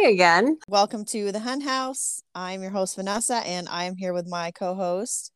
Hi 0.00 0.10
again. 0.10 0.58
Welcome 0.68 1.04
to 1.06 1.32
the 1.32 1.40
Hen 1.40 1.60
House. 1.60 2.22
I'm 2.32 2.62
your 2.62 2.70
host, 2.70 2.94
Vanessa, 2.94 3.38
and 3.44 3.68
I'm 3.68 3.96
here 3.96 4.12
with 4.12 4.28
my 4.28 4.52
co 4.52 4.76
host. 4.76 5.32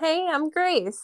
Hey, 0.00 0.26
I'm 0.26 0.48
Grace. 0.48 0.98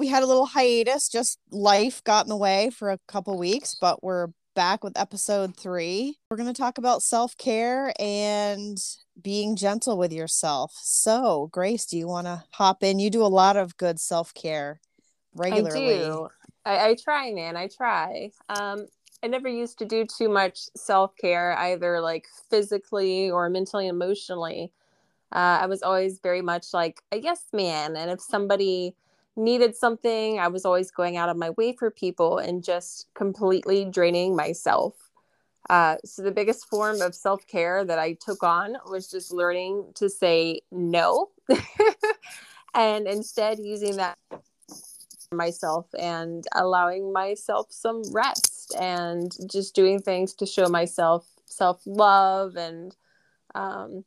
We 0.00 0.08
had 0.08 0.24
a 0.24 0.26
little 0.26 0.46
hiatus, 0.46 1.08
just 1.08 1.38
life 1.52 2.02
got 2.02 2.24
in 2.24 2.30
the 2.30 2.36
way 2.36 2.70
for 2.70 2.90
a 2.90 2.98
couple 3.06 3.38
weeks, 3.38 3.76
but 3.80 4.02
we're 4.02 4.30
back 4.56 4.82
with 4.82 4.98
episode 4.98 5.56
three. 5.56 6.18
We're 6.28 6.36
going 6.36 6.52
to 6.52 6.60
talk 6.60 6.78
about 6.78 7.04
self 7.04 7.36
care 7.38 7.92
and 8.00 8.76
being 9.22 9.54
gentle 9.54 9.96
with 9.96 10.12
yourself. 10.12 10.72
So, 10.82 11.48
Grace, 11.52 11.86
do 11.86 11.96
you 11.96 12.08
want 12.08 12.26
to 12.26 12.42
hop 12.54 12.82
in? 12.82 12.98
You 12.98 13.08
do 13.08 13.22
a 13.22 13.28
lot 13.28 13.56
of 13.56 13.76
good 13.76 14.00
self 14.00 14.34
care 14.34 14.80
regularly. 15.36 15.94
I 15.94 16.06
do. 16.06 16.28
I, 16.64 16.88
I 16.88 16.96
try, 16.96 17.30
man. 17.30 17.56
I 17.56 17.68
try. 17.68 18.30
Um, 18.48 18.88
I 19.22 19.28
never 19.28 19.48
used 19.48 19.78
to 19.78 19.84
do 19.84 20.04
too 20.04 20.28
much 20.28 20.58
self 20.74 21.16
care, 21.16 21.56
either 21.56 22.00
like 22.00 22.26
physically 22.50 23.30
or 23.30 23.48
mentally, 23.48 23.86
emotionally. 23.86 24.72
Uh, 25.30 25.60
I 25.62 25.66
was 25.66 25.82
always 25.82 26.18
very 26.18 26.42
much 26.42 26.74
like 26.74 27.02
a 27.12 27.18
yes 27.18 27.46
man. 27.52 27.96
And 27.96 28.10
if 28.10 28.20
somebody 28.20 28.94
needed 29.36 29.76
something, 29.76 30.38
I 30.40 30.48
was 30.48 30.64
always 30.64 30.90
going 30.90 31.16
out 31.16 31.28
of 31.28 31.36
my 31.36 31.50
way 31.50 31.72
for 31.72 31.90
people 31.90 32.38
and 32.38 32.64
just 32.64 33.06
completely 33.14 33.84
draining 33.84 34.34
myself. 34.34 34.94
Uh, 35.70 35.96
so, 36.04 36.22
the 36.22 36.32
biggest 36.32 36.68
form 36.68 37.00
of 37.00 37.14
self 37.14 37.46
care 37.46 37.84
that 37.84 37.98
I 37.98 38.14
took 38.14 38.42
on 38.42 38.76
was 38.90 39.08
just 39.08 39.32
learning 39.32 39.92
to 39.94 40.10
say 40.10 40.62
no 40.72 41.30
and 42.74 43.06
instead 43.06 43.60
using 43.60 43.96
that 43.96 44.18
myself 45.32 45.86
and 45.98 46.44
allowing 46.54 47.12
myself 47.12 47.68
some 47.70 48.02
rest 48.12 48.51
and 48.72 49.30
just 49.50 49.74
doing 49.74 50.00
things 50.00 50.34
to 50.34 50.46
show 50.46 50.68
myself 50.68 51.26
self 51.46 51.82
love 51.86 52.56
and 52.56 52.96
um, 53.54 54.04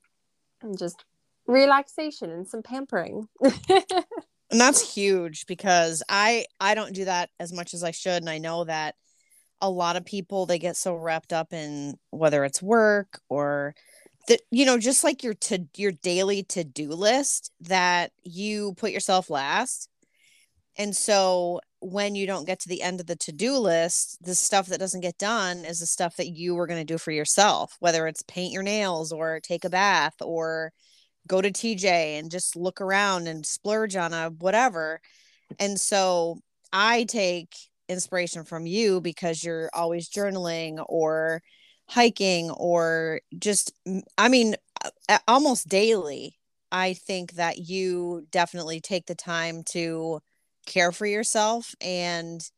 and 0.62 0.78
just 0.78 1.06
relaxation 1.48 2.32
and 2.32 2.48
some 2.48 2.64
pampering. 2.64 3.28
and 3.72 4.62
that's 4.62 4.94
huge 4.94 5.46
because 5.46 6.04
I 6.10 6.46
I 6.60 6.76
don't 6.76 6.94
do 6.94 7.06
that 7.06 7.30
as 7.40 7.54
much 7.54 7.74
as 7.74 7.84
I 7.84 7.92
should 7.92 8.22
and 8.22 8.30
I 8.30 8.38
know 8.38 8.64
that 8.64 8.96
a 9.62 9.70
lot 9.70 9.96
of 9.96 10.06
people 10.06 10.46
they 10.46 10.60
get 10.60 10.76
so 10.76 10.96
wrapped 10.96 11.34
up 11.34 11.54
in 11.54 11.96
whether 12.12 12.44
it's 12.44 12.62
work 12.62 13.20
or 13.30 13.74
that 14.28 14.42
you 14.52 14.66
know 14.66 14.78
just 14.78 15.04
like 15.04 15.24
your 15.24 15.34
to 15.34 15.66
your 15.78 15.92
daily 15.92 16.44
to-do 16.44 16.90
list 16.90 17.52
that 17.62 18.12
you 18.24 18.74
put 18.78 18.92
yourself 18.92 19.30
last 19.30 19.90
and 20.78 20.96
so 20.96 21.62
when 21.86 22.16
you 22.16 22.26
don't 22.26 22.48
get 22.48 22.60
to 22.62 22.70
the 22.70 22.82
end 22.82 23.00
of 23.00 23.06
the 23.06 23.16
to-do 23.16 23.58
list, 23.58 24.18
the 24.22 24.34
stuff 24.34 24.68
that 24.68 24.80
doesn't 24.80 25.02
get 25.02 25.18
done 25.18 25.64
is 25.66 25.80
the 25.80 25.86
stuff 25.86 26.16
that 26.16 26.30
you 26.30 26.56
were 26.56 26.68
going 26.68 26.80
to 26.80 26.94
do 26.94 26.98
for 26.98 27.12
yourself, 27.12 27.76
whether 27.80 28.08
it's 28.08 28.24
paint 28.24 28.52
your 28.52 28.64
nails 28.64 29.12
or 29.12 29.40
take 29.40 29.66
a 29.66 29.70
bath 29.70 30.16
or 30.22 30.72
go 31.28 31.42
to 31.42 31.52
TJ 31.52 32.20
and 32.20 32.32
just 32.32 32.56
look 32.56 32.82
around 32.82 33.28
and 33.28 33.46
splurge 33.46 33.96
on 33.96 34.14
a 34.14 34.30
whatever. 34.30 35.00
And 35.60 35.80
so 35.80 36.40
I 36.74 37.04
take 37.04 37.56
inspiration 37.88 38.44
from 38.44 38.66
you 38.66 39.00
because 39.00 39.44
you're 39.44 39.70
always 39.74 40.10
journaling 40.10 40.84
or 40.90 41.42
hiking 41.88 42.50
or 42.50 43.22
just 43.38 43.74
I 44.18 44.28
mean 44.28 44.56
almost 45.28 45.68
daily. 45.70 46.40
I 46.72 46.94
think 46.94 47.34
that 47.34 47.60
you 47.60 48.26
definitely 48.32 48.82
take 48.82 49.06
the 49.06 49.16
time 49.16 49.64
to 49.70 50.20
care 50.66 50.92
for 50.92 51.06
yourself 51.06 51.76
and 51.82 52.50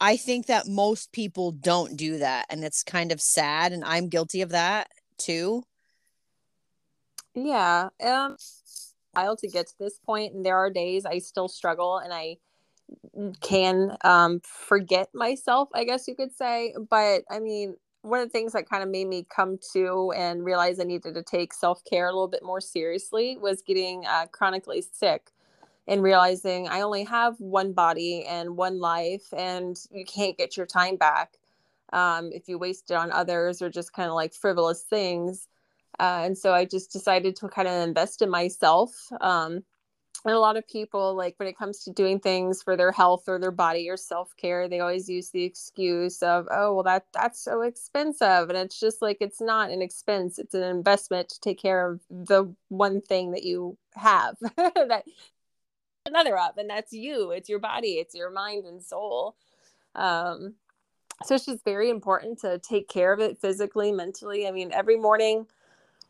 I 0.00 0.16
think 0.16 0.46
that 0.46 0.68
most 0.68 1.12
people 1.12 1.50
don't 1.50 1.96
do 1.96 2.18
that 2.18 2.46
and 2.50 2.62
it's 2.62 2.84
kind 2.84 3.10
of 3.10 3.20
sad 3.20 3.72
and 3.72 3.84
I'm 3.84 4.08
guilty 4.08 4.42
of 4.42 4.50
that 4.50 4.88
too. 5.16 5.64
Yeah. 7.34 7.88
Um 8.04 8.36
while 9.12 9.36
to 9.36 9.48
get 9.48 9.66
to 9.66 9.74
this 9.80 9.98
point 9.98 10.34
and 10.34 10.44
there 10.46 10.56
are 10.56 10.70
days 10.70 11.04
I 11.04 11.18
still 11.18 11.48
struggle 11.48 11.98
and 11.98 12.12
I 12.12 12.36
can 13.40 13.96
um 14.02 14.40
forget 14.44 15.08
myself, 15.14 15.68
I 15.74 15.84
guess 15.84 16.06
you 16.06 16.14
could 16.14 16.32
say, 16.32 16.74
but 16.88 17.22
I 17.30 17.40
mean 17.40 17.74
one 18.02 18.20
of 18.20 18.28
the 18.28 18.32
things 18.32 18.52
that 18.52 18.68
kind 18.68 18.82
of 18.82 18.88
made 18.88 19.08
me 19.08 19.26
come 19.28 19.58
to 19.72 20.12
and 20.16 20.44
realize 20.44 20.78
I 20.78 20.84
needed 20.84 21.14
to 21.14 21.22
take 21.22 21.52
self 21.52 21.82
care 21.84 22.06
a 22.06 22.12
little 22.12 22.28
bit 22.28 22.44
more 22.44 22.60
seriously 22.60 23.36
was 23.36 23.62
getting 23.62 24.06
uh, 24.06 24.26
chronically 24.30 24.82
sick 24.92 25.32
and 25.88 26.02
realizing 26.02 26.68
I 26.68 26.82
only 26.82 27.04
have 27.04 27.40
one 27.40 27.72
body 27.72 28.24
and 28.28 28.56
one 28.56 28.78
life, 28.78 29.32
and 29.36 29.76
you 29.90 30.04
can't 30.04 30.38
get 30.38 30.56
your 30.56 30.66
time 30.66 30.96
back 30.96 31.38
um, 31.92 32.30
if 32.32 32.48
you 32.48 32.58
waste 32.58 32.90
it 32.90 32.94
on 32.94 33.10
others 33.10 33.62
or 33.62 33.70
just 33.70 33.92
kind 33.94 34.08
of 34.08 34.14
like 34.14 34.34
frivolous 34.34 34.82
things. 34.82 35.48
Uh, 35.98 36.22
and 36.24 36.38
so 36.38 36.52
I 36.54 36.66
just 36.66 36.92
decided 36.92 37.34
to 37.36 37.48
kind 37.48 37.66
of 37.66 37.88
invest 37.88 38.22
in 38.22 38.30
myself. 38.30 39.10
Um, 39.20 39.64
and 40.24 40.34
a 40.34 40.40
lot 40.40 40.56
of 40.56 40.68
people, 40.68 41.14
like 41.14 41.34
when 41.38 41.48
it 41.48 41.56
comes 41.56 41.84
to 41.84 41.92
doing 41.92 42.18
things 42.20 42.62
for 42.62 42.76
their 42.76 42.92
health 42.92 43.24
or 43.28 43.38
their 43.38 43.52
body 43.52 43.88
or 43.88 43.96
self 43.96 44.36
care, 44.36 44.68
they 44.68 44.80
always 44.80 45.08
use 45.08 45.30
the 45.30 45.44
excuse 45.44 46.22
of, 46.22 46.48
"Oh, 46.50 46.74
well, 46.74 46.82
that 46.84 47.06
that's 47.14 47.40
so 47.40 47.62
expensive," 47.62 48.48
and 48.50 48.58
it's 48.58 48.78
just 48.80 49.00
like 49.00 49.18
it's 49.20 49.40
not 49.40 49.70
an 49.70 49.80
expense; 49.80 50.38
it's 50.38 50.54
an 50.54 50.64
investment 50.64 51.28
to 51.30 51.40
take 51.40 51.60
care 51.60 51.88
of 51.88 52.00
the 52.10 52.52
one 52.68 53.00
thing 53.00 53.30
that 53.30 53.44
you 53.44 53.78
have 53.94 54.36
that 54.56 55.04
another 56.08 56.36
up 56.36 56.58
and 56.58 56.68
that's 56.68 56.92
you. 56.92 57.30
It's 57.30 57.48
your 57.48 57.58
body. 57.58 57.94
It's 57.94 58.14
your 58.14 58.30
mind 58.30 58.64
and 58.64 58.82
soul. 58.82 59.36
Um 59.94 60.54
so 61.24 61.34
it's 61.34 61.46
just 61.46 61.64
very 61.64 61.90
important 61.90 62.38
to 62.40 62.58
take 62.58 62.88
care 62.88 63.12
of 63.12 63.20
it 63.20 63.40
physically 63.40 63.92
mentally. 63.92 64.46
I 64.46 64.50
mean 64.50 64.72
every 64.72 64.96
morning 64.96 65.46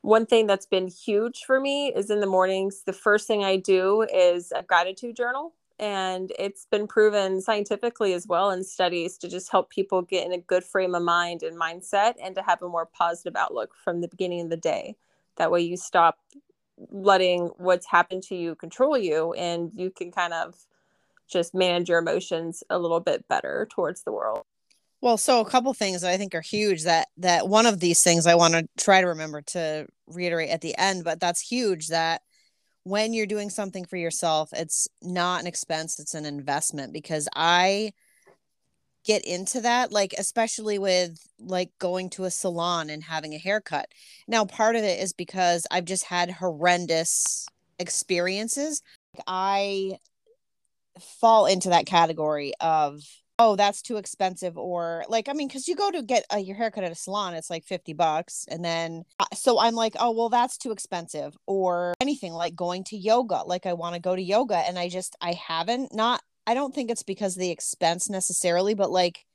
one 0.03 0.27
thing 0.27 0.47
that's 0.47 0.67
been 0.67 0.87
huge 0.87 1.43
for 1.45 1.61
me 1.61 1.89
is 1.89 2.09
in 2.09 2.21
the 2.21 2.27
mornings 2.27 2.85
the 2.85 2.93
first 2.93 3.27
thing 3.27 3.43
i 3.43 3.57
do 3.57 4.07
is 4.15 4.53
a 4.55 4.63
gratitude 4.63 5.17
journal 5.17 5.53
and 5.79 6.33
it's 6.39 6.67
been 6.67 6.87
proven 6.87 7.41
scientifically 7.41 8.13
as 8.13 8.27
well 8.27 8.51
in 8.51 8.65
studies 8.65 9.17
to 9.19 9.29
just 9.29 9.51
help 9.51 9.71
people 9.71 10.03
get 10.03 10.27
in 10.27 10.33
a 10.33 10.39
good 10.39 10.65
frame 10.65 10.95
of 10.95 11.03
mind 11.03 11.43
and 11.43 11.59
mindset 11.59 12.15
and 12.23 12.35
to 12.35 12.43
have 12.43 12.63
a 12.63 12.69
more 12.69 12.87
positive 12.87 13.37
outlook 13.37 13.75
from 13.85 14.01
the 14.01 14.09
beginning 14.09 14.41
of 14.41 14.51
the 14.51 14.57
day. 14.57 14.97
That 15.37 15.53
way 15.53 15.61
you 15.61 15.77
stop 15.77 16.19
letting 16.91 17.47
what's 17.57 17.87
happened 17.87 18.23
to 18.25 18.37
you 18.37 18.55
control 18.55 18.97
you 18.97 19.33
and 19.35 19.71
you 19.75 19.91
can 19.91 20.11
kind 20.11 20.33
of 20.33 20.55
just 21.29 21.55
manage 21.55 21.89
your 21.89 21.99
emotions 21.99 22.63
a 22.71 22.79
little 22.79 23.01
bit 23.01 23.27
better 23.29 23.67
towards 23.71 24.03
the 24.03 24.13
world. 24.13 24.43
Well 25.01 25.17
so 25.17 25.41
a 25.41 25.49
couple 25.49 25.73
things 25.75 26.01
that 26.01 26.11
i 26.11 26.17
think 26.17 26.35
are 26.35 26.41
huge 26.41 26.83
that 26.83 27.07
that 27.19 27.47
one 27.49 27.67
of 27.67 27.79
these 27.79 28.03
things 28.03 28.27
i 28.27 28.35
want 28.35 28.55
to 28.55 28.69
try 28.77 29.01
to 29.01 29.07
remember 29.07 29.43
to 29.43 29.87
reiterate 30.09 30.51
at 30.51 30.61
the 30.61 30.77
end 30.77 31.05
but 31.05 31.21
that's 31.21 31.41
huge 31.41 31.87
that 31.89 32.23
when 32.83 33.13
you're 33.13 33.27
doing 33.27 33.49
something 33.49 33.85
for 33.85 33.97
yourself 33.97 34.51
it's 34.53 34.89
not 35.01 35.41
an 35.41 35.47
expense 35.47 36.01
it's 36.01 36.15
an 36.15 36.25
investment 36.25 36.93
because 36.93 37.29
i 37.37 37.93
get 39.09 39.25
into 39.25 39.63
that 39.63 39.91
like 39.91 40.15
especially 40.19 40.79
with 40.79 41.19
like 41.41 41.71
going 41.79 42.11
to 42.11 42.25
a 42.25 42.31
salon 42.31 42.91
and 42.91 43.03
having 43.03 43.33
a 43.35 43.39
haircut. 43.39 43.89
Now 44.29 44.45
part 44.45 44.77
of 44.77 44.85
it 44.85 45.01
is 45.01 45.15
because 45.15 45.67
i've 45.71 45.87
just 45.87 46.05
had 46.05 46.31
horrendous 46.31 47.49
experiences. 47.79 48.83
I 49.27 49.99
fall 51.01 51.47
into 51.47 51.71
that 51.71 51.87
category 51.87 52.53
of 52.61 53.01
oh 53.39 53.57
that's 53.57 53.81
too 53.83 53.97
expensive 53.97 54.59
or 54.59 55.05
like 55.09 55.29
i 55.29 55.33
mean 55.33 55.47
because 55.47 55.69
you 55.69 55.77
go 55.77 55.91
to 55.93 56.03
get 56.03 56.25
a, 56.31 56.41
your 56.41 56.57
haircut 56.57 56.83
at 56.83 56.91
a 56.91 56.95
salon 56.97 57.35
it's 57.35 57.51
like 57.51 57.65
50 57.65 57.93
bucks 57.93 58.47
and 58.51 58.65
then 58.65 59.05
uh, 59.21 59.27
so 59.33 59.61
i'm 59.61 59.75
like 59.75 59.95
oh 60.01 60.11
well 60.11 60.29
that's 60.29 60.59
too 60.59 60.73
expensive 60.73 61.37
or 61.47 61.95
anything 62.01 62.33
like 62.33 62.57
going 62.57 62.83
to 62.85 62.97
yoga 62.97 63.43
like 63.47 63.65
i 63.65 63.75
want 63.75 63.95
to 63.95 64.01
go 64.01 64.17
to 64.17 64.23
yoga 64.23 64.57
and 64.57 64.77
i 64.77 64.89
just 64.89 65.15
i 65.21 65.35
haven't 65.35 65.95
not 65.95 66.21
I 66.49 66.55
don't 66.55 66.75
think 66.75 66.91
it's 66.91 67.03
because 67.03 67.37
of 67.37 67.41
the 67.41 67.51
expense 67.51 68.09
necessarily, 68.09 68.73
but 68.73 68.91
like 68.91 69.27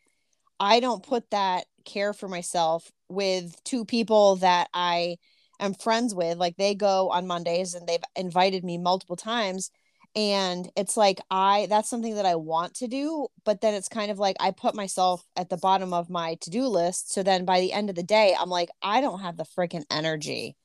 I 0.59 0.79
don't 0.79 1.05
put 1.05 1.29
that 1.29 1.65
care 1.85 2.11
for 2.11 2.27
myself 2.27 2.91
with 3.07 3.63
two 3.63 3.85
people 3.85 4.37
that 4.37 4.67
I 4.73 5.17
am 5.59 5.75
friends 5.75 6.15
with. 6.15 6.39
Like 6.39 6.57
they 6.57 6.73
go 6.73 7.11
on 7.11 7.27
Mondays 7.27 7.75
and 7.75 7.87
they've 7.87 8.03
invited 8.15 8.63
me 8.63 8.79
multiple 8.79 9.15
times. 9.15 9.69
And 10.15 10.67
it's 10.75 10.97
like 10.97 11.21
I 11.29 11.67
that's 11.69 11.87
something 11.87 12.15
that 12.15 12.25
I 12.25 12.33
want 12.33 12.73
to 12.77 12.87
do, 12.87 13.27
but 13.45 13.61
then 13.61 13.75
it's 13.75 13.89
kind 13.89 14.09
of 14.09 14.17
like 14.17 14.35
I 14.39 14.49
put 14.49 14.73
myself 14.73 15.23
at 15.37 15.49
the 15.49 15.57
bottom 15.57 15.93
of 15.93 16.09
my 16.09 16.37
to-do 16.41 16.65
list. 16.65 17.13
So 17.13 17.21
then 17.21 17.45
by 17.45 17.59
the 17.59 17.73
end 17.73 17.91
of 17.91 17.95
the 17.95 18.01
day, 18.01 18.35
I'm 18.39 18.49
like, 18.49 18.69
I 18.81 19.01
don't 19.01 19.19
have 19.19 19.37
the 19.37 19.45
freaking 19.55 19.85
energy 19.91 20.55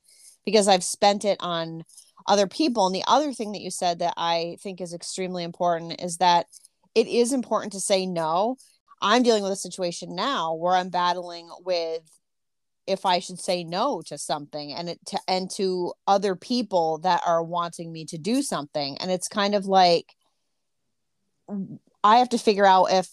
because 0.45 0.67
I've 0.67 0.83
spent 0.83 1.25
it 1.25 1.37
on 1.41 1.83
other 2.29 2.47
people. 2.47 2.85
And 2.85 2.95
the 2.95 3.03
other 3.07 3.33
thing 3.33 3.51
that 3.51 3.61
you 3.61 3.71
said 3.71 3.99
that 3.99 4.13
I 4.15 4.57
think 4.61 4.79
is 4.79 4.93
extremely 4.93 5.43
important 5.43 6.01
is 6.01 6.17
that 6.17 6.45
it 6.95 7.07
is 7.07 7.33
important 7.33 7.73
to 7.73 7.81
say 7.81 8.05
no. 8.05 8.55
I'm 9.01 9.23
dealing 9.23 9.43
with 9.43 9.51
a 9.51 9.57
situation 9.57 10.15
now 10.15 10.53
where 10.53 10.75
I'm 10.75 10.89
battling 10.89 11.49
with 11.65 12.03
if 12.85 13.05
I 13.05 13.19
should 13.19 13.39
say 13.39 13.63
no 13.63 14.01
to 14.07 14.17
something 14.17 14.73
and 14.73 14.89
it 14.89 14.99
to, 15.07 15.19
and 15.27 15.49
to 15.51 15.93
other 16.07 16.35
people 16.35 16.99
that 16.99 17.21
are 17.25 17.43
wanting 17.43 17.91
me 17.91 18.05
to 18.05 18.17
do 18.17 18.41
something 18.41 18.97
and 18.97 19.11
it's 19.11 19.27
kind 19.27 19.53
of 19.53 19.65
like 19.65 20.15
I 22.03 22.17
have 22.17 22.29
to 22.29 22.39
figure 22.39 22.65
out 22.65 22.85
if 22.85 23.07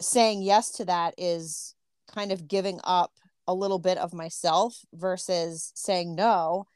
saying 0.00 0.42
yes 0.42 0.70
to 0.72 0.86
that 0.86 1.14
is 1.18 1.74
kind 2.14 2.32
of 2.32 2.48
giving 2.48 2.80
up 2.84 3.12
a 3.46 3.54
little 3.54 3.78
bit 3.78 3.98
of 3.98 4.14
myself 4.14 4.78
versus 4.94 5.72
saying 5.74 6.14
no 6.14 6.66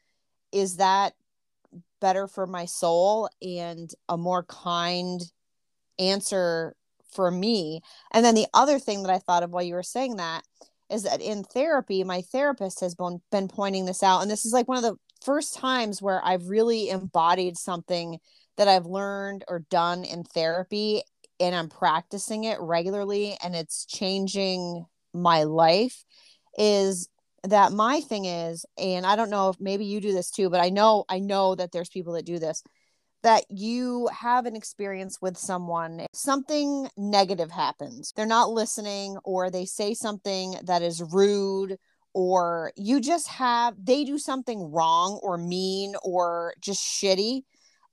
is 0.53 0.77
that 0.77 1.15
better 2.01 2.27
for 2.27 2.47
my 2.47 2.65
soul 2.65 3.29
and 3.43 3.91
a 4.09 4.17
more 4.17 4.45
kind 4.45 5.21
answer 5.99 6.75
for 7.13 7.31
me. 7.31 7.81
And 8.13 8.25
then 8.25 8.35
the 8.35 8.47
other 8.55 8.79
thing 8.79 9.03
that 9.03 9.13
i 9.13 9.19
thought 9.19 9.43
of 9.43 9.51
while 9.51 9.63
you 9.63 9.75
were 9.75 9.83
saying 9.83 10.17
that 10.17 10.43
is 10.91 11.03
that 11.05 11.21
in 11.21 11.45
therapy 11.45 12.05
my 12.05 12.23
therapist 12.23 12.81
has 12.81 12.95
been, 12.95 13.21
been 13.31 13.49
pointing 13.49 13.85
this 13.85 14.03
out. 14.03 14.23
And 14.23 14.31
this 14.31 14.45
is 14.45 14.53
like 14.53 14.69
one 14.69 14.79
of 14.79 14.83
the 14.83 14.97
first 15.23 15.55
times 15.55 16.01
where 16.01 16.25
i've 16.25 16.49
really 16.49 16.89
embodied 16.89 17.57
something 17.57 18.19
that 18.57 18.69
i've 18.69 18.87
learned 18.87 19.45
or 19.49 19.65
done 19.71 20.05
in 20.05 20.25
therapy 20.25 21.03
and 21.39 21.55
i'm 21.55 21.69
practicing 21.69 22.45
it 22.45 22.59
regularly 22.61 23.37
and 23.43 23.55
it's 23.55 23.85
changing 23.85 24.87
my 25.13 25.43
life 25.43 26.05
is 26.57 27.09
that 27.45 27.73
my 27.73 28.01
thing 28.01 28.25
is 28.25 28.65
and 28.79 29.07
i 29.07 29.17
don't 29.17 29.31
know 29.31 29.49
if 29.49 29.57
maybe 29.61 29.85
you 29.85 30.01
do 30.01 30.13
this 30.13 30.31
too 30.31 30.51
but 30.51 30.61
i 30.61 30.69
know 30.69 31.05
i 31.09 31.19
know 31.19 31.55
that 31.55 31.73
there's 31.73 31.89
people 31.89 32.13
that 32.13 32.27
do 32.27 32.39
this 32.39 32.63
that 33.23 33.45
you 33.51 34.09
have 34.09 34.47
an 34.47 34.57
experience 34.57 35.19
with 35.21 35.37
someone 35.37 36.07
something 36.13 36.89
negative 36.97 37.51
happens 37.51 38.13
they're 38.17 38.27
not 38.27 38.51
listening 38.51 39.17
or 39.25 39.51
they 39.51 39.65
say 39.65 39.95
something 39.95 40.55
that 40.65 40.83
is 40.83 41.03
rude 41.13 41.77
or 42.13 42.73
you 42.77 43.01
just 43.01 43.29
have 43.29 43.75
they 43.83 44.05
do 44.05 44.19
something 44.19 44.71
wrong 44.73 45.21
or 45.23 45.39
mean 45.39 45.95
or 46.03 46.55
just 46.61 46.83
shitty. 46.83 47.43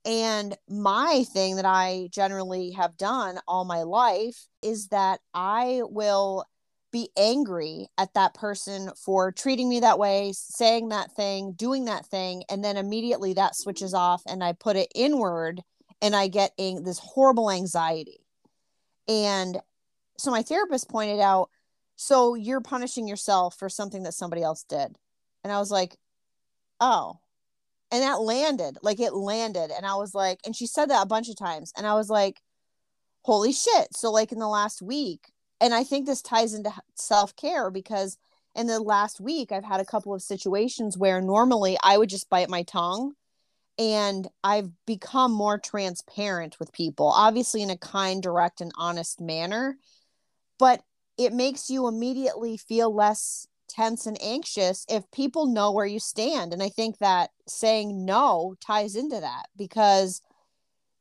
And 0.04 0.56
my 0.68 1.24
thing 1.32 1.56
that 1.56 1.64
i 1.64 2.08
generally 2.12 2.70
have 2.72 2.96
done 2.96 3.38
all 3.46 3.64
my 3.64 3.82
life 3.82 4.46
is 4.62 4.88
that 4.88 5.20
i 5.34 5.82
will 5.84 6.44
be 6.90 7.10
angry 7.16 7.88
at 7.98 8.14
that 8.14 8.34
person 8.34 8.90
for 8.96 9.32
treating 9.32 9.68
me 9.68 9.80
that 9.80 9.98
way, 9.98 10.32
saying 10.34 10.88
that 10.88 11.12
thing, 11.12 11.52
doing 11.52 11.84
that 11.86 12.06
thing, 12.06 12.44
and 12.48 12.64
then 12.64 12.76
immediately 12.76 13.34
that 13.34 13.56
switches 13.56 13.94
off 13.94 14.22
and 14.26 14.42
I 14.42 14.52
put 14.52 14.76
it 14.76 14.92
inward 14.94 15.62
and 16.00 16.14
I 16.16 16.28
get 16.28 16.52
ang- 16.58 16.84
this 16.84 16.98
horrible 16.98 17.50
anxiety. 17.50 18.20
And 19.06 19.58
so 20.18 20.30
my 20.30 20.42
therapist 20.42 20.88
pointed 20.88 21.20
out, 21.20 21.50
so 21.96 22.34
you're 22.34 22.60
punishing 22.60 23.08
yourself 23.08 23.56
for 23.58 23.68
something 23.68 24.04
that 24.04 24.14
somebody 24.14 24.42
else 24.42 24.64
did. 24.64 24.96
And 25.44 25.52
I 25.52 25.58
was 25.58 25.70
like, 25.70 25.96
oh. 26.80 27.18
And 27.90 28.02
that 28.02 28.20
landed, 28.20 28.78
like 28.82 29.00
it 29.00 29.14
landed. 29.14 29.70
And 29.74 29.86
I 29.86 29.94
was 29.94 30.14
like, 30.14 30.40
and 30.44 30.54
she 30.54 30.66
said 30.66 30.90
that 30.90 31.02
a 31.02 31.06
bunch 31.06 31.28
of 31.28 31.36
times. 31.36 31.72
And 31.76 31.86
I 31.86 31.94
was 31.94 32.10
like, 32.10 32.40
holy 33.22 33.52
shit. 33.52 33.96
So, 33.96 34.12
like 34.12 34.30
in 34.30 34.38
the 34.38 34.48
last 34.48 34.82
week, 34.82 35.32
and 35.60 35.74
I 35.74 35.84
think 35.84 36.06
this 36.06 36.22
ties 36.22 36.54
into 36.54 36.72
self 36.94 37.34
care 37.36 37.70
because 37.70 38.18
in 38.54 38.66
the 38.66 38.80
last 38.80 39.20
week, 39.20 39.52
I've 39.52 39.64
had 39.64 39.80
a 39.80 39.84
couple 39.84 40.14
of 40.14 40.22
situations 40.22 40.98
where 40.98 41.20
normally 41.20 41.76
I 41.82 41.98
would 41.98 42.08
just 42.08 42.30
bite 42.30 42.48
my 42.48 42.62
tongue 42.62 43.14
and 43.78 44.26
I've 44.42 44.70
become 44.86 45.32
more 45.32 45.58
transparent 45.58 46.58
with 46.58 46.72
people, 46.72 47.06
obviously 47.08 47.62
in 47.62 47.70
a 47.70 47.76
kind, 47.76 48.22
direct, 48.22 48.60
and 48.60 48.72
honest 48.76 49.20
manner. 49.20 49.78
But 50.58 50.82
it 51.16 51.32
makes 51.32 51.70
you 51.70 51.86
immediately 51.86 52.56
feel 52.56 52.92
less 52.92 53.46
tense 53.68 54.06
and 54.06 54.20
anxious 54.20 54.84
if 54.88 55.08
people 55.12 55.46
know 55.46 55.70
where 55.70 55.86
you 55.86 56.00
stand. 56.00 56.52
And 56.52 56.62
I 56.62 56.68
think 56.68 56.98
that 56.98 57.30
saying 57.46 58.04
no 58.04 58.56
ties 58.60 58.96
into 58.96 59.20
that 59.20 59.46
because 59.56 60.20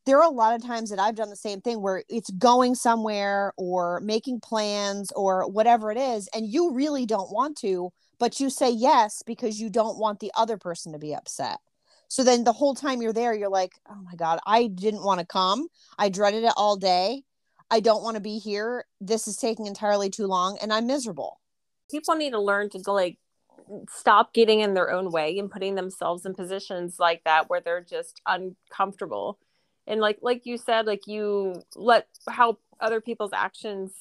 there 0.08 0.18
are 0.20 0.24
a 0.24 0.34
lot 0.34 0.56
of 0.56 0.66
times 0.66 0.90
that 0.90 1.00
I've 1.00 1.16
done 1.16 1.30
the 1.30 1.36
same 1.36 1.60
thing 1.60 1.82
where 1.82 2.02
it's 2.08 2.30
going 2.32 2.76
somewhere 2.76 3.54
or 3.58 4.00
making 4.00 4.40
plans 4.40 5.12
or 5.12 5.48
whatever 5.50 5.92
it 5.92 5.98
is, 5.98 6.30
and 6.34 6.48
you 6.48 6.74
really 6.74 7.06
don't 7.06 7.32
want 7.32 7.58
to, 7.58 7.92
but 8.18 8.40
you 8.40 8.50
say 8.50 8.72
yes 8.72 9.22
because 9.28 9.60
you 9.60 9.70
don't 9.70 10.00
want 10.00 10.22
the 10.22 10.32
other 10.36 10.58
person 10.58 10.94
to 10.94 10.98
be 10.98 11.14
upset. 11.14 11.60
So 12.08 12.24
then 12.24 12.46
the 12.46 12.54
whole 12.54 12.74
time 12.74 13.02
you're 13.02 13.12
there, 13.12 13.34
you're 13.34 13.50
like, 13.50 13.74
oh 13.90 14.02
my 14.02 14.16
God, 14.16 14.40
I 14.48 14.68
didn't 14.68 15.04
want 15.04 15.20
to 15.20 15.26
come. 15.26 15.68
I 16.00 16.08
dreaded 16.08 16.46
it 16.46 16.54
all 16.56 16.78
day. 16.78 17.24
I 17.70 17.82
don't 17.82 18.02
want 18.02 18.16
to 18.16 18.22
be 18.22 18.38
here. 18.38 18.86
This 19.02 19.28
is 19.28 19.36
taking 19.36 19.66
entirely 19.66 20.10
too 20.10 20.26
long 20.26 20.58
and 20.62 20.72
I'm 20.72 20.88
miserable. 20.88 21.42
People 21.92 22.16
need 22.16 22.32
to 22.32 22.40
learn 22.40 22.70
to 22.70 22.82
like 22.88 23.18
stop 23.90 24.34
getting 24.34 24.62
in 24.62 24.74
their 24.74 24.90
own 24.90 25.12
way 25.12 25.38
and 25.38 25.52
putting 25.52 25.76
themselves 25.76 26.26
in 26.26 26.34
positions 26.34 26.96
like 26.98 27.26
that 27.26 27.50
where 27.50 27.60
they're 27.60 27.82
just 27.82 28.22
uncomfortable 28.26 29.38
and 29.88 30.02
like 30.02 30.20
like 30.22 30.46
you 30.46 30.58
said 30.58 30.86
like 30.86 31.08
you 31.08 31.64
let 31.76 32.08
how 32.30 32.58
other 32.80 33.02
people's 33.02 33.32
actions 33.34 33.92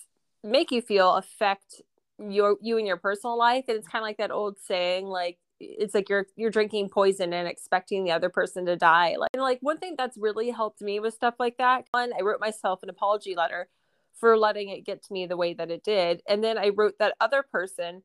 make 0.43 0.71
you 0.71 0.83
feel 0.83 1.15
affect 1.15 1.83
your 2.19 2.56
you 2.61 2.79
and 2.79 2.87
your 2.87 2.97
personal 2.97 3.38
life. 3.38 3.65
And 3.69 3.77
it's 3.79 3.88
kind 3.88 4.03
of 4.03 4.06
like 4.06 4.19
that 4.19 4.31
old 4.31 4.59
saying 4.59 5.06
like 5.06 5.38
it's 5.59 5.94
like 5.94 6.09
you're 6.09 6.27
you're 6.37 6.50
drinking 6.50 6.91
poison 6.91 7.33
and 7.33 7.49
expecting 7.49 8.05
the 8.05 8.12
other 8.12 8.29
person 8.29 8.67
to 8.67 8.77
die. 8.77 9.17
Like 9.19 9.31
like 9.37 9.59
one 9.61 9.79
thing 9.79 9.94
that's 9.97 10.17
really 10.17 10.50
helped 10.50 10.81
me 10.81 11.00
with 11.00 11.15
stuff 11.15 11.35
like 11.38 11.59
that 11.59 11.87
one 11.93 12.12
i 12.19 12.23
wrote 12.23 12.41
myself 12.41 12.83
an 12.83 12.91
apology 12.91 13.35
letter 13.35 13.69
for 14.15 14.37
letting 14.38 14.71
it 14.71 14.85
get 14.85 15.03
to 15.03 15.12
me 15.12 15.27
the 15.27 15.37
way 15.37 15.55
that 15.55 15.71
it 15.71 15.85
did. 15.85 16.23
And 16.29 16.43
then 16.43 16.59
i 16.59 16.71
wrote 16.71 16.99
that 16.99 17.15
other 17.21 17.43
person 17.43 18.03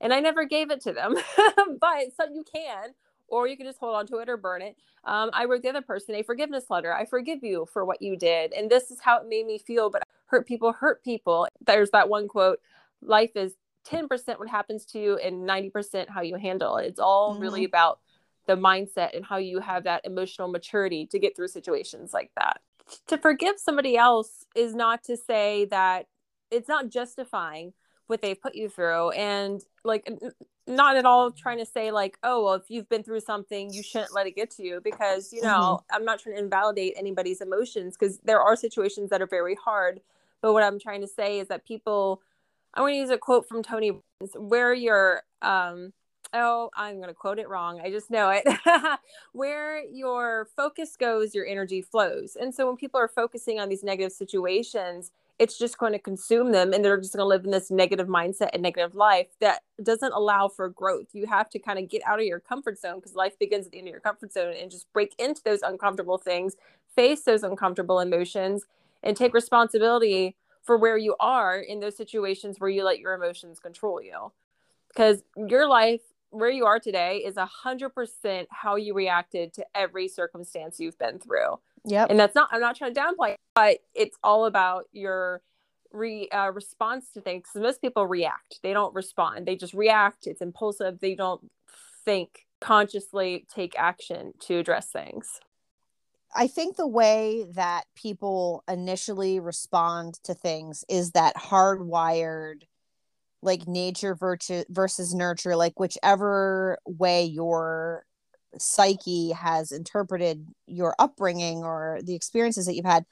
and 0.00 0.12
i 0.12 0.20
never 0.20 0.44
gave 0.44 0.70
it 0.70 0.80
to 0.82 0.92
them. 0.92 1.16
But 1.80 2.12
so 2.16 2.26
you 2.32 2.44
can 2.54 2.94
or 3.30 3.46
you 3.46 3.56
can 3.56 3.66
just 3.66 3.78
hold 3.78 3.96
on 3.96 4.06
to 4.08 4.18
it 4.18 4.28
or 4.28 4.36
burn 4.36 4.62
it. 4.62 4.76
Um, 5.04 5.30
I 5.32 5.46
wrote 5.46 5.62
the 5.62 5.70
other 5.70 5.82
person 5.82 6.14
a 6.14 6.22
forgiveness 6.22 6.64
letter. 6.68 6.92
I 6.92 7.04
forgive 7.04 7.42
you 7.42 7.66
for 7.72 7.84
what 7.84 8.02
you 8.02 8.16
did. 8.16 8.52
And 8.52 8.70
this 8.70 8.90
is 8.90 9.00
how 9.00 9.18
it 9.18 9.28
made 9.28 9.46
me 9.46 9.58
feel. 9.58 9.90
But 9.90 10.02
hurt 10.26 10.46
people 10.46 10.72
hurt 10.72 11.02
people. 11.02 11.48
There's 11.64 11.90
that 11.90 12.08
one 12.08 12.28
quote 12.28 12.60
life 13.02 13.34
is 13.34 13.54
10% 13.86 14.38
what 14.38 14.48
happens 14.48 14.84
to 14.86 14.98
you 14.98 15.16
and 15.16 15.48
90% 15.48 16.08
how 16.08 16.20
you 16.20 16.36
handle 16.36 16.76
it. 16.76 16.86
It's 16.86 17.00
all 17.00 17.32
mm-hmm. 17.32 17.42
really 17.42 17.64
about 17.64 18.00
the 18.46 18.56
mindset 18.56 19.16
and 19.16 19.24
how 19.24 19.38
you 19.38 19.60
have 19.60 19.84
that 19.84 20.04
emotional 20.04 20.48
maturity 20.48 21.06
to 21.06 21.18
get 21.18 21.36
through 21.36 21.48
situations 21.48 22.12
like 22.12 22.30
that. 22.36 22.60
To 23.08 23.18
forgive 23.18 23.58
somebody 23.58 23.96
else 23.96 24.44
is 24.54 24.74
not 24.74 25.04
to 25.04 25.16
say 25.16 25.66
that 25.66 26.06
it's 26.50 26.68
not 26.68 26.88
justifying 26.88 27.72
what 28.06 28.20
they've 28.20 28.40
put 28.40 28.56
you 28.56 28.68
through. 28.68 29.10
And 29.10 29.62
like, 29.84 30.10
not 30.70 30.96
at 30.96 31.04
all 31.04 31.30
trying 31.30 31.58
to 31.58 31.66
say 31.66 31.90
like 31.90 32.18
oh 32.22 32.44
well 32.44 32.54
if 32.54 32.64
you've 32.68 32.88
been 32.88 33.02
through 33.02 33.20
something 33.20 33.72
you 33.72 33.82
shouldn't 33.82 34.14
let 34.14 34.26
it 34.26 34.36
get 34.36 34.50
to 34.50 34.62
you 34.62 34.80
because 34.82 35.32
you 35.32 35.42
know 35.42 35.48
mm-hmm. 35.82 35.96
i'm 35.96 36.04
not 36.04 36.18
trying 36.18 36.36
to 36.36 36.42
invalidate 36.42 36.94
anybody's 36.96 37.40
emotions 37.40 37.96
because 37.96 38.18
there 38.18 38.40
are 38.40 38.56
situations 38.56 39.10
that 39.10 39.20
are 39.22 39.26
very 39.26 39.54
hard. 39.54 40.00
But 40.42 40.52
what 40.54 40.62
i'm 40.62 40.78
trying 40.78 41.02
to 41.02 41.06
say 41.06 41.38
is 41.38 41.48
that 41.48 41.66
people 41.66 42.22
i 42.74 42.80
want 42.80 42.92
to 42.92 42.96
use 42.96 43.10
a 43.10 43.18
quote 43.18 43.46
from 43.48 43.62
tony 43.62 43.92
where 44.34 44.72
your 44.72 45.22
um 45.42 45.92
oh 46.32 46.70
i'm 46.76 46.96
going 46.96 47.08
to 47.08 47.14
quote 47.14 47.38
it 47.38 47.48
wrong 47.48 47.80
i 47.80 47.90
just 47.90 48.10
know 48.10 48.30
it. 48.30 48.46
Where 49.32 49.84
your 49.84 50.48
focus 50.56 50.96
goes 50.96 51.34
your 51.34 51.46
energy 51.46 51.82
flows. 51.82 52.36
And 52.40 52.54
so 52.54 52.66
when 52.66 52.76
people 52.76 53.00
are 53.00 53.08
focusing 53.08 53.60
on 53.60 53.68
these 53.68 53.84
negative 53.84 54.12
situations 54.12 55.12
it's 55.40 55.56
just 55.56 55.78
going 55.78 55.92
to 55.92 55.98
consume 55.98 56.52
them 56.52 56.74
and 56.74 56.84
they're 56.84 57.00
just 57.00 57.14
going 57.14 57.22
to 57.22 57.26
live 57.26 57.46
in 57.46 57.50
this 57.50 57.70
negative 57.70 58.08
mindset 58.08 58.50
and 58.52 58.62
negative 58.62 58.94
life 58.94 59.28
that 59.40 59.62
doesn't 59.82 60.12
allow 60.12 60.48
for 60.48 60.68
growth. 60.68 61.06
You 61.14 61.26
have 61.26 61.48
to 61.50 61.58
kind 61.58 61.78
of 61.78 61.88
get 61.88 62.02
out 62.06 62.20
of 62.20 62.26
your 62.26 62.40
comfort 62.40 62.78
zone 62.78 62.96
because 62.96 63.14
life 63.14 63.38
begins 63.38 63.64
at 63.64 63.72
the 63.72 63.78
end 63.78 63.88
of 63.88 63.92
your 63.92 64.00
comfort 64.00 64.34
zone 64.34 64.52
and 64.54 64.70
just 64.70 64.92
break 64.92 65.14
into 65.18 65.40
those 65.42 65.62
uncomfortable 65.62 66.18
things, 66.18 66.56
face 66.94 67.22
those 67.22 67.42
uncomfortable 67.42 68.00
emotions, 68.00 68.66
and 69.02 69.16
take 69.16 69.32
responsibility 69.32 70.36
for 70.62 70.76
where 70.76 70.98
you 70.98 71.16
are 71.18 71.58
in 71.58 71.80
those 71.80 71.96
situations 71.96 72.60
where 72.60 72.68
you 72.68 72.84
let 72.84 72.98
your 72.98 73.14
emotions 73.14 73.58
control 73.58 74.02
you. 74.02 74.32
Because 74.88 75.22
your 75.36 75.66
life, 75.66 76.02
where 76.28 76.50
you 76.50 76.66
are 76.66 76.78
today, 76.78 77.22
is 77.24 77.38
a 77.38 77.46
hundred 77.46 77.90
percent 77.90 78.46
how 78.50 78.76
you 78.76 78.92
reacted 78.92 79.54
to 79.54 79.64
every 79.74 80.06
circumstance 80.06 80.78
you've 80.78 80.98
been 80.98 81.18
through. 81.18 81.58
Yeah. 81.84 82.06
And 82.08 82.18
that's 82.18 82.34
not, 82.34 82.48
I'm 82.52 82.60
not 82.60 82.76
trying 82.76 82.94
to 82.94 83.00
downplay, 83.00 83.36
but 83.54 83.78
it's 83.94 84.16
all 84.22 84.46
about 84.46 84.84
your 84.92 85.42
re 85.92 86.28
uh, 86.28 86.50
response 86.52 87.06
to 87.14 87.20
things. 87.20 87.48
Most 87.54 87.80
people 87.80 88.06
react, 88.06 88.60
they 88.62 88.72
don't 88.72 88.94
respond, 88.94 89.46
they 89.46 89.56
just 89.56 89.74
react. 89.74 90.26
It's 90.26 90.42
impulsive, 90.42 91.00
they 91.00 91.14
don't 91.14 91.50
think 92.04 92.46
consciously, 92.60 93.46
take 93.52 93.74
action 93.78 94.32
to 94.40 94.58
address 94.58 94.90
things. 94.90 95.40
I 96.34 96.46
think 96.46 96.76
the 96.76 96.86
way 96.86 97.46
that 97.54 97.84
people 97.96 98.62
initially 98.68 99.40
respond 99.40 100.14
to 100.24 100.34
things 100.34 100.84
is 100.88 101.12
that 101.12 101.34
hardwired 101.36 102.62
like 103.42 103.66
nature 103.66 104.14
versus 104.14 104.64
versus 104.68 105.14
nurture 105.14 105.56
like 105.56 105.80
whichever 105.80 106.78
way 106.84 107.24
you're 107.24 108.04
psyche 108.58 109.32
has 109.32 109.72
interpreted 109.72 110.46
your 110.66 110.94
upbringing 110.98 111.64
or 111.64 112.00
the 112.04 112.14
experiences 112.14 112.66
that 112.66 112.74
you've 112.74 112.84
had 112.84 113.04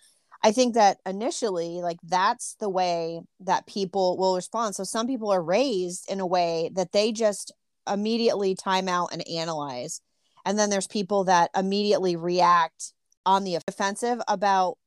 i 0.43 0.51
think 0.53 0.75
that 0.75 0.99
initially 1.07 1.81
like 1.81 1.99
that's 2.03 2.57
the 2.61 2.69
way 2.69 3.21
that 3.41 3.67
people 3.67 4.17
will 4.17 4.35
respond. 4.35 4.75
So 4.75 4.85
some 4.85 5.07
people 5.07 5.31
are 5.31 5.43
raised 5.43 6.11
in 6.11 6.21
a 6.21 6.27
way 6.27 6.71
that 6.75 6.93
they 6.93 7.13
just 7.13 7.53
immediately 7.91 8.55
time 8.55 8.89
out 8.89 9.11
and 9.13 9.27
analyze. 9.29 10.01
And 10.45 10.59
then 10.59 10.71
there's 10.71 10.87
people 10.87 11.25
that 11.25 11.51
immediately 11.57 12.17
react 12.17 12.93
on 13.25 13.45
the 13.45 13.59
offensive 13.67 14.21
about 14.29 14.79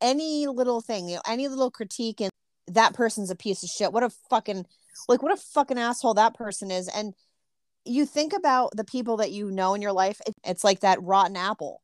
any 0.00 0.46
little 0.46 0.80
thing 0.80 1.08
you 1.08 1.16
know 1.16 1.22
any 1.26 1.48
little 1.48 1.70
critique 1.70 2.20
and 2.20 2.30
that 2.66 2.94
person's 2.94 3.30
a 3.30 3.36
piece 3.36 3.62
of 3.62 3.68
shit. 3.68 3.92
What 3.92 4.02
a 4.02 4.10
fucking 4.30 4.64
like 5.08 5.22
what 5.22 5.32
a 5.32 5.36
fucking 5.36 5.78
asshole 5.78 6.14
that 6.14 6.34
person 6.34 6.70
is. 6.70 6.88
And 6.88 7.14
you 7.84 8.06
think 8.06 8.32
about 8.32 8.70
the 8.76 8.84
people 8.84 9.18
that 9.18 9.32
you 9.32 9.50
know 9.50 9.74
in 9.74 9.82
your 9.82 9.92
life 9.92 10.20
it, 10.26 10.34
it's 10.44 10.64
like 10.64 10.80
that 10.80 11.02
rotten 11.02 11.36
apple 11.36 11.80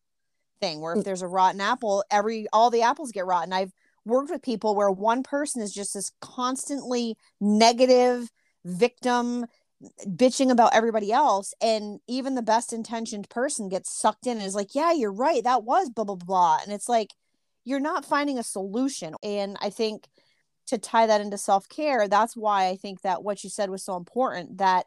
thing 0.61 0.81
where 0.81 0.95
if 0.95 1.01
mm. 1.01 1.05
there's 1.05 1.23
a 1.23 1.29
rotten 1.29 1.61
apple 1.61 2.05
every 2.11 2.47
all 2.53 2.71
the 2.71 2.83
apples 2.83 3.11
get 3.13 3.27
rotten. 3.27 3.53
I've 3.53 3.73
worked 4.05 4.31
with 4.31 4.43
people 4.43 4.75
where 4.75 4.91
one 4.91 5.23
person 5.23 5.61
is 5.61 5.73
just 5.73 5.95
this 5.95 6.13
constantly 6.21 7.17
negative 7.41 8.31
victim 8.65 9.47
bitching 10.07 10.51
about 10.51 10.75
everybody 10.75 11.11
else 11.11 11.55
and 11.63 12.01
even 12.07 12.35
the 12.35 12.43
best 12.43 12.73
intentioned 12.73 13.29
person 13.31 13.69
gets 13.69 13.99
sucked 13.99 14.27
in 14.27 14.37
and 14.37 14.47
is 14.47 14.55
like 14.55 14.75
yeah 14.75 14.93
you're 14.93 15.13
right 15.13 15.43
that 15.45 15.65
was 15.65 15.91
blah 15.91 16.05
blah 16.05 16.15
blah. 16.15 16.59
And 16.63 16.73
it's 16.73 16.89
like 16.89 17.11
you're 17.65 17.81
not 17.81 18.05
finding 18.05 18.39
a 18.39 18.43
solution. 18.43 19.15
And 19.23 19.57
i 19.61 19.71
think 19.71 20.07
to 20.67 20.79
tie 20.79 21.07
that 21.07 21.21
into 21.21 21.37
self-care 21.37 22.07
that's 22.07 22.37
why 22.37 22.69
i 22.69 22.77
think 22.77 23.01
that 23.01 23.25
what 23.25 23.43
you 23.43 23.51
said 23.51 23.71
was 23.71 23.83
so 23.83 23.97
important 23.97 24.59
that 24.59 24.87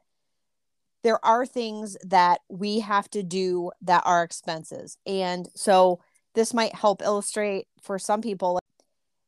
there 1.03 1.23
are 1.23 1.45
things 1.45 1.97
that 2.03 2.39
we 2.49 2.79
have 2.79 3.09
to 3.09 3.23
do 3.23 3.71
that 3.81 4.03
are 4.05 4.23
expenses. 4.23 4.97
And 5.05 5.47
so 5.55 5.99
this 6.33 6.53
might 6.53 6.73
help 6.73 7.01
illustrate 7.01 7.67
for 7.81 7.99
some 7.99 8.21
people 8.21 8.59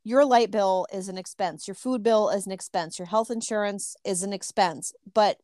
your 0.03 0.23
light 0.23 0.51
bill 0.51 0.85
is 0.93 1.09
an 1.09 1.17
expense 1.17 1.67
your 1.67 1.75
food 1.75 2.03
bill 2.03 2.29
is 2.29 2.45
an 2.45 2.51
expense 2.51 2.99
your 2.99 3.07
health 3.07 3.29
insurance 3.29 3.95
is 4.05 4.23
an 4.23 4.33
expense. 4.33 4.93
But 5.13 5.37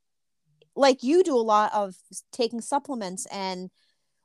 like 0.76 1.04
you 1.04 1.24
do 1.24 1.36
a 1.36 1.38
lot 1.38 1.74
of 1.74 1.96
taking 2.32 2.62
supplements 2.62 3.26
and 3.32 3.70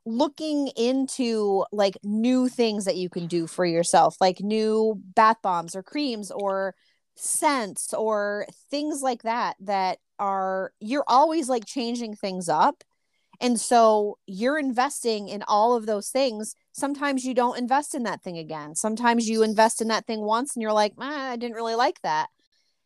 looking 0.04 0.68
into 0.76 1.64
like 1.72 1.98
new 2.04 2.48
things 2.48 2.84
that 2.84 2.96
you 2.96 3.08
can 3.08 3.26
do 3.26 3.48
for 3.48 3.66
yourself 3.66 4.14
like 4.20 4.38
new 4.40 4.94
bath 5.16 5.38
bombs 5.42 5.74
or 5.74 5.82
creams 5.82 6.30
or 6.30 6.76
scents 7.16 7.92
or 7.94 8.46
things 8.70 9.02
like 9.02 9.22
that 9.22 9.56
that 9.60 9.98
are 10.18 10.72
you're 10.80 11.04
always 11.06 11.48
like 11.48 11.64
changing 11.64 12.14
things 12.14 12.48
up. 12.48 12.84
And 13.40 13.60
so 13.60 14.18
you're 14.26 14.58
investing 14.58 15.28
in 15.28 15.42
all 15.46 15.76
of 15.76 15.84
those 15.84 16.08
things. 16.08 16.54
Sometimes 16.72 17.24
you 17.24 17.34
don't 17.34 17.58
invest 17.58 17.94
in 17.94 18.04
that 18.04 18.22
thing 18.22 18.38
again. 18.38 18.74
Sometimes 18.74 19.28
you 19.28 19.42
invest 19.42 19.82
in 19.82 19.88
that 19.88 20.06
thing 20.06 20.22
once 20.22 20.54
and 20.54 20.62
you're 20.62 20.72
like 20.72 20.94
ah, 20.98 21.30
i 21.32 21.36
didn't 21.36 21.56
really 21.56 21.74
like 21.74 22.00
that. 22.02 22.28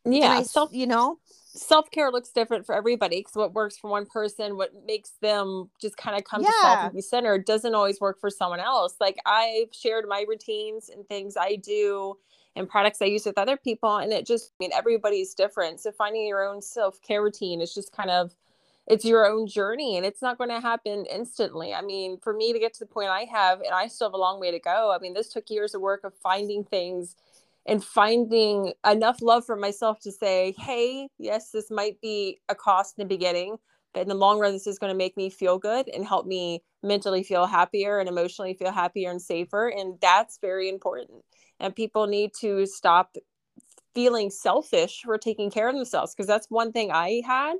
Yeah 0.05 0.39
I, 0.39 0.43
self 0.43 0.71
you 0.73 0.87
know? 0.87 1.17
self-care 1.53 2.11
looks 2.11 2.31
different 2.31 2.65
for 2.65 2.73
everybody 2.73 3.19
because 3.19 3.35
what 3.35 3.53
works 3.53 3.77
for 3.77 3.91
one 3.91 4.05
person 4.05 4.55
what 4.55 4.71
makes 4.85 5.11
them 5.21 5.69
just 5.81 5.97
kind 5.97 6.17
of 6.17 6.23
come 6.23 6.41
yeah. 6.41 6.47
to 6.47 6.61
self 6.61 6.79
and 6.85 6.93
be 6.93 7.01
centered 7.01 7.45
doesn't 7.45 7.75
always 7.75 7.99
work 7.99 8.17
for 8.21 8.29
someone 8.29 8.61
else. 8.61 8.95
Like 9.01 9.17
i've 9.25 9.67
shared 9.73 10.05
my 10.07 10.25
routines 10.27 10.89
and 10.89 11.05
things 11.07 11.35
i 11.37 11.57
do 11.57 12.15
and 12.55 12.69
products 12.69 13.01
i 13.01 13.05
use 13.05 13.25
with 13.25 13.37
other 13.37 13.57
people 13.57 13.97
and 13.97 14.11
it 14.11 14.25
just 14.25 14.51
I 14.51 14.63
mean 14.63 14.71
everybody's 14.73 15.33
different 15.33 15.79
so 15.79 15.91
finding 15.91 16.25
your 16.27 16.43
own 16.43 16.61
self-care 16.61 17.23
routine 17.23 17.61
is 17.61 17.73
just 17.73 17.91
kind 17.91 18.09
of 18.09 18.35
it's 18.87 19.05
your 19.05 19.25
own 19.25 19.47
journey 19.47 19.95
and 19.97 20.05
it's 20.05 20.21
not 20.21 20.37
going 20.37 20.49
to 20.49 20.59
happen 20.59 21.05
instantly. 21.05 21.73
I 21.73 21.81
mean, 21.81 22.17
for 22.21 22.33
me 22.33 22.51
to 22.51 22.59
get 22.59 22.73
to 22.73 22.79
the 22.79 22.85
point 22.85 23.09
I 23.09 23.25
have, 23.31 23.61
and 23.61 23.73
I 23.73 23.87
still 23.87 24.07
have 24.07 24.13
a 24.13 24.17
long 24.17 24.39
way 24.39 24.51
to 24.51 24.59
go. 24.59 24.91
I 24.93 24.99
mean, 24.99 25.13
this 25.13 25.29
took 25.29 25.49
years 25.49 25.73
of 25.73 25.81
work 25.81 26.03
of 26.03 26.13
finding 26.15 26.63
things 26.63 27.15
and 27.65 27.83
finding 27.83 28.73
enough 28.85 29.21
love 29.21 29.45
for 29.45 29.55
myself 29.55 29.99
to 30.01 30.11
say, 30.11 30.55
hey, 30.57 31.07
yes, 31.19 31.51
this 31.51 31.69
might 31.69 32.01
be 32.01 32.41
a 32.49 32.55
cost 32.55 32.95
in 32.97 33.03
the 33.03 33.07
beginning, 33.07 33.57
but 33.93 34.01
in 34.01 34.07
the 34.07 34.15
long 34.15 34.39
run, 34.39 34.51
this 34.51 34.67
is 34.67 34.79
going 34.79 34.91
to 34.91 34.97
make 34.97 35.15
me 35.15 35.29
feel 35.29 35.59
good 35.59 35.87
and 35.89 36.05
help 36.05 36.25
me 36.25 36.63
mentally 36.81 37.23
feel 37.23 37.45
happier 37.45 37.99
and 37.99 38.09
emotionally 38.09 38.55
feel 38.55 38.71
happier 38.71 39.11
and 39.11 39.21
safer. 39.21 39.67
And 39.67 39.99
that's 40.01 40.39
very 40.39 40.69
important. 40.69 41.23
And 41.61 41.75
people 41.75 42.07
need 42.07 42.33
to 42.41 42.65
stop 42.65 43.15
feeling 43.93 44.29
selfish 44.29 45.01
for 45.03 45.17
taking 45.17 45.51
care 45.51 45.69
of 45.69 45.75
themselves 45.75 46.13
because 46.13 46.27
that's 46.27 46.47
one 46.49 46.71
thing 46.71 46.91
I 46.91 47.21
had 47.25 47.57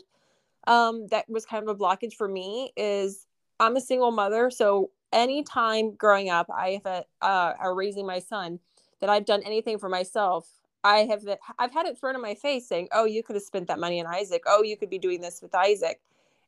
um, 0.67 1.07
that 1.07 1.29
was 1.29 1.45
kind 1.45 1.63
of 1.63 1.69
a 1.69 1.77
blockage 1.77 2.13
for 2.13 2.27
me 2.27 2.71
is 2.77 3.27
I'm 3.59 3.75
a 3.75 3.81
single 3.81 4.11
mother. 4.11 4.49
So 4.49 4.91
anytime 5.11 5.95
growing 5.95 6.29
up, 6.29 6.47
I 6.53 6.81
have 6.83 7.05
a, 7.21 7.25
uh, 7.25 7.73
raising 7.73 8.05
my 8.05 8.19
son 8.19 8.59
that 8.99 9.09
I've 9.09 9.25
done 9.25 9.41
anything 9.43 9.77
for 9.79 9.89
myself, 9.89 10.47
I 10.83 10.99
have 10.99 11.23
I've 11.59 11.73
had 11.73 11.85
it 11.85 11.99
thrown 11.99 12.15
in 12.15 12.21
my 12.21 12.33
face 12.33 12.67
saying, 12.67 12.87
"Oh, 12.91 13.05
you 13.05 13.21
could 13.21 13.35
have 13.35 13.43
spent 13.43 13.67
that 13.67 13.79
money 13.79 14.03
on 14.03 14.07
Isaac. 14.11 14.43
Oh, 14.47 14.63
you 14.63 14.77
could 14.77 14.89
be 14.89 14.97
doing 14.97 15.21
this 15.21 15.41
with 15.41 15.53
Isaac." 15.53 16.01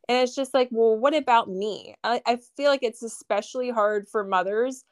And 0.10 0.18
it's 0.18 0.36
just 0.36 0.54
like, 0.54 0.70
well, 0.72 0.98
what 0.98 1.16
about 1.16 1.50
me? 1.50 1.96
I, 2.04 2.22
I 2.26 2.38
feel 2.58 2.70
like 2.70 2.84
it's 2.84 3.04
especially 3.04 3.70
hard 3.70 4.08
for 4.08 4.24
mothers 4.24 4.84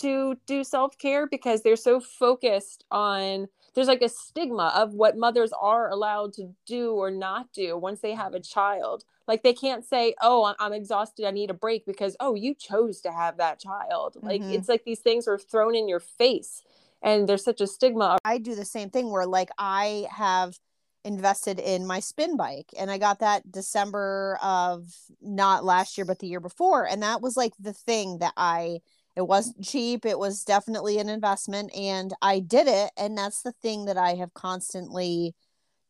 to 0.00 0.36
do 0.46 0.64
self 0.64 0.98
care 0.98 1.26
because 1.26 1.62
they're 1.62 1.76
so 1.76 2.00
focused 2.00 2.84
on 2.90 3.48
there's 3.74 3.88
like 3.88 4.02
a 4.02 4.08
stigma 4.08 4.72
of 4.74 4.94
what 4.94 5.18
mothers 5.18 5.52
are 5.52 5.90
allowed 5.90 6.32
to 6.34 6.54
do 6.64 6.92
or 6.92 7.10
not 7.10 7.52
do 7.52 7.76
once 7.76 8.00
they 8.00 8.14
have 8.14 8.32
a 8.32 8.40
child. 8.40 9.04
Like 9.28 9.42
they 9.42 9.52
can't 9.52 9.84
say, 9.84 10.14
"Oh, 10.22 10.54
I'm 10.58 10.72
exhausted. 10.72 11.26
I 11.26 11.30
need 11.30 11.50
a 11.50 11.54
break," 11.54 11.84
because 11.84 12.16
oh, 12.20 12.34
you 12.34 12.54
chose 12.54 13.00
to 13.02 13.12
have 13.12 13.36
that 13.36 13.60
child. 13.60 14.14
Mm-hmm. 14.14 14.26
Like 14.26 14.42
it's 14.42 14.68
like 14.68 14.84
these 14.84 15.00
things 15.00 15.28
are 15.28 15.38
thrown 15.38 15.74
in 15.74 15.88
your 15.88 16.00
face 16.00 16.62
and 17.02 17.28
there's 17.28 17.44
such 17.44 17.60
a 17.60 17.66
stigma 17.66 18.18
i 18.24 18.38
do 18.38 18.54
the 18.54 18.64
same 18.64 18.90
thing 18.90 19.10
where 19.10 19.26
like 19.26 19.50
i 19.58 20.06
have 20.10 20.58
invested 21.04 21.60
in 21.60 21.86
my 21.86 22.00
spin 22.00 22.36
bike 22.36 22.70
and 22.78 22.90
i 22.90 22.98
got 22.98 23.20
that 23.20 23.50
december 23.50 24.38
of 24.42 24.92
not 25.22 25.64
last 25.64 25.96
year 25.96 26.04
but 26.04 26.18
the 26.18 26.26
year 26.26 26.40
before 26.40 26.86
and 26.86 27.02
that 27.02 27.22
was 27.22 27.36
like 27.36 27.52
the 27.60 27.72
thing 27.72 28.18
that 28.18 28.32
i 28.36 28.80
it 29.16 29.26
wasn't 29.26 29.64
cheap 29.64 30.04
it 30.04 30.18
was 30.18 30.44
definitely 30.44 30.98
an 30.98 31.08
investment 31.08 31.74
and 31.76 32.12
i 32.22 32.38
did 32.38 32.66
it 32.66 32.90
and 32.96 33.16
that's 33.16 33.42
the 33.42 33.52
thing 33.62 33.86
that 33.86 33.96
i 33.96 34.14
have 34.14 34.32
constantly 34.34 35.34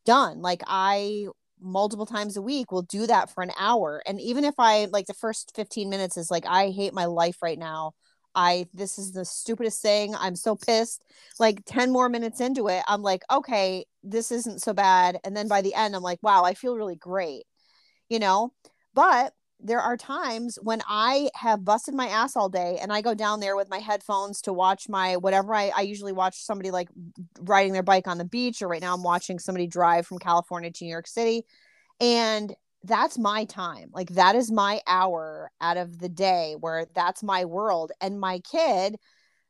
done 0.05 0.41
like 0.41 0.63
i 0.67 1.27
multiple 1.61 2.07
times 2.07 2.37
a 2.37 2.43
week 2.43 2.71
will 2.71 2.83
do 2.83 3.07
that 3.07 3.31
for 3.31 3.43
an 3.43 3.51
hour 3.59 4.03
and 4.07 4.21
even 4.21 4.45
if 4.45 4.55
i 4.59 4.87
like 4.87 5.07
the 5.07 5.15
first 5.15 5.53
15 5.57 5.89
minutes 5.89 6.17
is 6.17 6.31
like 6.31 6.45
i 6.47 6.71
hate 6.71 6.93
my 6.93 7.07
life 7.07 7.43
right 7.43 7.59
now 7.59 7.93
I 8.37 8.67
this 8.75 8.99
is 8.99 9.13
the 9.13 9.25
stupidest 9.25 9.81
thing. 9.81 10.15
I'm 10.15 10.37
so 10.37 10.55
pissed. 10.55 11.03
Like 11.41 11.63
10 11.65 11.91
more 11.91 12.09
minutes 12.09 12.41
into 12.41 12.69
it, 12.69 12.83
I'm 12.87 13.03
like, 13.03 13.23
okay, 13.33 13.87
this 14.05 14.31
isn't 14.31 14.63
so 14.63 14.75
bad. 14.75 15.19
And 15.25 15.35
then 15.35 15.49
by 15.49 15.63
the 15.63 15.75
end, 15.75 15.97
I'm 15.97 16.03
like, 16.03 16.23
wow, 16.23 16.45
I 16.45 16.55
feel 16.55 16.77
really 16.77 16.97
great. 16.97 17.45
You 18.11 18.19
know? 18.19 18.53
But 18.95 19.33
there 19.61 19.81
are 19.81 19.97
times 19.97 20.59
when 20.63 20.83
I 20.87 21.31
have 21.35 21.65
busted 21.65 21.95
my 21.95 22.09
ass 22.09 22.37
all 22.37 22.49
day 22.49 22.79
and 22.81 22.93
I 22.93 23.01
go 23.01 23.15
down 23.15 23.41
there 23.41 23.57
with 23.57 23.71
my 23.71 23.79
headphones 23.79 24.43
to 24.43 24.53
watch 24.53 24.89
my 24.89 25.17
whatever 25.17 25.55
I, 25.55 25.73
I 25.75 25.81
usually 25.81 26.13
watch 26.13 26.37
somebody 26.37 26.71
like 26.71 26.89
riding 27.41 27.73
their 27.73 27.83
bike 27.83 28.07
on 28.07 28.19
the 28.19 28.25
beach, 28.25 28.61
or 28.63 28.69
right 28.69 28.83
now 28.83 28.95
I'm 28.95 29.03
watching 29.03 29.39
somebody 29.39 29.67
drive 29.67 30.07
from 30.07 30.19
California 30.19 30.71
to 30.71 30.85
New 30.85 30.91
York 30.91 31.07
City. 31.07 31.45
And 32.01 32.55
that's 32.85 33.19
my 33.19 33.45
time. 33.47 33.91
Like 33.93 34.11
that 34.11 34.37
is 34.37 34.51
my 34.53 34.81
hour 34.87 35.51
out 35.61 35.77
of 35.77 35.99
the 35.99 36.09
day 36.09 36.55
where 36.61 36.87
that's 36.95 37.23
my 37.23 37.45
world. 37.45 37.93
And 38.01 38.21
my 38.21 38.41
kid 38.41 38.97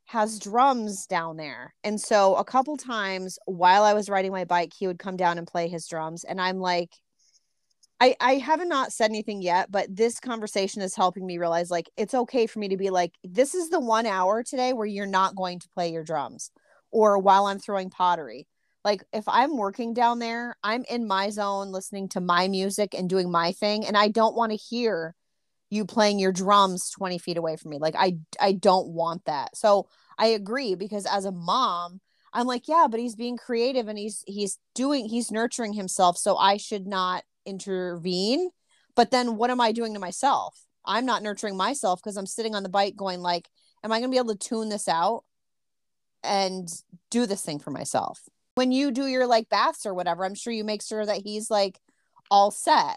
has 0.07 0.39
drums 0.39 1.07
down 1.07 1.37
there. 1.37 1.75
And 1.83 2.01
so 2.01 2.37
a 2.37 2.45
couple 2.45 2.77
times 2.77 3.39
while 3.47 3.83
I 3.83 3.93
was 3.93 4.09
riding 4.09 4.31
my 4.31 4.45
bike, 4.45 4.73
he 4.79 4.87
would 4.87 5.01
come 5.01 5.17
down 5.17 5.37
and 5.37 5.47
play 5.47 5.69
his 5.69 5.89
drums. 5.89 6.23
And 6.23 6.41
I'm 6.41 6.61
like, 6.61 6.93
I, 8.01 8.15
I 8.21 8.35
haven't 8.35 8.69
not 8.69 8.93
said 8.93 9.11
anything 9.11 9.41
yet, 9.41 9.71
but 9.71 9.95
this 9.95 10.21
conversation 10.21 10.83
is 10.83 10.95
helping 10.95 11.27
me 11.27 11.39
realize 11.39 11.71
like 11.71 11.91
it's 11.97 12.15
okay 12.15 12.47
for 12.47 12.59
me 12.59 12.69
to 12.69 12.77
be 12.77 12.91
like, 12.91 13.15
this 13.25 13.55
is 13.55 13.71
the 13.71 13.81
one 13.81 14.05
hour 14.05 14.43
today 14.43 14.73
where 14.73 14.87
you're 14.87 15.07
not 15.07 15.35
going 15.35 15.61
to 15.61 15.69
play 15.71 15.93
your 15.93 16.05
drums 16.05 16.51
or 16.91 17.19
while 17.19 17.47
I'm 17.47 17.59
throwing 17.59 17.91
pottery. 17.91 18.47
Like 18.85 19.03
if 19.13 19.25
i'm 19.27 19.57
working 19.57 19.95
down 19.95 20.21
there 20.21 20.57
i'm 20.63 20.85
in 20.89 21.09
my 21.09 21.31
zone 21.31 21.73
listening 21.73 22.09
to 22.11 22.21
my 22.21 22.47
music 22.47 22.95
and 22.95 23.11
doing 23.11 23.33
my 23.33 23.51
thing 23.51 23.85
and 23.85 23.97
i 23.97 24.07
don't 24.07 24.37
want 24.37 24.53
to 24.53 24.57
hear 24.57 25.17
you 25.71 25.85
playing 25.85 26.21
your 26.21 26.31
drums 26.31 26.91
20 26.91 27.19
feet 27.19 27.37
away 27.37 27.57
from 27.57 27.73
me. 27.73 27.79
Like 27.79 27.97
i 27.99 28.19
i 28.41 28.53
don't 28.53 28.89
want 28.89 29.25
that. 29.25 29.57
So 29.57 29.89
i 30.19 30.29
agree 30.29 30.77
because 30.77 31.05
as 31.05 31.25
a 31.25 31.33
mom 31.33 32.01
i'm 32.33 32.47
like 32.47 32.69
yeah 32.69 32.87
but 32.91 33.01
he's 33.01 33.17
being 33.17 33.37
creative 33.37 33.89
and 33.89 33.99
he's 33.99 34.23
he's 34.27 34.59
doing 34.75 35.09
he's 35.09 35.31
nurturing 35.31 35.73
himself 35.73 36.17
so 36.17 36.37
i 36.37 36.57
should 36.57 36.87
not 36.87 37.23
intervene 37.47 38.51
but 38.95 39.11
then 39.11 39.37
what 39.37 39.51
am 39.51 39.61
i 39.61 39.73
doing 39.73 39.95
to 39.95 40.01
myself 40.01 40.67
i'm 40.85 41.07
not 41.07 41.23
nurturing 41.23 41.57
myself 41.57 42.01
because 42.03 42.17
i'm 42.17 42.27
sitting 42.27 42.55
on 42.55 42.63
the 42.63 42.69
bike 42.69 42.97
going 42.97 43.21
like 43.21 43.49
am 43.83 43.93
i 43.93 43.99
going 43.99 44.11
to 44.11 44.15
be 44.15 44.19
able 44.19 44.35
to 44.35 44.49
tune 44.49 44.69
this 44.69 44.89
out 44.89 45.25
and 46.23 46.69
do 47.11 47.25
this 47.25 47.43
thing 47.43 47.59
for 47.59 47.71
myself 47.71 48.29
when 48.57 48.73
you 48.73 48.91
do 48.91 49.07
your 49.07 49.27
like 49.27 49.49
baths 49.49 49.87
or 49.87 49.95
whatever, 49.95 50.25
I'm 50.25 50.35
sure 50.35 50.53
you 50.53 50.65
make 50.65 50.83
sure 50.83 51.05
that 51.05 51.19
he's 51.19 51.51
like 51.51 51.79
all 52.31 52.51
set. 52.51 52.97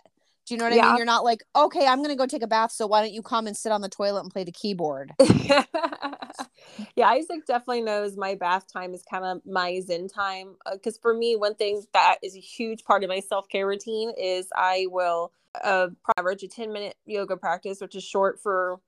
Do 0.50 0.56
you 0.56 0.60
know 0.60 0.65
what 0.65 0.74
yeah. 0.74 0.86
I 0.86 0.88
mean? 0.88 0.98
You're 0.98 1.06
not 1.06 1.24
like, 1.24 1.44
okay, 1.56 1.86
I'm 1.86 2.01
gonna 2.01 2.15
go 2.15 2.25
take 2.25 2.41
a 2.41 2.48
bath, 2.48 2.72
so 2.72 2.88
why 2.88 3.01
don't 3.01 3.13
you 3.13 3.22
come 3.22 3.46
and 3.46 3.56
sit 3.56 3.72
on 3.72 3.82
the 3.82 3.88
toilet 3.88 4.22
and 4.22 4.32
play 4.32 4.44
the 4.44 4.51
keyboard? 4.51 5.13
yeah, 5.36 5.63
Isaac 6.98 7.46
definitely 7.46 7.84
knows 7.84 8.18
my 8.18 8.34
bath 8.34 8.65
time 8.74 8.96
is 8.96 9.03
kind 9.03 9.25
of 9.25 9.46
my 9.46 9.79
zen 9.82 10.08
time. 10.08 10.56
Because 10.74 10.96
uh, 10.96 11.01
for 11.03 11.13
me, 11.13 11.36
one 11.36 11.53
thing 11.53 11.84
that 11.94 12.15
is 12.24 12.36
a 12.36 12.39
huge 12.39 12.84
part 12.84 13.03
of 13.03 13.10
my 13.10 13.20
self 13.20 13.48
care 13.48 13.68
routine 13.68 14.12
is 14.20 14.48
I 14.56 14.88
will 14.89 15.32
uh, 15.63 15.89
average 16.18 16.41
a 16.41 16.48
10 16.48 16.74
minute 16.74 16.96
yoga 17.06 17.38
practice, 17.38 17.79
which 17.79 17.96
is 17.96 18.03
short 18.03 18.39
for 18.39 18.79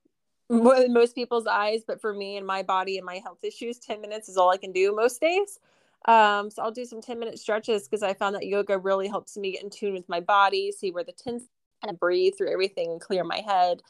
most 0.50 1.13
people's 1.13 1.46
eyes, 1.46 1.84
but 1.86 2.01
for 2.01 2.12
me 2.12 2.38
and 2.38 2.48
my 2.48 2.63
body 2.63 2.98
and 2.98 3.06
my 3.06 3.20
health 3.24 3.44
issues, 3.44 3.77
10 3.77 4.01
minutes 4.01 4.30
is 4.30 4.36
all 4.36 4.50
I 4.50 4.58
can 4.58 4.72
do 4.72 4.96
most 4.96 5.22
days. 5.22 5.60
Um, 6.05 6.50
so 6.50 6.63
I'll 6.63 6.72
do 6.72 6.86
some 6.86 7.01
10 7.01 7.20
minute 7.20 7.39
stretches 7.39 7.84
because 7.84 8.03
I 8.03 8.13
found 8.13 8.36
that 8.36 8.48
yoga 8.48 8.77
really 8.77 9.08
helps 9.08 9.38
me 9.38 9.51
get 9.51 9.63
in 9.63 9.70
tune 9.70 9.93
with 9.93 10.10
my 10.10 10.20
body, 10.20 10.72
see 10.72 10.91
where 10.91 11.03
the 11.03 11.12
tension 11.12 11.48
and 11.84 12.00
breathe 12.00 12.34
through 12.38 12.51
everything 12.51 12.91
and 12.91 13.01
clear 13.01 13.24
my 13.24 13.39
head. 13.39 13.81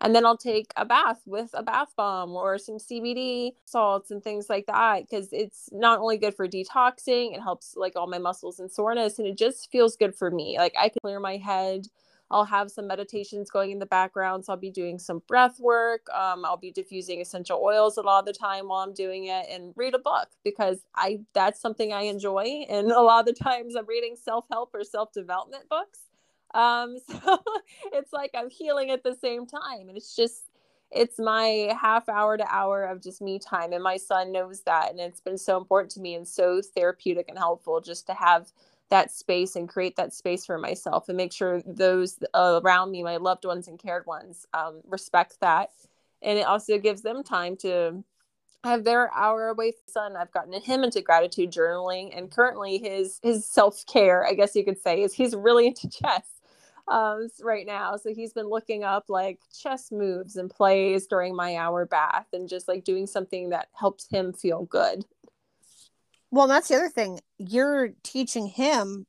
And 0.00 0.14
then 0.14 0.24
I'll 0.24 0.36
take 0.36 0.72
a 0.76 0.84
bath 0.84 1.20
with 1.26 1.50
a 1.52 1.62
bath 1.62 1.92
bomb 1.96 2.30
or 2.30 2.56
some 2.58 2.78
CBD 2.78 3.52
salts 3.66 4.10
and 4.10 4.22
things 4.22 4.48
like 4.48 4.66
that 4.66 5.02
because 5.02 5.28
it's 5.32 5.68
not 5.72 5.98
only 5.98 6.16
good 6.16 6.34
for 6.34 6.48
detoxing, 6.48 7.34
it 7.34 7.40
helps 7.40 7.76
like 7.76 7.96
all 7.96 8.06
my 8.06 8.18
muscles 8.18 8.60
and 8.60 8.70
soreness, 8.70 9.18
and 9.18 9.28
it 9.28 9.36
just 9.36 9.70
feels 9.70 9.96
good 9.96 10.14
for 10.14 10.30
me. 10.30 10.56
Like 10.58 10.74
I 10.78 10.88
can 10.88 11.00
clear 11.02 11.20
my 11.20 11.36
head. 11.36 11.86
I'll 12.30 12.44
have 12.44 12.70
some 12.70 12.86
meditations 12.86 13.50
going 13.50 13.72
in 13.72 13.78
the 13.78 13.86
background. 13.86 14.44
So 14.44 14.52
I'll 14.52 14.58
be 14.58 14.70
doing 14.70 14.98
some 14.98 15.22
breath 15.26 15.58
work. 15.58 16.08
Um, 16.10 16.44
I'll 16.44 16.56
be 16.56 16.70
diffusing 16.70 17.20
essential 17.20 17.60
oils 17.62 17.96
a 17.96 18.02
lot 18.02 18.20
of 18.20 18.26
the 18.26 18.32
time 18.32 18.68
while 18.68 18.80
I'm 18.80 18.94
doing 18.94 19.24
it 19.24 19.46
and 19.50 19.72
read 19.76 19.94
a 19.94 19.98
book 19.98 20.28
because 20.44 20.78
I 20.94 21.20
that's 21.34 21.60
something 21.60 21.92
I 21.92 22.02
enjoy. 22.02 22.66
And 22.68 22.92
a 22.92 23.00
lot 23.00 23.28
of 23.28 23.34
the 23.34 23.44
times 23.44 23.74
I'm 23.74 23.86
reading 23.86 24.16
self-help 24.16 24.70
or 24.74 24.84
self-development 24.84 25.68
books. 25.68 26.00
Um, 26.54 26.98
so 27.08 27.42
it's 27.92 28.12
like 28.12 28.30
I'm 28.34 28.50
healing 28.50 28.90
at 28.90 29.02
the 29.02 29.16
same 29.20 29.46
time. 29.46 29.88
And 29.88 29.96
it's 29.96 30.14
just, 30.14 30.44
it's 30.90 31.18
my 31.18 31.76
half 31.80 32.08
hour 32.08 32.36
to 32.36 32.44
hour 32.48 32.84
of 32.84 33.02
just 33.02 33.20
me 33.20 33.38
time. 33.38 33.72
And 33.72 33.82
my 33.82 33.96
son 33.96 34.32
knows 34.32 34.62
that. 34.62 34.90
And 34.90 35.00
it's 35.00 35.20
been 35.20 35.38
so 35.38 35.56
important 35.56 35.90
to 35.92 36.00
me 36.00 36.14
and 36.14 36.26
so 36.26 36.60
therapeutic 36.62 37.28
and 37.28 37.38
helpful 37.38 37.80
just 37.80 38.06
to 38.06 38.14
have 38.14 38.52
that 38.90 39.10
space 39.10 39.56
and 39.56 39.68
create 39.68 39.96
that 39.96 40.12
space 40.12 40.44
for 40.44 40.58
myself 40.58 41.08
and 41.08 41.16
make 41.16 41.32
sure 41.32 41.62
those 41.64 42.18
around 42.34 42.90
me, 42.90 43.02
my 43.02 43.16
loved 43.16 43.44
ones 43.44 43.68
and 43.68 43.78
cared 43.78 44.06
ones, 44.06 44.46
um, 44.52 44.80
respect 44.86 45.38
that. 45.40 45.70
And 46.22 46.38
it 46.38 46.46
also 46.46 46.78
gives 46.78 47.02
them 47.02 47.22
time 47.22 47.56
to 47.58 48.04
have 48.64 48.84
their 48.84 49.12
hour 49.14 49.48
away 49.48 49.72
from 49.72 49.80
son. 49.86 50.16
I've 50.16 50.32
gotten 50.32 50.52
him 50.60 50.84
into 50.84 51.00
gratitude 51.00 51.50
journaling, 51.50 52.16
and 52.16 52.30
currently 52.30 52.78
his 52.78 53.18
his 53.22 53.46
self 53.46 53.84
care, 53.86 54.26
I 54.26 54.34
guess 54.34 54.54
you 54.54 54.64
could 54.64 54.80
say, 54.80 55.02
is 55.02 55.14
he's 55.14 55.34
really 55.34 55.68
into 55.68 55.88
chess 56.02 56.40
um, 56.88 57.28
right 57.42 57.66
now. 57.66 57.96
So 57.96 58.12
he's 58.12 58.32
been 58.32 58.48
looking 58.48 58.84
up 58.84 59.04
like 59.08 59.38
chess 59.58 59.90
moves 59.90 60.36
and 60.36 60.50
plays 60.50 61.06
during 61.06 61.34
my 61.34 61.56
hour 61.56 61.86
bath 61.86 62.26
and 62.32 62.48
just 62.48 62.68
like 62.68 62.84
doing 62.84 63.06
something 63.06 63.50
that 63.50 63.68
helps 63.72 64.06
him 64.08 64.32
feel 64.32 64.64
good. 64.64 65.04
Well, 66.30 66.46
that's 66.46 66.68
the 66.68 66.76
other 66.76 66.88
thing. 66.88 67.20
You're 67.38 67.90
teaching 68.02 68.46
him, 68.46 69.06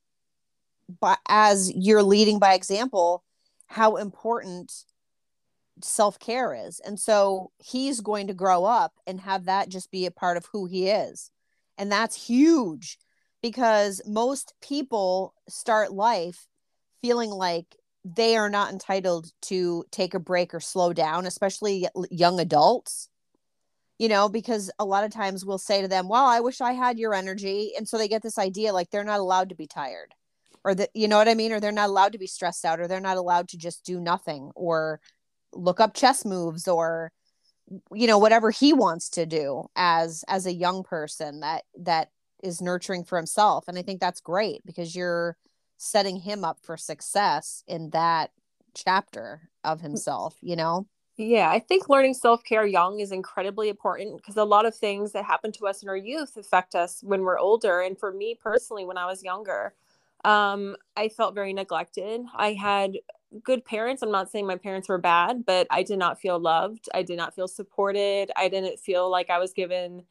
but 1.00 1.20
as 1.28 1.72
you're 1.74 2.04
leading 2.04 2.40
by 2.40 2.54
example, 2.54 3.24
how 3.68 3.96
important 3.96 4.72
self 5.84 6.20
care 6.20 6.54
is. 6.54 6.80
And 6.82 7.00
so 7.00 7.51
he's 7.60 8.01
going 8.01 8.28
to 8.28 8.34
grow 8.34 8.66
up 8.66 8.94
and 9.08 9.22
have 9.22 9.46
that 9.46 9.70
just 9.70 9.92
be 9.92 10.06
a 10.06 10.12
part 10.12 10.38
of 10.38 10.48
who 10.51 10.66
he 10.66 10.90
is. 10.90 11.32
And 11.78 11.92
that's 11.92 12.28
huge 12.28 12.98
because 13.42 14.01
most 14.06 14.54
people 14.62 15.34
start 15.50 15.92
life 15.94 16.48
feeling 17.01 17.32
like 17.32 17.66
they 18.06 18.38
are 18.38 18.50
not 18.50 18.72
entitled 18.72 19.32
to 19.44 19.86
take 19.92 20.13
a 20.13 20.20
break 20.20 20.54
or 20.54 20.60
slow 20.60 20.94
down, 20.94 21.25
especially 21.25 21.88
young 22.12 22.40
adults. 22.40 23.10
You 24.01 24.10
know, 24.10 24.29
because 24.29 24.72
a 24.79 24.84
lot 24.86 25.03
of 25.03 25.12
times 25.12 25.46
we'll 25.46 25.60
say 25.60 25.84
to 25.84 25.88
them, 25.88 26.08
Well, 26.10 26.25
I 26.25 26.39
wish 26.39 26.60
I 26.60 26.72
had 26.72 26.98
your 26.98 27.13
energy. 27.13 27.74
And 27.77 27.88
so 27.88 28.00
they 28.00 28.08
get 28.08 28.24
this 28.24 28.39
idea 28.39 28.74
like 28.74 28.89
they're 28.89 29.03
not 29.03 29.20
allowed 29.20 29.50
to 29.50 29.55
be 29.55 29.67
tired 29.67 30.15
or 30.63 30.74
that, 30.74 30.89
you 30.96 31.08
know 31.08 31.17
what 31.17 31.27
I 31.27 31.36
mean? 31.36 31.51
Or 31.51 31.60
they're 31.60 31.72
not 31.72 31.89
allowed 31.89 32.13
to 32.13 32.17
be 32.17 32.25
stressed 32.25 32.65
out 32.65 32.79
or 32.79 32.88
they're 32.88 33.00
not 33.00 33.17
allowed 33.17 33.48
to 33.50 33.60
just 33.60 33.86
do 33.86 34.00
nothing 34.00 34.50
or 34.55 35.00
look 35.53 35.79
up 35.79 35.94
chess 35.94 36.25
moves 36.25 36.68
or, 36.68 37.11
you 37.94 38.07
know, 38.07 38.18
whatever 38.18 38.50
he 38.50 38.74
wants 38.74 39.07
to 39.11 39.27
do 39.27 39.66
as 39.75 40.25
as 40.27 40.48
a 40.48 40.53
young 40.53 40.81
person 40.83 41.42
that 41.42 41.66
that 41.79 42.09
is 42.42 42.59
nurturing 42.59 43.03
for 43.03 43.18
himself. 43.18 43.66
And 43.68 43.77
I 43.77 43.83
think 43.83 44.00
that's 44.01 44.20
great 44.20 44.66
because 44.66 44.96
you're 44.96 45.37
setting 45.77 46.18
him 46.18 46.44
up 46.44 46.57
for 46.64 46.75
success 46.75 47.64
in 47.68 47.92
that 47.92 48.31
chapter 48.74 49.51
of 49.64 49.81
himself, 49.81 50.37
you 50.42 50.55
know? 50.55 50.87
Yeah, 51.17 51.50
I 51.51 51.59
think 51.59 51.89
learning 51.89 52.15
self 52.15 52.43
care 52.43 52.65
young 52.65 53.00
is 53.00 53.11
incredibly 53.11 53.69
important 53.69 54.17
because 54.17 54.37
a 54.37 54.43
lot 54.43 54.65
of 54.65 54.75
things 54.75 55.11
that 55.11 55.25
happen 55.25 55.51
to 55.53 55.67
us 55.67 55.83
in 55.83 55.89
our 55.89 55.97
youth 55.97 56.37
affect 56.37 56.74
us 56.74 57.01
when 57.03 57.21
we're 57.21 57.37
older. 57.39 57.81
And 57.81 57.97
for 58.00 58.11
me 58.11 58.35
personally, 58.41 58.85
when 58.85 58.97
I 58.97 59.05
was 59.05 59.24
younger, 59.24 59.74
um, 60.25 60.75
I 60.95 61.09
felt 61.09 61.35
very 61.35 61.53
neglected. 61.53 62.21
I 62.35 62.53
had 62.53 62.97
good 63.43 63.63
parents. 63.65 64.01
I'm 64.01 64.11
not 64.11 64.31
saying 64.31 64.47
my 64.47 64.57
parents 64.57 64.89
were 64.89 64.97
bad, 64.97 65.45
but 65.45 65.67
I 65.69 65.83
did 65.83 66.00
not 66.00 66.19
feel 66.19 66.39
loved. 66.39 66.89
I 66.93 67.03
did 67.03 67.17
not 67.17 67.35
feel 67.35 67.47
supported. 67.47 68.31
I 68.35 68.47
didn't 68.47 68.79
feel 68.79 69.09
like 69.09 69.29
I 69.29 69.37
was 69.39 69.53
given 69.53 70.03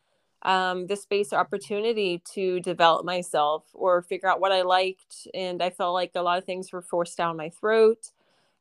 um, 0.43 0.87
the 0.87 0.97
space 0.97 1.33
or 1.33 1.39
opportunity 1.39 2.23
to 2.35 2.61
develop 2.61 3.05
myself 3.05 3.65
or 3.75 4.03
figure 4.03 4.29
out 4.29 4.41
what 4.41 4.53
I 4.53 4.63
liked. 4.63 5.29
And 5.35 5.63
I 5.63 5.71
felt 5.71 5.95
like 5.95 6.13
a 6.15 6.23
lot 6.23 6.39
of 6.39 6.45
things 6.45 6.73
were 6.73 6.83
forced 6.83 7.17
down 7.19 7.37
my 7.37 7.51
throat 7.51 8.11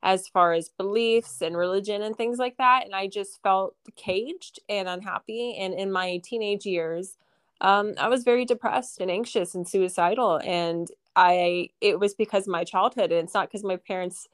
as 0.02 0.28
far 0.28 0.54
as 0.54 0.70
beliefs 0.70 1.42
and 1.42 1.58
religion 1.58 2.02
and 2.02 2.16
things 2.16 2.38
like 2.38 2.58
that. 2.58 2.86
And 2.86 2.96
I 2.96 3.08
just 3.08 3.42
felt 3.44 3.76
caged 3.96 4.60
and 4.70 4.88
unhappy. 4.88 5.58
And 5.58 5.74
in 5.74 5.92
my 5.92 6.22
teenage 6.24 6.66
years, 6.66 7.18
um, 7.62 7.94
I 7.98 8.08
was 8.08 8.24
very 8.24 8.46
depressed 8.46 9.02
and 9.02 9.12
anxious 9.12 9.56
and 9.56 9.68
suicidal. 9.68 10.40
And 10.44 10.90
I, 11.16 11.70
it 11.82 12.00
was 12.00 12.14
because 12.14 12.48
of 12.48 12.52
my 12.52 12.64
childhood. 12.64 13.12
And 13.12 13.26
it's 13.26 13.34
not 13.34 13.50
because 13.50 13.64
my 13.64 13.76
parents 13.76 14.28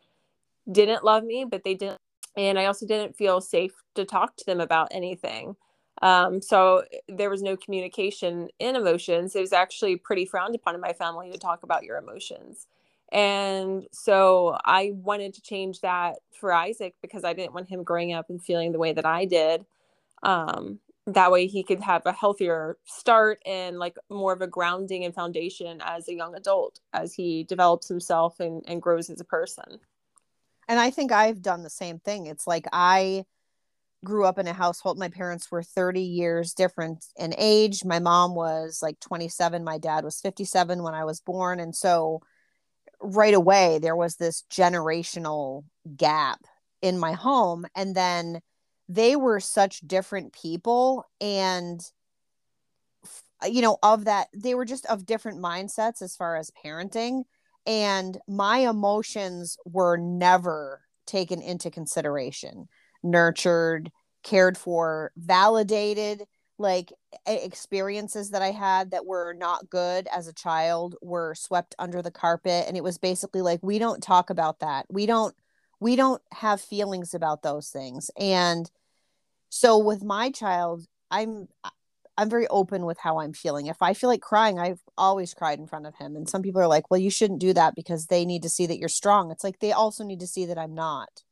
didn't 0.71 1.03
love 1.03 1.23
me, 1.23 1.45
but 1.49 1.63
they 1.63 1.73
didn't. 1.73 1.99
And 2.37 2.59
I 2.59 2.65
also 2.65 2.85
didn't 2.85 3.15
feel 3.15 3.41
safe 3.41 3.73
to 3.95 4.05
talk 4.05 4.35
to 4.37 4.45
them 4.45 4.59
about 4.59 4.89
anything. 4.91 5.55
Um, 6.01 6.41
so 6.41 6.83
there 7.07 7.29
was 7.29 7.41
no 7.41 7.55
communication 7.55 8.49
in 8.59 8.75
emotions. 8.75 9.35
It 9.35 9.41
was 9.41 9.53
actually 9.53 9.95
pretty 9.95 10.25
frowned 10.25 10.53
upon 10.53 10.75
in 10.75 10.81
my 10.81 10.93
family 10.93 11.31
to 11.31 11.37
talk 11.37 11.63
about 11.63 11.83
your 11.83 11.97
emotions. 11.97 12.67
And 13.15 13.87
so 13.93 14.57
I 14.65 14.91
wanted 14.93 15.35
to 15.35 15.41
change 15.41 15.79
that 15.79 16.17
for 16.37 16.51
Isaac 16.51 16.95
because 17.01 17.23
I 17.23 17.31
didn't 17.31 17.53
want 17.53 17.69
him 17.69 17.81
growing 17.81 18.11
up 18.11 18.29
and 18.29 18.43
feeling 18.43 18.73
the 18.73 18.77
way 18.77 18.91
that 18.91 19.05
I 19.05 19.23
did. 19.23 19.65
Um, 20.21 20.79
that 21.07 21.31
way 21.31 21.47
he 21.47 21.63
could 21.63 21.79
have 21.79 22.01
a 22.05 22.11
healthier 22.11 22.77
start 22.83 23.41
and 23.45 23.79
like 23.79 23.95
more 24.09 24.33
of 24.33 24.41
a 24.41 24.47
grounding 24.47 25.05
and 25.05 25.15
foundation 25.15 25.79
as 25.81 26.09
a 26.09 26.13
young 26.13 26.35
adult 26.35 26.81
as 26.91 27.13
he 27.13 27.45
develops 27.45 27.87
himself 27.87 28.41
and, 28.41 28.61
and 28.67 28.81
grows 28.81 29.09
as 29.09 29.21
a 29.21 29.25
person. 29.25 29.79
And 30.67 30.77
I 30.77 30.89
think 30.89 31.13
I've 31.13 31.41
done 31.41 31.63
the 31.63 31.69
same 31.69 31.99
thing. 31.99 32.25
It's 32.25 32.47
like 32.47 32.65
I 32.73 33.23
grew 34.03 34.25
up 34.25 34.37
in 34.37 34.47
a 34.47 34.53
household 34.53 34.99
my 34.99 35.07
parents 35.07 35.49
were 35.49 35.63
30 35.63 36.01
years 36.01 36.53
different 36.53 37.03
in 37.17 37.33
age 37.39 37.83
my 37.83 37.97
mom 37.97 38.35
was 38.35 38.79
like 38.83 38.99
27 38.99 39.63
my 39.63 39.79
dad 39.79 40.03
was 40.03 40.21
57 40.21 40.83
when 40.83 40.93
i 40.93 41.03
was 41.03 41.21
born 41.21 41.59
and 41.59 41.75
so 41.75 42.21
right 43.01 43.33
away 43.33 43.79
there 43.79 43.95
was 43.95 44.15
this 44.15 44.43
generational 44.51 45.63
gap 45.95 46.39
in 46.81 46.97
my 46.97 47.13
home 47.13 47.65
and 47.75 47.95
then 47.95 48.39
they 48.87 49.15
were 49.15 49.39
such 49.39 49.79
different 49.81 50.33
people 50.33 51.05
and 51.19 51.81
you 53.47 53.61
know 53.61 53.77
of 53.83 54.05
that 54.05 54.27
they 54.35 54.55
were 54.55 54.65
just 54.65 54.85
of 54.87 55.05
different 55.05 55.39
mindsets 55.39 56.01
as 56.01 56.15
far 56.15 56.35
as 56.35 56.51
parenting 56.63 57.23
and 57.65 58.17
my 58.27 58.59
emotions 58.59 59.57
were 59.65 59.97
never 59.97 60.81
taken 61.05 61.41
into 61.41 61.71
consideration 61.71 62.67
nurtured, 63.05 63.91
cared 64.23 64.57
for, 64.57 65.11
validated. 65.15 66.23
Like 66.57 66.93
experiences 67.25 68.31
that 68.31 68.41
I 68.41 68.51
had 68.51 68.91
that 68.91 69.05
were 69.05 69.33
not 69.33 69.69
good 69.69 70.07
as 70.13 70.27
a 70.27 70.33
child 70.33 70.95
were 71.01 71.35
swept 71.35 71.75
under 71.77 72.01
the 72.01 72.11
carpet. 72.11 72.65
And 72.67 72.77
it 72.77 72.83
was 72.83 72.97
basically 72.97 73.41
like, 73.41 73.59
we 73.61 73.77
don't 73.77 74.01
talk 74.01 74.29
about 74.29 74.59
that. 74.59 74.85
We 74.89 75.05
don't, 75.05 75.35
we 75.79 75.95
don't 75.95 76.21
have 76.31 76.61
feelings 76.61 77.13
about 77.13 77.41
those 77.41 77.69
things. 77.69 78.09
And 78.17 78.69
so 79.49 79.77
with 79.77 80.03
my 80.03 80.31
child, 80.31 80.85
I'm, 81.11 81.49
I'm 82.17 82.29
very 82.29 82.47
open 82.47 82.85
with 82.85 82.97
how 82.97 83.19
I'm 83.19 83.33
feeling. 83.33 83.65
If 83.67 83.81
I 83.81 83.93
feel 83.93 84.09
like 84.09 84.21
crying, 84.21 84.57
I've 84.57 84.79
always 84.97 85.33
cried 85.33 85.59
in 85.59 85.67
front 85.67 85.85
of 85.85 85.95
him. 85.95 86.15
And 86.15 86.29
some 86.29 86.41
people 86.41 86.61
are 86.61 86.67
like, 86.67 86.89
well, 86.89 86.99
you 86.99 87.09
shouldn't 87.09 87.41
do 87.41 87.53
that 87.53 87.75
because 87.75 88.05
they 88.05 88.25
need 88.25 88.43
to 88.43 88.49
see 88.49 88.65
that 88.67 88.77
you're 88.77 88.87
strong. 88.87 89.31
It's 89.31 89.43
like 89.43 89.59
they 89.59 89.73
also 89.73 90.03
need 90.05 90.21
to 90.21 90.27
see 90.27 90.45
that 90.45 90.57
I'm 90.57 90.73
not 90.73 91.23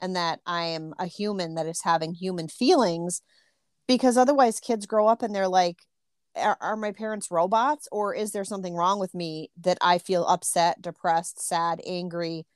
and 0.00 0.16
that 0.16 0.40
I 0.46 0.64
am 0.64 0.94
a 0.98 1.06
human 1.06 1.56
that 1.56 1.66
is 1.66 1.82
having 1.82 2.14
human 2.14 2.48
feelings 2.48 3.20
because 3.90 4.16
otherwise 4.16 4.60
kids 4.60 4.86
grow 4.86 5.08
up 5.08 5.20
and 5.20 5.34
they're 5.34 5.48
like 5.48 5.78
are, 6.36 6.56
are, 6.60 6.76
my 6.76 6.92
parents 6.92 7.28
robots 7.28 7.88
or 7.90 8.14
is 8.14 8.30
there 8.30 8.44
something 8.44 8.76
wrong 8.76 9.00
with 9.00 9.12
me 9.14 9.50
that 9.60 9.78
I 9.80 9.98
feel 9.98 10.24
upset, 10.26 10.80
depressed, 10.80 11.44
sad, 11.44 11.80
angry 11.84 12.46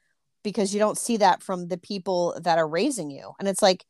because 0.44 0.72
you 0.72 0.78
don't 0.78 0.96
see 0.96 1.16
that 1.16 1.42
from 1.42 1.66
the 1.66 1.76
people 1.76 2.38
that 2.44 2.56
are 2.56 2.68
raising 2.68 3.10
you. 3.10 3.32
And 3.40 3.48
it's 3.48 3.62
like 3.62 3.84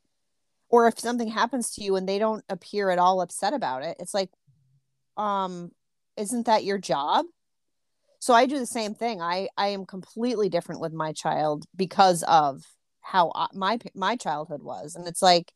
or 0.71 0.89
if 0.89 0.99
something 0.99 1.29
happens 1.29 1.73
to 1.73 1.85
you 1.85 1.97
and 1.97 2.09
they 2.09 2.19
don't 2.19 2.43
appear 2.49 2.89
at 2.89 2.99
all 2.99 3.21
upset 3.21 3.53
about 3.53 3.83
it, 3.83 3.99
it's 4.01 4.15
like 4.15 4.31
um 5.19 5.71
isn't 6.17 6.47
that 6.47 6.65
your 6.65 6.79
job? 6.79 7.27
So 8.21 8.33
I 8.33 8.47
do 8.47 8.59
the 8.59 8.65
same 8.65 8.95
thing. 8.95 9.21
I 9.21 9.49
I 9.59 9.69
am 9.69 9.85
completely 9.85 10.49
different 10.49 10.81
with 10.81 10.95
my 10.95 11.13
child 11.13 11.67
because 11.77 12.23
of 12.23 12.63
how 13.03 13.33
my 13.53 13.79
my 13.95 14.17
childhood 14.17 14.63
was 14.63 14.95
and 14.95 15.07
it's 15.07 15.21
like 15.21 15.53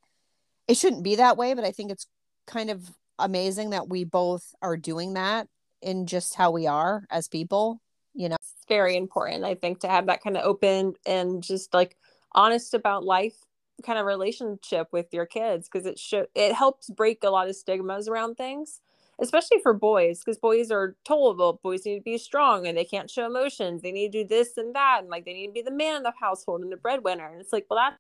it 0.69 0.77
shouldn't 0.77 1.03
be 1.03 1.17
that 1.17 1.37
way 1.37 1.55
but 1.55 1.65
i 1.65 1.71
think 1.71 1.91
it's 1.91 2.07
kind 2.47 2.71
of 2.71 2.91
amazing 3.19 3.71
that 3.71 3.89
we 3.89 4.05
both 4.05 4.55
are 4.63 4.77
doing 4.77 5.15
that 5.15 5.49
in 5.83 6.07
just 6.07 6.35
how 6.35 6.51
we 6.51 6.67
are 6.67 7.05
as 7.11 7.29
people 7.29 7.81
you 8.15 8.29
know? 8.29 8.37
It's 8.41 8.65
very 8.69 8.97
important 8.97 9.45
i 9.45 9.55
think 9.55 9.81
to 9.81 9.89
have 9.89 10.07
that 10.07 10.23
kind 10.23 10.37
of 10.37 10.45
open 10.45 10.95
and 11.07 11.43
just 11.43 11.75
like 11.75 11.97
honest 12.33 12.75
about 12.75 13.05
life 13.05 13.35
kind 13.85 13.99
of 13.99 14.07
relationship 14.07 14.89
with 14.93 15.07
your 15.13 15.27
kids 15.27 15.69
because 15.71 15.87
it 15.87 15.99
should 15.99 16.27
it 16.35 16.53
helps 16.53 16.91
break 16.91 17.23
a 17.23 17.31
lot 17.31 17.49
of 17.49 17.57
stigmas 17.57 18.09
around 18.09 18.35
things 18.35 18.81
especially 19.21 19.59
for 19.63 19.73
boys 19.73 20.21
because 20.21 20.39
boys 20.39 20.71
are 20.71 20.97
told 21.05 21.39
well 21.39 21.61
boys 21.63 21.85
need 21.85 21.99
to 21.99 22.03
be 22.03 22.19
strong 22.19 22.67
and 22.67 22.77
they 22.77 22.85
can't 22.85 23.11
show 23.11 23.27
emotions 23.27 23.83
they 23.83 23.93
need 23.93 24.11
to 24.11 24.25
do 24.25 24.29
this 24.29 24.57
and 24.57 24.75
that 24.75 24.99
and 25.01 25.11
like 25.11 25.25
they 25.25 25.33
need 25.33 25.47
to 25.47 25.53
be 25.53 25.63
the 25.63 25.71
man 25.71 25.97
of 25.97 26.03
the 26.03 26.13
household 26.19 26.61
and 26.63 26.73
the 26.73 26.77
breadwinner 26.77 27.29
and 27.29 27.41
it's 27.41 27.53
like 27.53 27.67
well 27.71 27.79
that's 27.79 27.97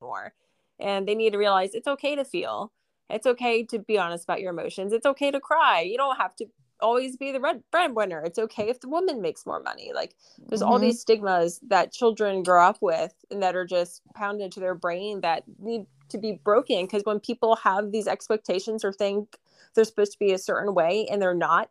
more 0.00 0.34
and 0.78 1.06
they 1.06 1.14
need 1.14 1.32
to 1.32 1.38
realize 1.38 1.74
it's 1.74 1.88
okay 1.88 2.16
to 2.16 2.24
feel. 2.24 2.72
It's 3.08 3.26
okay 3.26 3.62
to 3.64 3.78
be 3.78 3.98
honest 3.98 4.24
about 4.24 4.40
your 4.40 4.50
emotions. 4.50 4.92
It's 4.92 5.06
okay 5.06 5.30
to 5.30 5.40
cry. 5.40 5.80
You 5.80 5.96
don't 5.96 6.16
have 6.16 6.34
to 6.36 6.46
always 6.80 7.16
be 7.16 7.32
the 7.32 7.40
red 7.40 7.62
breadwinner. 7.70 8.20
It's 8.20 8.38
okay 8.38 8.68
if 8.68 8.80
the 8.80 8.88
woman 8.88 9.22
makes 9.22 9.46
more 9.46 9.62
money. 9.62 9.92
Like 9.94 10.14
there's 10.48 10.60
mm-hmm. 10.60 10.70
all 10.70 10.78
these 10.78 11.00
stigmas 11.00 11.60
that 11.68 11.92
children 11.92 12.42
grow 12.42 12.64
up 12.64 12.78
with 12.80 13.14
and 13.30 13.42
that 13.42 13.56
are 13.56 13.64
just 13.64 14.02
pounded 14.14 14.44
into 14.44 14.60
their 14.60 14.74
brain 14.74 15.20
that 15.22 15.44
need 15.58 15.86
to 16.08 16.18
be 16.18 16.40
broken 16.44 16.84
because 16.84 17.02
when 17.04 17.20
people 17.20 17.56
have 17.56 17.92
these 17.92 18.06
expectations 18.06 18.84
or 18.84 18.92
think 18.92 19.38
they're 19.74 19.84
supposed 19.84 20.12
to 20.12 20.18
be 20.18 20.32
a 20.32 20.38
certain 20.38 20.74
way 20.74 21.06
and 21.10 21.20
they're 21.20 21.34
not 21.34 21.70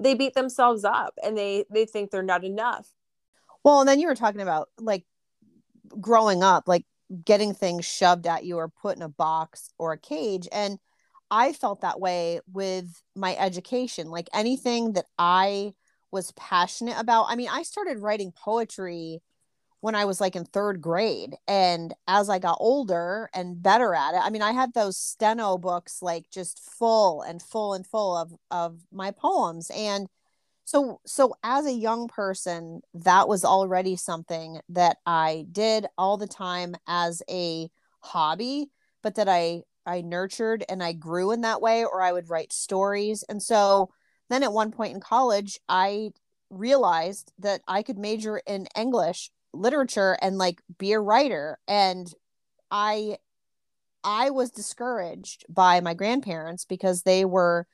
they 0.00 0.14
beat 0.14 0.34
themselves 0.34 0.84
up 0.84 1.18
and 1.22 1.36
they 1.36 1.64
they 1.70 1.84
think 1.86 2.10
they're 2.10 2.22
not 2.22 2.44
enough. 2.44 2.88
Well 3.62 3.80
and 3.80 3.88
then 3.88 4.00
you 4.00 4.08
were 4.08 4.14
talking 4.14 4.40
about 4.40 4.70
like 4.78 5.04
growing 6.00 6.42
up 6.42 6.66
like 6.66 6.84
getting 7.24 7.54
things 7.54 7.84
shoved 7.84 8.26
at 8.26 8.44
you 8.44 8.56
or 8.56 8.68
put 8.68 8.96
in 8.96 9.02
a 9.02 9.08
box 9.08 9.70
or 9.78 9.92
a 9.92 9.98
cage 9.98 10.48
and 10.52 10.78
i 11.30 11.52
felt 11.52 11.80
that 11.80 12.00
way 12.00 12.40
with 12.52 13.02
my 13.14 13.36
education 13.36 14.10
like 14.10 14.28
anything 14.32 14.92
that 14.94 15.06
i 15.18 15.72
was 16.10 16.32
passionate 16.32 16.98
about 16.98 17.26
i 17.28 17.36
mean 17.36 17.48
i 17.50 17.62
started 17.62 17.98
writing 17.98 18.32
poetry 18.32 19.20
when 19.84 19.94
I 19.94 20.06
was 20.06 20.18
like 20.18 20.34
in 20.34 20.46
third 20.46 20.80
grade. 20.80 21.36
And 21.46 21.92
as 22.08 22.30
I 22.30 22.38
got 22.38 22.56
older 22.58 23.28
and 23.34 23.62
better 23.62 23.94
at 23.94 24.14
it, 24.14 24.22
I 24.22 24.30
mean, 24.30 24.40
I 24.40 24.52
had 24.52 24.72
those 24.72 24.96
steno 24.96 25.58
books 25.58 26.00
like 26.00 26.30
just 26.30 26.58
full 26.58 27.20
and 27.20 27.42
full 27.42 27.74
and 27.74 27.86
full 27.86 28.16
of 28.16 28.32
of 28.50 28.80
my 28.90 29.10
poems. 29.10 29.70
And 29.76 30.08
so 30.64 31.00
so 31.06 31.34
as 31.42 31.66
a 31.66 31.72
young 31.72 32.08
person, 32.08 32.80
that 32.94 33.28
was 33.28 33.44
already 33.44 33.96
something 33.96 34.60
that 34.70 34.98
I 35.06 35.46
did 35.52 35.86
all 35.98 36.16
the 36.16 36.26
time 36.26 36.74
as 36.86 37.22
a 37.30 37.68
hobby, 38.00 38.70
but 39.02 39.16
that 39.16 39.28
I 39.28 39.62
I 39.86 40.00
nurtured 40.00 40.64
and 40.68 40.82
I 40.82 40.92
grew 40.92 41.30
in 41.32 41.42
that 41.42 41.60
way, 41.60 41.84
or 41.84 42.00
I 42.02 42.12
would 42.12 42.30
write 42.30 42.52
stories. 42.52 43.24
And 43.28 43.42
so 43.42 43.90
then 44.30 44.42
at 44.42 44.52
one 44.52 44.70
point 44.70 44.94
in 44.94 45.00
college, 45.00 45.60
I 45.68 46.10
realized 46.50 47.32
that 47.38 47.60
I 47.68 47.82
could 47.82 47.98
major 47.98 48.38
in 48.46 48.66
English 48.76 49.30
literature 49.54 50.16
and 50.20 50.36
like 50.38 50.60
be 50.78 50.92
a 50.92 51.00
writer 51.00 51.58
and 51.68 52.12
i 52.70 53.16
i 54.02 54.30
was 54.30 54.50
discouraged 54.50 55.44
by 55.48 55.80
my 55.80 55.94
grandparents 55.94 56.64
because 56.64 57.02
they 57.02 57.24
were 57.24 57.66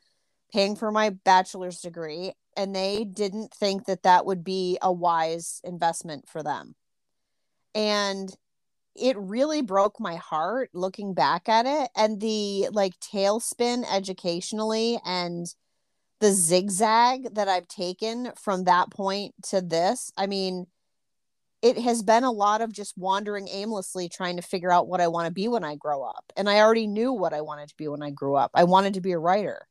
paying 0.52 0.76
for 0.76 0.90
my 0.90 1.10
bachelor's 1.10 1.80
degree 1.80 2.32
and 2.60 2.76
they 2.76 3.04
didn't 3.04 3.52
think 3.52 3.86
that 3.86 4.02
that 4.02 4.26
would 4.26 4.44
be 4.44 4.78
a 4.82 4.92
wise 4.92 5.60
investment 5.64 6.28
for 6.28 6.42
them 6.42 6.74
and 7.74 8.36
it 8.96 9.16
really 9.16 9.62
broke 9.62 10.00
my 10.00 10.16
heart 10.16 10.70
looking 10.74 11.14
back 11.14 11.48
at 11.48 11.64
it 11.66 11.90
and 11.96 12.20
the 12.20 12.68
like 12.72 12.98
tailspin 13.00 13.84
educationally 13.90 14.98
and 15.04 15.54
the 16.20 16.32
zigzag 16.32 17.34
that 17.34 17.48
I've 17.48 17.68
taken 17.68 18.32
from 18.38 18.64
that 18.64 18.90
point 18.90 19.34
to 19.44 19.62
this. 19.62 20.12
I 20.16 20.26
mean, 20.26 20.66
it 21.62 21.78
has 21.78 22.02
been 22.02 22.24
a 22.24 22.30
lot 22.30 22.60
of 22.60 22.72
just 22.72 22.96
wandering 22.96 23.48
aimlessly 23.48 24.08
trying 24.08 24.36
to 24.36 24.42
figure 24.42 24.72
out 24.72 24.88
what 24.88 25.00
I 25.00 25.08
want 25.08 25.26
to 25.26 25.32
be 25.32 25.48
when 25.48 25.64
I 25.64 25.76
grow 25.76 26.02
up. 26.02 26.32
And 26.36 26.48
I 26.48 26.60
already 26.60 26.86
knew 26.86 27.12
what 27.12 27.32
I 27.32 27.40
wanted 27.40 27.68
to 27.70 27.76
be 27.76 27.88
when 27.88 28.02
I 28.02 28.10
grew 28.10 28.34
up. 28.34 28.50
I 28.54 28.64
wanted 28.64 28.94
to 28.94 29.00
be 29.00 29.12
a 29.12 29.18
writer. 29.18 29.66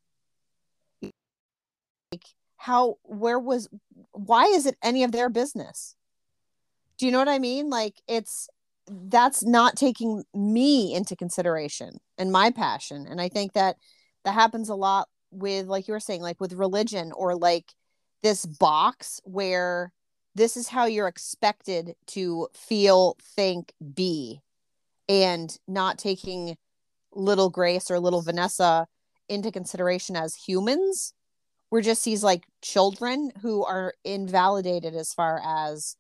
How 2.60 2.98
where 3.04 3.40
was 3.40 3.70
why 4.12 4.46
is 4.46 4.66
it 4.66 4.78
any 4.84 5.04
of 5.04 5.12
their 5.12 5.30
business? 5.30 5.96
Do 6.98 7.06
you 7.06 7.12
know 7.12 7.20
what 7.20 7.30
I 7.30 7.40
mean? 7.40 7.70
Like 7.70 7.96
it's 8.08 8.50
that's 8.88 9.44
not 9.44 9.76
taking 9.76 10.24
me 10.34 10.94
into 10.94 11.16
consideration 11.16 12.00
and 12.18 12.32
my 12.32 12.52
passion. 12.52 13.08
And 13.10 13.22
I 13.22 13.30
think 13.30 13.54
that 13.54 13.78
that 14.26 14.34
happens 14.34 14.68
a 14.70 14.76
lot 14.76 15.08
with 15.32 15.68
like 15.68 15.88
you 15.88 15.94
were 15.94 16.00
saying 16.00 16.22
like 16.22 16.42
with 16.42 16.54
religion 16.54 17.12
or 17.16 17.36
like 17.36 17.74
this 18.24 18.46
box 18.46 19.22
where 19.24 19.94
this 20.36 20.58
is 20.58 20.68
how 20.68 20.86
you're 20.86 21.08
expected 21.08 21.96
to 22.08 22.48
feel, 22.54 23.18
think, 23.36 23.74
be, 23.94 24.42
and 25.08 25.58
not 25.68 25.98
taking 25.98 26.58
little 27.12 27.50
Grace 27.50 27.90
or 27.90 28.00
little 28.00 28.22
Vanessa 28.22 28.88
into 29.28 29.52
consideration 29.52 30.16
as 30.16 30.36
humans. 30.36 31.14
We're 31.72 31.82
just 31.82 32.04
these 32.04 32.24
like 32.24 32.46
children 32.62 33.32
who 33.42 33.64
are 33.64 33.94
invalidated 34.04 34.96
as 34.96 35.14
far 35.14 35.42
as 35.46 35.96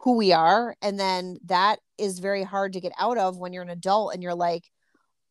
who 0.00 0.16
we 0.16 0.32
are. 0.32 0.76
And 0.82 0.98
then 0.98 1.38
that 1.46 1.78
is 1.98 2.18
very 2.18 2.42
hard 2.42 2.72
to 2.72 2.80
get 2.80 2.92
out 2.98 3.18
of 3.18 3.38
when 3.38 3.52
you're 3.52 3.62
an 3.62 3.70
adult 3.70 4.14
and 4.14 4.22
you're 4.22 4.34
like, 4.34 4.64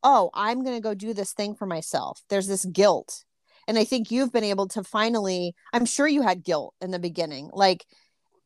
oh, 0.03 0.29
I'm 0.33 0.63
going 0.63 0.75
to 0.75 0.81
go 0.81 0.93
do 0.93 1.13
this 1.13 1.33
thing 1.33 1.55
for 1.55 1.65
myself. 1.65 2.21
There's 2.29 2.47
this 2.47 2.65
guilt. 2.65 3.23
And 3.67 3.77
I 3.77 3.83
think 3.83 4.11
you've 4.11 4.31
been 4.31 4.43
able 4.43 4.67
to 4.69 4.83
finally, 4.83 5.53
I'm 5.71 5.85
sure 5.85 6.07
you 6.07 6.21
had 6.21 6.43
guilt 6.43 6.73
in 6.81 6.91
the 6.91 6.99
beginning. 6.99 7.49
Like 7.53 7.85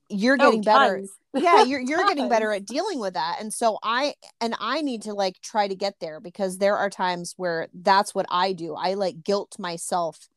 you're 0.09 0.35
oh, 0.35 0.51
getting 0.51 0.59
oh, 0.59 0.63
better 0.63 1.03
yeah 1.33 1.63
you're 1.63 1.81
you're 1.81 2.05
getting 2.07 2.29
better 2.29 2.51
at 2.51 2.65
dealing 2.65 2.99
with 2.99 3.15
that 3.15 3.37
and 3.39 3.51
so 3.51 3.77
i 3.83 4.13
and 4.39 4.55
i 4.59 4.81
need 4.81 5.01
to 5.01 5.13
like 5.13 5.39
try 5.41 5.67
to 5.67 5.75
get 5.75 5.95
there 5.99 6.19
because 6.19 6.57
there 6.57 6.77
are 6.77 6.89
times 6.89 7.33
where 7.37 7.67
that's 7.73 8.13
what 8.13 8.25
i 8.29 8.53
do 8.53 8.75
i 8.75 8.93
like 8.93 9.23
guilt 9.23 9.55
myself 9.59 10.27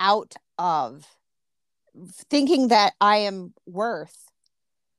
out 0.00 0.34
of 0.58 1.06
thinking 2.30 2.68
that 2.68 2.92
i 3.00 3.18
am 3.18 3.52
worth 3.66 4.28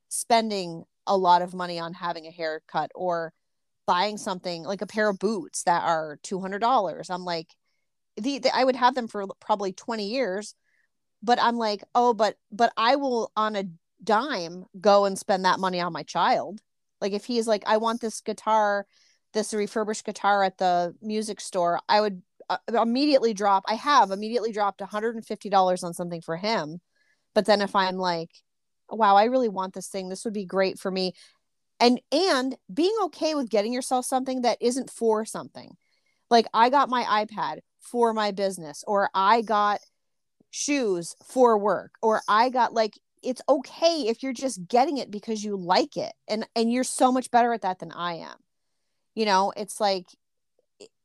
spending 0.08 0.84
a 1.06 1.16
lot 1.16 1.42
of 1.42 1.54
money 1.54 1.78
on 1.78 1.94
having 1.94 2.26
a 2.26 2.30
haircut 2.30 2.90
or 2.94 3.32
buying 3.86 4.18
something 4.18 4.62
like 4.62 4.82
a 4.82 4.86
pair 4.86 5.08
of 5.08 5.18
boots 5.18 5.62
that 5.64 5.82
are 5.82 6.18
$200 6.22 7.10
i'm 7.10 7.24
like 7.24 7.48
the, 8.16 8.38
the 8.38 8.54
i 8.54 8.62
would 8.62 8.76
have 8.76 8.94
them 8.94 9.08
for 9.08 9.26
probably 9.40 9.72
20 9.72 10.08
years 10.08 10.54
but 11.22 11.40
i'm 11.40 11.56
like 11.56 11.82
oh 11.94 12.12
but 12.12 12.36
but 12.52 12.72
i 12.76 12.96
will 12.96 13.32
on 13.36 13.56
a 13.56 13.64
dime 14.02 14.64
go 14.80 15.04
and 15.04 15.18
spend 15.18 15.44
that 15.44 15.60
money 15.60 15.80
on 15.80 15.92
my 15.92 16.02
child. 16.02 16.60
Like 17.00 17.12
if 17.12 17.24
he's 17.24 17.46
like, 17.46 17.62
I 17.66 17.76
want 17.78 18.00
this 18.00 18.20
guitar, 18.20 18.86
this 19.32 19.54
refurbished 19.54 20.04
guitar 20.04 20.42
at 20.42 20.58
the 20.58 20.94
music 21.00 21.40
store, 21.40 21.80
I 21.88 22.00
would 22.00 22.22
uh, 22.50 22.82
immediately 22.82 23.34
drop. 23.34 23.64
I 23.66 23.74
have 23.74 24.10
immediately 24.10 24.52
dropped 24.52 24.80
$150 24.80 25.84
on 25.84 25.94
something 25.94 26.20
for 26.20 26.36
him. 26.36 26.80
But 27.34 27.46
then 27.46 27.60
if 27.60 27.74
I'm 27.76 27.96
like, 27.96 28.30
wow, 28.88 29.16
I 29.16 29.24
really 29.24 29.48
want 29.48 29.74
this 29.74 29.88
thing, 29.88 30.08
this 30.08 30.24
would 30.24 30.34
be 30.34 30.44
great 30.44 30.78
for 30.78 30.90
me. 30.90 31.12
And 31.78 32.00
and 32.12 32.56
being 32.72 32.94
okay 33.04 33.34
with 33.34 33.48
getting 33.48 33.72
yourself 33.72 34.04
something 34.04 34.42
that 34.42 34.58
isn't 34.60 34.90
for 34.90 35.24
something. 35.24 35.76
Like 36.28 36.46
I 36.52 36.68
got 36.68 36.90
my 36.90 37.24
iPad 37.24 37.60
for 37.80 38.12
my 38.12 38.32
business 38.32 38.84
or 38.86 39.08
I 39.14 39.42
got 39.42 39.80
shoes 40.50 41.14
for 41.24 41.56
work 41.56 41.92
or 42.02 42.20
I 42.28 42.50
got 42.50 42.74
like 42.74 42.94
it's 43.22 43.42
okay 43.48 44.06
if 44.08 44.22
you're 44.22 44.32
just 44.32 44.66
getting 44.68 44.98
it 44.98 45.10
because 45.10 45.44
you 45.44 45.56
like 45.56 45.96
it 45.96 46.12
and 46.28 46.46
and 46.56 46.72
you're 46.72 46.84
so 46.84 47.12
much 47.12 47.30
better 47.30 47.52
at 47.52 47.62
that 47.62 47.78
than 47.78 47.92
i 47.92 48.14
am 48.14 48.36
you 49.14 49.24
know 49.24 49.52
it's 49.56 49.80
like 49.80 50.06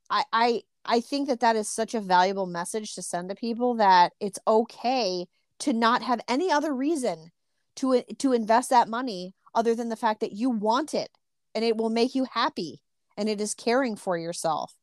i 0.10 0.24
i 0.32 0.62
i 0.86 1.00
think 1.00 1.28
that 1.28 1.40
that 1.40 1.56
is 1.56 1.70
such 1.70 1.94
a 1.94 2.02
valuable 2.02 2.46
message 2.46 2.96
to 2.96 3.02
send 3.02 3.30
to 3.30 3.36
people 3.36 3.76
that 3.76 4.14
it's 4.20 4.40
okay 4.48 5.26
to 5.60 5.74
not 5.74 6.02
have 6.02 6.22
any 6.28 6.52
other 6.52 6.74
reason 6.74 7.32
to 7.76 8.02
to 8.18 8.34
invest 8.34 8.70
that 8.70 8.88
money 8.88 9.34
other 9.54 9.76
than 9.76 9.90
the 9.90 9.96
fact 9.96 10.20
that 10.20 10.34
you 10.34 10.50
want 10.50 10.94
it 10.94 11.10
and 11.54 11.64
it 11.64 11.78
will 11.78 11.90
make 11.90 12.16
you 12.16 12.26
happy 12.32 12.82
and 13.18 13.30
it 13.30 13.40
is 13.40 13.54
caring 13.54 13.96
for 13.96 14.18
yourself 14.18 14.74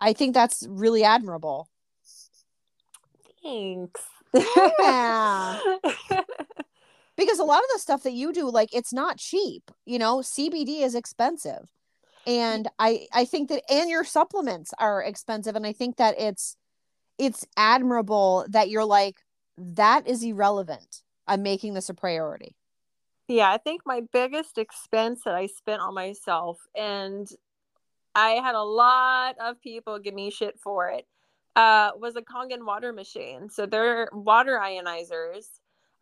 i 0.00 0.12
think 0.12 0.34
that's 0.34 0.66
really 0.68 1.04
admirable 1.04 1.68
thanks 3.42 4.02
yeah. 4.78 5.58
because 7.16 7.38
a 7.38 7.44
lot 7.44 7.60
of 7.60 7.68
the 7.72 7.78
stuff 7.78 8.02
that 8.02 8.12
you 8.12 8.32
do, 8.32 8.50
like 8.50 8.74
it's 8.74 8.92
not 8.92 9.18
cheap. 9.18 9.70
You 9.84 9.98
know, 9.98 10.18
CBD 10.18 10.82
is 10.82 10.94
expensive. 10.94 11.68
And 12.26 12.68
I 12.78 13.06
I 13.12 13.24
think 13.24 13.48
that 13.48 13.62
and 13.70 13.88
your 13.88 14.04
supplements 14.04 14.74
are 14.78 15.02
expensive. 15.02 15.54
And 15.54 15.66
I 15.66 15.72
think 15.72 15.96
that 15.96 16.18
it's 16.18 16.56
it's 17.18 17.46
admirable 17.56 18.44
that 18.50 18.68
you're 18.68 18.84
like, 18.84 19.16
that 19.56 20.06
is 20.06 20.22
irrelevant. 20.22 21.02
I'm 21.26 21.42
making 21.42 21.74
this 21.74 21.88
a 21.88 21.94
priority. 21.94 22.56
Yeah, 23.28 23.50
I 23.50 23.58
think 23.58 23.82
my 23.84 24.02
biggest 24.12 24.58
expense 24.58 25.22
that 25.24 25.34
I 25.34 25.46
spent 25.46 25.82
on 25.82 25.94
myself, 25.94 26.58
and 26.76 27.28
I 28.14 28.30
had 28.30 28.54
a 28.54 28.62
lot 28.62 29.36
of 29.40 29.60
people 29.60 29.98
give 29.98 30.14
me 30.14 30.30
shit 30.30 30.60
for 30.60 30.90
it, 30.90 31.06
uh, 31.56 31.90
was 31.96 32.14
a 32.14 32.22
Kangen 32.22 32.64
water 32.64 32.92
machine. 32.92 33.50
So 33.50 33.66
they're 33.66 34.08
water 34.12 34.60
ionizers. 34.62 35.46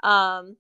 Um, 0.02 0.56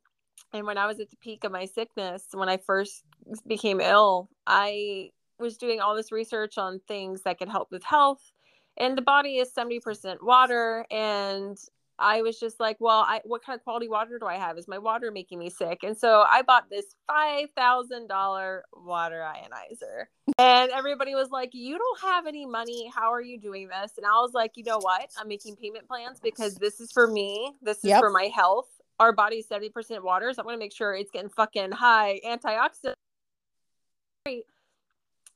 and 0.54 0.66
when 0.66 0.78
I 0.78 0.86
was 0.86 1.00
at 1.00 1.10
the 1.10 1.16
peak 1.16 1.44
of 1.44 1.52
my 1.52 1.66
sickness, 1.66 2.24
when 2.32 2.48
I 2.48 2.56
first 2.56 3.02
became 3.46 3.80
ill, 3.80 4.30
I 4.46 5.10
was 5.38 5.56
doing 5.56 5.80
all 5.80 5.94
this 5.94 6.12
research 6.12 6.58
on 6.58 6.80
things 6.86 7.22
that 7.22 7.38
could 7.38 7.48
help 7.48 7.70
with 7.70 7.84
health. 7.84 8.32
And 8.76 8.98
the 8.98 9.02
body 9.02 9.38
is 9.38 9.52
70% 9.56 10.22
water. 10.22 10.84
And 10.90 11.58
I 11.98 12.22
was 12.22 12.40
just 12.40 12.58
like, 12.58 12.76
well, 12.80 13.04
I, 13.06 13.20
what 13.24 13.44
kind 13.44 13.56
of 13.56 13.62
quality 13.62 13.88
water 13.88 14.18
do 14.18 14.26
I 14.26 14.34
have? 14.34 14.58
Is 14.58 14.66
my 14.66 14.78
water 14.78 15.12
making 15.12 15.38
me 15.38 15.48
sick? 15.48 15.84
And 15.84 15.96
so 15.96 16.24
I 16.28 16.42
bought 16.42 16.68
this 16.68 16.86
$5,000 17.08 18.60
water 18.72 19.24
ionizer. 19.24 20.06
And 20.38 20.72
everybody 20.72 21.14
was 21.14 21.30
like, 21.30 21.50
you 21.52 21.78
don't 21.78 22.00
have 22.00 22.26
any 22.26 22.46
money. 22.46 22.90
How 22.92 23.12
are 23.12 23.22
you 23.22 23.38
doing 23.38 23.68
this? 23.68 23.92
And 23.96 24.04
I 24.04 24.20
was 24.20 24.32
like, 24.34 24.52
you 24.56 24.64
know 24.64 24.78
what? 24.78 25.10
I'm 25.18 25.28
making 25.28 25.54
payment 25.56 25.86
plans 25.86 26.18
because 26.20 26.56
this 26.56 26.80
is 26.80 26.90
for 26.90 27.06
me. 27.06 27.54
This 27.62 27.78
is 27.78 27.84
yep. 27.84 28.00
for 28.00 28.10
my 28.10 28.24
health. 28.34 28.68
Our 28.98 29.12
body's 29.12 29.46
70% 29.46 30.02
water. 30.02 30.32
So 30.32 30.40
I'm 30.40 30.46
going 30.46 30.54
to 30.54 30.58
make 30.58 30.74
sure 30.74 30.94
it's 30.94 31.10
getting 31.12 31.30
fucking 31.30 31.72
high 31.72 32.20
antioxidant. 32.26 32.94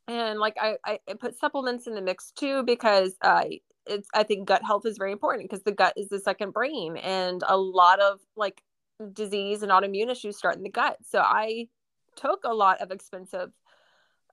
And 0.09 0.39
like 0.39 0.57
I, 0.61 0.79
I 0.85 0.99
put 1.21 1.39
supplements 1.39 1.87
in 1.87 1.95
the 1.95 2.01
mix 2.01 2.33
too 2.33 2.63
because 2.63 3.15
uh, 3.21 3.45
it's 3.87 4.09
I 4.15 4.23
think 4.23 4.49
gut 4.49 4.65
health 4.65 4.87
is 4.87 4.99
very 4.99 5.13
important 5.13 5.49
because 5.49 5.63
the 5.63 5.73
gut 5.73 5.93
is 5.97 6.09
the 6.09 6.19
second 6.19 6.53
brain 6.53 6.97
and 6.97 7.43
a 7.47 7.57
lot 7.57 8.01
of 8.01 8.21
like 8.37 8.63
disease 9.13 9.63
and 9.63 9.71
autoimmune 9.71 10.11
issues 10.11 10.37
start 10.37 10.57
in 10.57 10.63
the 10.63 10.71
gut. 10.71 10.97
So 11.07 11.21
I 11.21 11.69
took 12.17 12.41
a 12.45 12.55
lot 12.55 12.81
of 12.81 12.91
expensive 12.91 13.51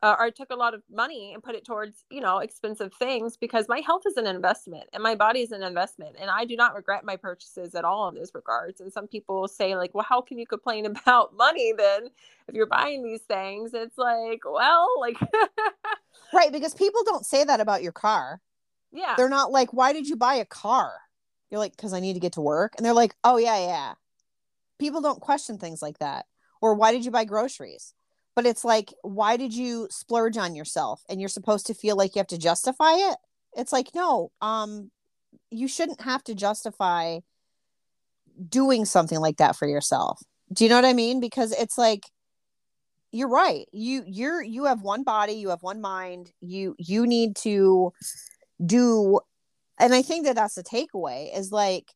uh, 0.03 0.15
or 0.19 0.25
I 0.25 0.29
took 0.29 0.51
a 0.51 0.55
lot 0.55 0.73
of 0.73 0.83
money 0.91 1.33
and 1.33 1.41
put 1.41 1.55
it 1.55 1.65
towards, 1.65 2.03
you 2.09 2.21
know, 2.21 2.39
expensive 2.39 2.93
things 2.93 3.37
because 3.37 3.67
my 3.67 3.79
health 3.79 4.03
is 4.05 4.17
an 4.17 4.27
investment 4.27 4.89
and 4.93 5.01
my 5.01 5.15
body 5.15 5.41
is 5.41 5.51
an 5.51 5.63
investment. 5.63 6.15
And 6.19 6.29
I 6.29 6.45
do 6.45 6.55
not 6.55 6.75
regret 6.75 7.05
my 7.05 7.15
purchases 7.15 7.75
at 7.75 7.85
all 7.85 8.09
in 8.09 8.15
those 8.15 8.33
regards. 8.33 8.81
And 8.81 8.91
some 8.91 9.07
people 9.07 9.47
say, 9.47 9.75
like, 9.75 9.93
well, 9.93 10.05
how 10.07 10.21
can 10.21 10.37
you 10.37 10.45
complain 10.45 10.85
about 10.85 11.35
money 11.35 11.73
then 11.77 12.09
if 12.47 12.55
you're 12.55 12.65
buying 12.65 13.03
these 13.03 13.21
things? 13.21 13.73
It's 13.73 13.97
like, 13.97 14.41
well, 14.45 14.89
like, 14.99 15.17
right. 16.33 16.51
Because 16.51 16.73
people 16.73 17.01
don't 17.05 17.25
say 17.25 17.43
that 17.43 17.59
about 17.59 17.81
your 17.81 17.93
car. 17.93 18.41
Yeah. 18.91 19.15
They're 19.17 19.29
not 19.29 19.51
like, 19.51 19.73
why 19.73 19.93
did 19.93 20.07
you 20.07 20.15
buy 20.15 20.35
a 20.35 20.45
car? 20.45 20.91
You're 21.49 21.59
like, 21.59 21.75
because 21.75 21.93
I 21.93 21.99
need 21.99 22.13
to 22.13 22.19
get 22.19 22.33
to 22.33 22.41
work. 22.41 22.73
And 22.77 22.85
they're 22.85 22.93
like, 22.93 23.15
oh, 23.23 23.37
yeah, 23.37 23.59
yeah. 23.59 23.93
People 24.77 25.01
don't 25.01 25.21
question 25.21 25.57
things 25.57 25.81
like 25.81 25.99
that. 25.99 26.25
Or 26.61 26.73
why 26.73 26.91
did 26.91 27.05
you 27.05 27.11
buy 27.11 27.25
groceries? 27.25 27.93
But 28.35 28.45
it's 28.45 28.65
like, 28.65 28.93
why 29.01 29.37
did 29.37 29.53
you 29.53 29.87
splurge 29.89 30.37
on 30.37 30.55
yourself? 30.55 31.01
And 31.09 31.19
you're 31.19 31.29
supposed 31.29 31.67
to 31.67 31.73
feel 31.73 31.95
like 31.95 32.15
you 32.15 32.19
have 32.19 32.27
to 32.27 32.37
justify 32.37 32.93
it. 32.93 33.17
It's 33.55 33.71
like, 33.71 33.95
no, 33.95 34.31
um, 34.41 34.91
you 35.49 35.67
shouldn't 35.67 36.01
have 36.01 36.23
to 36.25 36.35
justify 36.35 37.19
doing 38.49 38.83
something 38.83 39.19
like 39.19 39.37
that 39.37 39.55
for 39.55 39.67
yourself. 39.67 40.21
Do 40.51 40.65
you 40.65 40.69
know 40.69 40.75
what 40.75 40.85
I 40.85 40.93
mean? 40.93 41.19
Because 41.19 41.53
it's 41.53 41.77
like, 41.77 42.03
you're 43.11 43.29
right. 43.29 43.65
You 43.71 44.03
you're 44.05 44.43
you 44.43 44.65
have 44.65 44.81
one 44.81 45.03
body, 45.03 45.33
you 45.33 45.49
have 45.49 45.63
one 45.63 45.79
mind. 45.79 46.33
You 46.41 46.75
you 46.77 47.07
need 47.07 47.37
to 47.37 47.93
do 48.63 49.19
and 49.79 49.93
i 49.93 50.01
think 50.01 50.25
that 50.25 50.35
that's 50.35 50.55
the 50.55 50.63
takeaway 50.63 51.35
is 51.37 51.51
like 51.51 51.91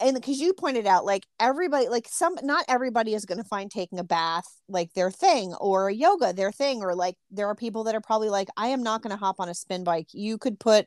and 0.00 0.14
because 0.14 0.40
you 0.40 0.52
pointed 0.52 0.86
out 0.86 1.04
like 1.04 1.26
everybody 1.38 1.88
like 1.88 2.06
some 2.08 2.36
not 2.42 2.64
everybody 2.68 3.14
is 3.14 3.24
going 3.24 3.38
to 3.38 3.48
find 3.48 3.70
taking 3.70 3.98
a 3.98 4.04
bath 4.04 4.44
like 4.68 4.92
their 4.94 5.10
thing 5.10 5.54
or 5.54 5.90
yoga 5.90 6.32
their 6.32 6.52
thing 6.52 6.82
or 6.82 6.94
like 6.94 7.16
there 7.30 7.46
are 7.46 7.54
people 7.54 7.84
that 7.84 7.94
are 7.94 8.00
probably 8.00 8.28
like 8.28 8.48
i 8.56 8.68
am 8.68 8.82
not 8.82 9.02
going 9.02 9.10
to 9.10 9.16
hop 9.16 9.36
on 9.38 9.48
a 9.48 9.54
spin 9.54 9.84
bike. 9.84 10.08
You 10.12 10.38
could 10.38 10.58
put 10.58 10.86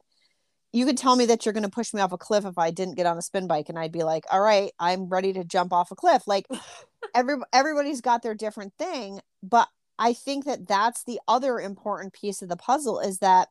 you 0.74 0.86
could 0.86 0.98
tell 0.98 1.16
me 1.16 1.26
that 1.28 1.46
you're 1.46 1.54
going 1.54 1.64
to 1.64 1.70
push 1.70 1.94
me 1.94 2.02
off 2.02 2.12
a 2.12 2.18
cliff 2.18 2.46
if 2.46 2.58
i 2.58 2.72
didn't 2.72 2.96
get 2.96 3.06
on 3.06 3.18
a 3.18 3.22
spin 3.22 3.48
bike 3.48 3.70
and 3.70 3.80
i'd 3.80 3.92
be 3.92 4.04
like 4.04 4.26
all 4.32 4.42
right 4.42 4.72
i'm 4.80 5.08
ready 5.08 5.34
to 5.34 5.44
jump 5.44 5.74
off 5.74 5.92
a 5.92 5.96
cliff. 5.96 6.24
Like 6.28 6.46
every 7.16 7.36
everybody's 7.54 8.02
got 8.02 8.22
their 8.22 8.36
different 8.36 8.74
thing 8.78 9.22
but 9.42 9.70
i 9.98 10.14
think 10.14 10.46
that 10.46 10.68
that's 10.68 11.04
the 11.04 11.20
other 11.28 11.60
important 11.60 12.14
piece 12.14 12.42
of 12.42 12.50
the 12.50 12.58
puzzle 12.58 13.00
is 13.00 13.20
that 13.20 13.50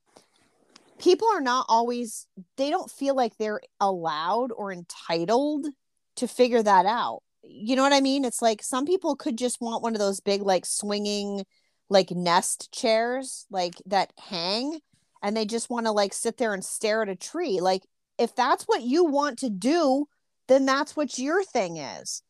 people 0.98 1.28
are 1.28 1.40
not 1.40 1.66
always 1.68 2.26
they 2.56 2.70
don't 2.70 2.90
feel 2.90 3.14
like 3.14 3.36
they're 3.36 3.60
allowed 3.80 4.52
or 4.52 4.72
entitled 4.72 5.66
to 6.16 6.28
figure 6.28 6.62
that 6.62 6.86
out. 6.86 7.22
You 7.42 7.76
know 7.76 7.82
what 7.82 7.92
i 7.92 8.00
mean? 8.00 8.24
It's 8.24 8.42
like 8.42 8.62
some 8.62 8.86
people 8.86 9.16
could 9.16 9.38
just 9.38 9.60
want 9.60 9.82
one 9.82 9.94
of 9.94 10.00
those 10.00 10.20
big 10.20 10.42
like 10.42 10.66
swinging 10.66 11.44
like 11.88 12.10
nest 12.10 12.72
chairs 12.72 13.46
like 13.50 13.74
that 13.86 14.12
hang 14.18 14.80
and 15.22 15.36
they 15.36 15.44
just 15.44 15.70
want 15.70 15.86
to 15.86 15.92
like 15.92 16.12
sit 16.12 16.36
there 16.36 16.54
and 16.54 16.64
stare 16.64 17.02
at 17.02 17.08
a 17.08 17.16
tree. 17.16 17.60
Like 17.60 17.82
if 18.18 18.34
that's 18.34 18.64
what 18.64 18.82
you 18.82 19.04
want 19.04 19.38
to 19.40 19.50
do 19.50 20.06
then 20.48 20.64
that's 20.64 20.96
what 20.96 21.18
your 21.18 21.42
thing 21.42 21.76
is. 21.76 22.22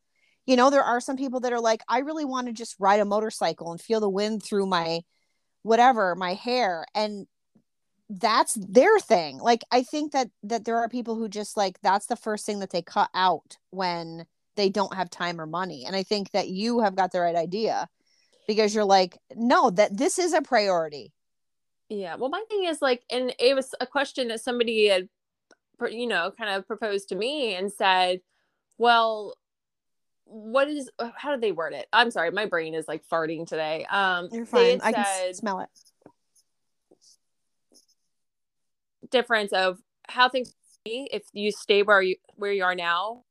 You 0.46 0.56
know 0.56 0.70
there 0.70 0.82
are 0.82 1.00
some 1.00 1.16
people 1.16 1.40
that 1.40 1.52
are 1.52 1.60
like 1.60 1.82
i 1.88 1.98
really 1.98 2.24
want 2.24 2.46
to 2.46 2.52
just 2.52 2.76
ride 2.78 3.00
a 3.00 3.04
motorcycle 3.04 3.72
and 3.72 3.80
feel 3.80 4.00
the 4.00 4.08
wind 4.08 4.42
through 4.42 4.66
my 4.66 5.00
whatever 5.62 6.14
my 6.14 6.34
hair 6.34 6.86
and 6.94 7.26
that's 8.08 8.54
their 8.54 8.98
thing. 8.98 9.38
Like 9.38 9.64
i 9.70 9.82
think 9.82 10.12
that 10.12 10.30
that 10.42 10.64
there 10.64 10.78
are 10.78 10.88
people 10.88 11.16
who 11.16 11.28
just 11.28 11.56
like 11.56 11.80
that's 11.82 12.06
the 12.06 12.16
first 12.16 12.46
thing 12.46 12.60
that 12.60 12.70
they 12.70 12.82
cut 12.82 13.10
out 13.14 13.56
when 13.70 14.26
they 14.56 14.70
don't 14.70 14.94
have 14.94 15.10
time 15.10 15.40
or 15.40 15.46
money 15.46 15.84
and 15.86 15.94
i 15.94 16.02
think 16.02 16.30
that 16.30 16.48
you 16.48 16.80
have 16.80 16.94
got 16.94 17.12
the 17.12 17.20
right 17.20 17.36
idea 17.36 17.88
because 18.46 18.74
you're 18.74 18.84
like 18.84 19.18
no 19.34 19.70
that 19.70 19.96
this 19.96 20.18
is 20.18 20.32
a 20.32 20.42
priority. 20.42 21.12
Yeah 21.88 22.16
well 22.16 22.30
my 22.30 22.42
thing 22.48 22.64
is 22.64 22.80
like 22.80 23.02
and 23.10 23.34
it 23.38 23.54
was 23.54 23.74
a 23.80 23.86
question 23.86 24.28
that 24.28 24.40
somebody 24.40 24.86
had 24.88 25.08
you 25.90 26.06
know 26.06 26.32
kind 26.36 26.50
of 26.50 26.66
proposed 26.66 27.08
to 27.10 27.16
me 27.16 27.54
and 27.54 27.72
said 27.72 28.20
well 28.78 29.36
what 30.24 30.68
is 30.68 30.90
how 31.16 31.30
did 31.30 31.40
they 31.40 31.52
word 31.52 31.72
it? 31.72 31.86
I'm 31.92 32.10
sorry 32.10 32.30
my 32.30 32.46
brain 32.46 32.74
is 32.74 32.88
like 32.88 33.06
farting 33.08 33.46
today. 33.46 33.86
Um 33.90 34.28
you're 34.32 34.46
fine. 34.46 34.80
i 34.82 34.92
can 34.92 35.34
smell 35.34 35.60
it 35.60 35.68
difference 39.10 39.52
of 39.52 39.78
how 40.08 40.28
things 40.28 40.54
be 40.84 41.08
if 41.12 41.24
you 41.32 41.50
stay 41.50 41.82
where 41.82 42.02
you 42.02 42.16
where 42.36 42.52
you 42.52 42.64
are 42.64 42.74
now. 42.74 43.24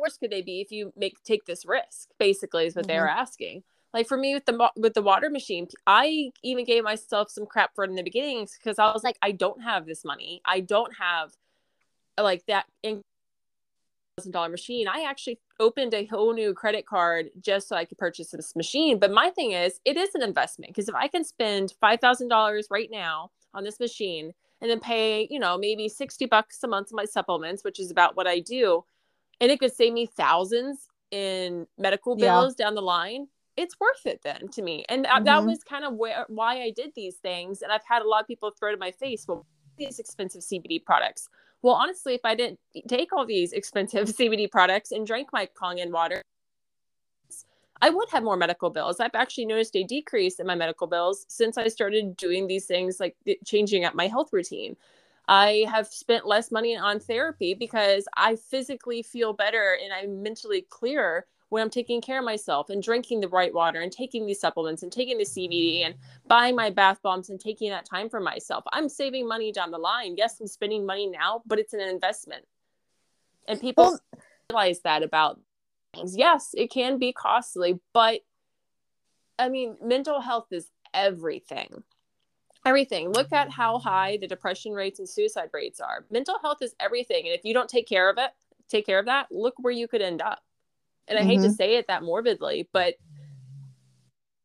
Worse 0.00 0.16
could 0.16 0.30
they 0.30 0.42
be 0.42 0.60
if 0.60 0.70
you 0.70 0.92
make 0.96 1.22
take 1.24 1.44
this 1.44 1.66
risk 1.66 2.08
basically 2.18 2.66
is 2.66 2.76
what 2.76 2.84
mm-hmm. 2.84 2.92
they 2.92 3.00
were 3.00 3.08
asking. 3.08 3.62
Like 3.92 4.06
for 4.06 4.16
me 4.16 4.34
with 4.34 4.44
the 4.44 4.70
with 4.76 4.94
the 4.94 5.02
water 5.02 5.30
machine 5.30 5.66
i 5.86 6.30
even 6.42 6.64
gave 6.64 6.84
myself 6.84 7.30
some 7.30 7.46
crap 7.46 7.74
for 7.74 7.84
it 7.84 7.90
in 7.90 7.96
the 7.96 8.02
beginning 8.02 8.46
because 8.58 8.78
i 8.78 8.92
was 8.92 9.02
like 9.02 9.16
i 9.22 9.32
don't 9.32 9.62
have 9.62 9.86
this 9.86 10.04
money. 10.04 10.40
I 10.44 10.60
don't 10.60 10.92
have 10.98 11.32
like 12.18 12.44
that 12.46 12.66
thousand 12.82 14.32
dollar 14.32 14.48
machine. 14.48 14.88
I 14.88 15.04
actually 15.08 15.38
opened 15.60 15.94
a 15.94 16.04
whole 16.06 16.34
new 16.34 16.52
credit 16.52 16.86
card 16.86 17.30
just 17.40 17.68
so 17.68 17.76
i 17.76 17.84
could 17.84 17.98
purchase 17.98 18.30
this 18.30 18.54
machine. 18.54 18.98
But 18.98 19.10
my 19.10 19.30
thing 19.30 19.52
is 19.52 19.80
it 19.84 19.96
is 19.96 20.14
an 20.14 20.22
investment 20.22 20.70
because 20.70 20.88
if 20.88 20.94
i 20.94 21.08
can 21.08 21.24
spend 21.24 21.74
five 21.80 22.00
thousand 22.00 22.28
dollars 22.28 22.68
right 22.70 22.90
now 22.90 23.30
on 23.54 23.64
this 23.64 23.80
machine 23.80 24.32
and 24.60 24.70
then 24.70 24.80
pay, 24.80 25.28
you 25.30 25.38
know, 25.38 25.56
maybe 25.56 25.88
60 25.88 26.26
bucks 26.26 26.62
a 26.62 26.68
month 26.68 26.88
on 26.92 26.96
my 26.96 27.04
supplements, 27.04 27.62
which 27.64 27.78
is 27.78 27.90
about 27.90 28.16
what 28.16 28.26
I 28.26 28.40
do. 28.40 28.84
And 29.40 29.50
it 29.50 29.60
could 29.60 29.72
save 29.72 29.92
me 29.92 30.06
thousands 30.06 30.88
in 31.10 31.66
medical 31.78 32.16
bills 32.16 32.54
yeah. 32.58 32.64
down 32.64 32.74
the 32.74 32.82
line. 32.82 33.28
It's 33.56 33.78
worth 33.80 34.04
it 34.04 34.20
then 34.22 34.48
to 34.52 34.62
me. 34.62 34.84
And 34.88 35.04
mm-hmm. 35.04 35.24
that 35.24 35.44
was 35.44 35.62
kind 35.62 35.84
of 35.84 35.94
where 35.94 36.24
why 36.28 36.62
I 36.62 36.70
did 36.70 36.92
these 36.94 37.16
things. 37.16 37.62
And 37.62 37.72
I've 37.72 37.86
had 37.88 38.02
a 38.02 38.08
lot 38.08 38.20
of 38.20 38.26
people 38.26 38.50
throw 38.50 38.72
to 38.72 38.76
my 38.76 38.90
face, 38.90 39.26
well, 39.28 39.46
these 39.76 39.98
expensive 39.98 40.42
CBD 40.42 40.84
products. 40.84 41.28
Well, 41.62 41.74
honestly, 41.74 42.14
if 42.14 42.20
I 42.24 42.34
didn't 42.34 42.58
take 42.88 43.12
all 43.12 43.26
these 43.26 43.52
expensive 43.60 44.08
CBD 44.08 44.50
products 44.50 44.92
and 44.92 45.06
drank 45.06 45.28
my 45.32 45.48
Kangen 45.60 45.90
water, 45.90 46.22
I 47.80 47.90
would 47.90 48.08
have 48.10 48.22
more 48.22 48.36
medical 48.36 48.70
bills. 48.70 49.00
I've 49.00 49.14
actually 49.14 49.46
noticed 49.46 49.76
a 49.76 49.84
decrease 49.84 50.40
in 50.40 50.46
my 50.46 50.54
medical 50.54 50.86
bills 50.86 51.24
since 51.28 51.56
I 51.56 51.68
started 51.68 52.16
doing 52.16 52.46
these 52.46 52.66
things 52.66 52.98
like 52.98 53.16
changing 53.44 53.84
up 53.84 53.94
my 53.94 54.08
health 54.08 54.32
routine. 54.32 54.76
I 55.28 55.66
have 55.70 55.86
spent 55.88 56.26
less 56.26 56.50
money 56.50 56.76
on 56.76 57.00
therapy 57.00 57.54
because 57.54 58.08
I 58.16 58.36
physically 58.36 59.02
feel 59.02 59.32
better 59.32 59.78
and 59.82 59.92
I'm 59.92 60.22
mentally 60.22 60.62
clearer 60.62 61.26
when 61.50 61.62
I'm 61.62 61.70
taking 61.70 62.00
care 62.00 62.18
of 62.18 62.24
myself 62.24 62.70
and 62.70 62.82
drinking 62.82 63.20
the 63.20 63.28
right 63.28 63.52
water 63.52 63.80
and 63.80 63.92
taking 63.92 64.26
these 64.26 64.40
supplements 64.40 64.82
and 64.82 64.92
taking 64.92 65.18
the 65.18 65.24
CBD 65.24 65.84
and 65.84 65.94
buying 66.26 66.56
my 66.56 66.70
bath 66.70 67.00
bombs 67.02 67.30
and 67.30 67.40
taking 67.40 67.70
that 67.70 67.84
time 67.84 68.08
for 68.08 68.20
myself. 68.20 68.64
I'm 68.72 68.88
saving 68.88 69.26
money 69.28 69.52
down 69.52 69.70
the 69.70 69.78
line. 69.78 70.14
Yes, 70.16 70.40
I'm 70.40 70.46
spending 70.46 70.84
money 70.84 71.06
now, 71.06 71.42
but 71.46 71.58
it's 71.58 71.74
an 71.74 71.80
investment. 71.80 72.44
And 73.46 73.60
people 73.60 73.84
well, 73.84 74.00
realize 74.50 74.80
that 74.80 75.02
about 75.02 75.40
things. 75.94 76.16
Yes, 76.16 76.50
it 76.54 76.70
can 76.70 76.98
be 76.98 77.12
costly, 77.12 77.80
but 77.92 78.20
I 79.38 79.48
mean, 79.48 79.76
mental 79.82 80.20
health 80.20 80.48
is 80.50 80.70
everything. 80.92 81.82
Everything. 82.66 83.10
Look 83.12 83.32
at 83.32 83.50
how 83.50 83.78
high 83.78 84.18
the 84.20 84.26
depression 84.26 84.72
rates 84.72 84.98
and 84.98 85.08
suicide 85.08 85.50
rates 85.52 85.80
are. 85.80 86.04
Mental 86.10 86.38
health 86.42 86.58
is 86.60 86.74
everything. 86.80 87.26
And 87.26 87.34
if 87.34 87.44
you 87.44 87.54
don't 87.54 87.68
take 87.68 87.88
care 87.88 88.10
of 88.10 88.18
it, 88.18 88.30
take 88.68 88.84
care 88.84 88.98
of 88.98 89.06
that, 89.06 89.28
look 89.30 89.54
where 89.58 89.72
you 89.72 89.88
could 89.88 90.02
end 90.02 90.20
up. 90.20 90.42
And 91.06 91.18
I 91.18 91.22
mm-hmm. 91.22 91.30
hate 91.30 91.36
to 91.36 91.42
mm-hmm. 91.44 91.52
say 91.52 91.76
it 91.76 91.86
that 91.88 92.02
morbidly, 92.02 92.68
but 92.72 92.94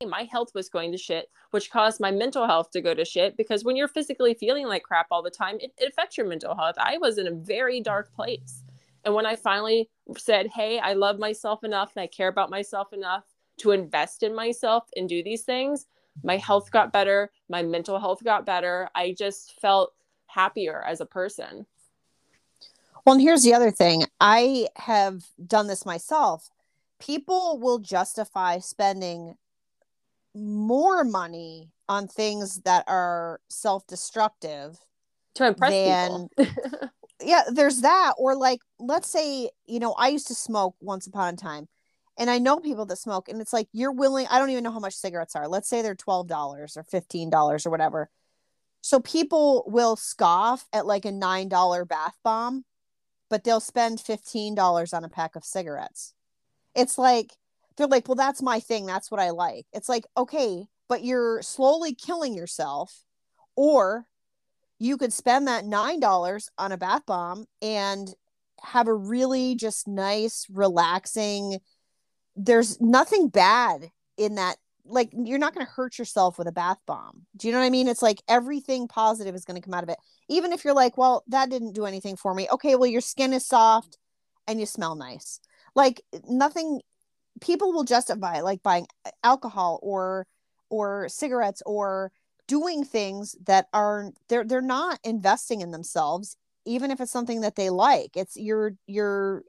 my 0.08 0.24
health 0.24 0.50
was 0.54 0.70
going 0.70 0.92
to 0.92 0.98
shit, 0.98 1.30
which 1.52 1.72
caused 1.72 2.00
my 2.00 2.12
mental 2.12 2.46
health 2.46 2.72
to 2.72 2.82
go 2.82 2.94
to 2.94 3.06
shit. 3.06 3.38
Because 3.38 3.64
when 3.64 3.76
you're 3.76 3.88
physically 3.88 4.34
feeling 4.34 4.68
like 4.68 4.84
crap 4.84 5.08
all 5.12 5.22
the 5.22 5.30
time, 5.30 5.58
it, 5.60 5.72
it 5.78 5.90
affects 5.90 6.18
your 6.18 6.28
mental 6.28 6.56
health. 6.56 6.76
I 6.78 6.98
was 6.98 7.18
in 7.18 7.28
a 7.28 7.32
very 7.32 7.82
dark 7.82 8.14
place. 8.14 8.63
And 9.06 9.14
when 9.14 9.26
I 9.26 9.36
finally 9.36 9.90
said, 10.18 10.48
Hey, 10.48 10.80
I 10.80 10.94
love 10.94 11.20
myself 11.20 11.64
enough 11.64 11.94
and 11.96 12.04
I 12.04 12.08
care 12.08 12.28
about 12.28 12.50
myself 12.50 12.94
enough 12.94 13.24
to 13.58 13.72
invest 13.72 14.24
in 14.24 14.36
myself 14.36 14.86
and 14.96 15.08
do 15.08 15.24
these 15.24 15.44
things, 15.44 15.88
my 16.24 16.38
health 16.38 16.72
got 16.72 16.94
better. 16.94 17.32
My 17.50 17.64
mental 17.64 18.00
health 18.00 18.24
got 18.24 18.46
better. 18.46 18.90
I 18.96 19.16
just 19.18 19.60
felt 19.60 19.94
happier 20.28 20.84
as 20.88 21.02
a 21.02 21.06
person. 21.06 21.66
Well, 23.06 23.14
and 23.14 23.22
here's 23.22 23.44
the 23.44 23.54
other 23.54 23.72
thing 23.72 24.04
I 24.20 24.68
have 24.78 25.26
done 25.46 25.68
this 25.68 25.86
myself. 25.86 26.50
People 27.00 27.60
will 27.60 27.80
justify 27.80 28.60
spending 28.60 29.36
more 30.34 31.04
money 31.04 31.70
on 31.90 32.08
things 32.08 32.62
that 32.62 32.86
are 32.88 33.42
self 33.50 33.86
destructive 33.88 34.78
to 35.36 35.48
impress 35.48 35.72
than, 35.72 36.30
people. 36.38 36.90
yeah, 37.26 37.44
there's 37.52 37.82
that. 37.82 38.14
Or, 38.18 38.36
like, 38.36 38.60
let's 38.80 39.10
say, 39.10 39.50
you 39.66 39.80
know, 39.80 39.94
I 39.94 40.10
used 40.10 40.28
to 40.28 40.36
smoke 40.36 40.76
once 40.80 41.08
upon 41.08 41.34
a 41.34 41.38
time, 41.38 41.68
and 42.18 42.30
I 42.30 42.38
know 42.38 42.60
people 42.60 42.86
that 42.86 42.98
smoke, 42.98 43.30
and 43.30 43.42
it's 43.42 43.54
like 43.54 43.68
you're 43.72 43.92
willing, 43.92 44.28
I 44.30 44.40
don't 44.40 44.50
even 44.50 44.64
know 44.64 44.72
how 44.72 44.80
much 44.80 44.94
cigarettes 44.96 45.36
are. 45.36 45.48
Let's 45.48 45.68
say 45.68 45.82
they're 45.82 45.96
$12 45.96 46.32
or 46.32 46.68
$15 46.68 47.66
or 47.66 47.70
whatever. 47.70 48.10
So 48.82 49.00
people 49.00 49.64
will 49.68 49.96
scoff 49.96 50.68
at 50.74 50.86
like 50.86 51.06
a 51.06 51.12
$9 51.12 51.88
bath 51.88 52.18
bomb, 52.24 52.66
but 53.30 53.44
they'll 53.44 53.60
spend 53.60 54.00
$15 54.00 54.94
on 54.94 55.04
a 55.04 55.10
pack 55.10 55.36
of 55.36 55.46
cigarettes. 55.46 56.14
It's 56.76 56.98
like, 56.98 57.32
they're 57.78 57.88
like, 57.88 58.08
well, 58.08 58.16
that's 58.16 58.42
my 58.42 58.60
thing. 58.60 58.86
That's 58.86 59.10
what 59.10 59.22
I 59.22 59.32
like. 59.32 59.66
It's 59.74 59.90
like, 59.90 60.06
okay, 60.16 60.68
but 60.90 61.04
you're 61.04 61.42
slowly 61.42 61.96
killing 61.96 62.36
yourself. 62.36 63.04
Or 63.56 64.06
you 64.84 64.98
could 64.98 65.14
spend 65.14 65.48
that 65.48 65.64
$9 65.64 66.50
on 66.58 66.72
a 66.72 66.78
bath 66.78 67.06
bomb 67.06 67.46
and 67.62 68.14
have 68.62 68.88
a 68.88 68.94
really 68.94 69.56
just 69.56 69.88
nice, 69.88 70.46
relaxing, 70.52 71.60
there's 72.36 72.82
nothing 72.82 73.30
bad 73.30 73.90
in 74.18 74.36
that 74.36 74.58
like 74.86 75.10
you're 75.14 75.40
not 75.40 75.54
going 75.54 75.66
to 75.66 75.72
hurt 75.72 75.98
yourself 75.98 76.38
with 76.38 76.48
a 76.48 76.52
bath 76.52 76.80
bomb. 76.86 77.22
Do 77.38 77.48
you 77.48 77.54
know 77.54 77.60
what 77.60 77.66
I 77.66 77.70
mean? 77.70 77.88
It's 77.88 78.02
like 78.02 78.22
everything 78.28 78.90
positive 78.90 79.34
is 79.34 79.46
going 79.46 79.56
to 79.56 79.66
come 79.66 79.74
out 79.74 79.84
of 79.84 79.90
it. 79.90 79.98
Even 80.28 80.52
if 80.52 80.66
you're 80.66 80.74
like, 80.74 80.98
well, 80.98 81.24
that 81.28 81.50
didn't 81.50 81.74
do 81.74 81.86
anything 81.86 82.18
for 82.18 82.34
me. 82.34 82.50
Okay, 82.52 82.76
well 82.76 82.90
your 82.90 83.00
skin 83.00 83.32
is 83.32 83.46
soft 83.48 83.98
and 84.46 84.60
you 84.60 84.66
smell 84.66 84.96
nice. 84.96 85.40
Like 85.74 86.02
nothing 86.28 86.82
people 87.40 87.72
will 87.72 87.86
justify 87.86 88.42
like 88.42 88.62
buying 88.62 88.86
uh, 89.06 89.12
alcohol 89.24 89.80
or 89.82 90.28
or 90.70 91.08
cigarettes 91.08 91.62
or 91.66 92.12
doing 92.48 92.84
things 92.84 93.36
that 93.46 93.68
are 93.74 94.12
they're 94.28 94.44
they're 94.44 94.62
not 94.62 95.00
investing 95.04 95.62
in 95.62 95.72
themselves 95.72 96.38
even 96.66 96.92
if 96.92 97.02
it's 97.02 97.12
something 97.12 97.42
that 97.42 97.56
they 97.56 97.70
like. 97.70 98.12
It's 98.16 98.36
you're 98.38 98.74
you're 98.88 99.44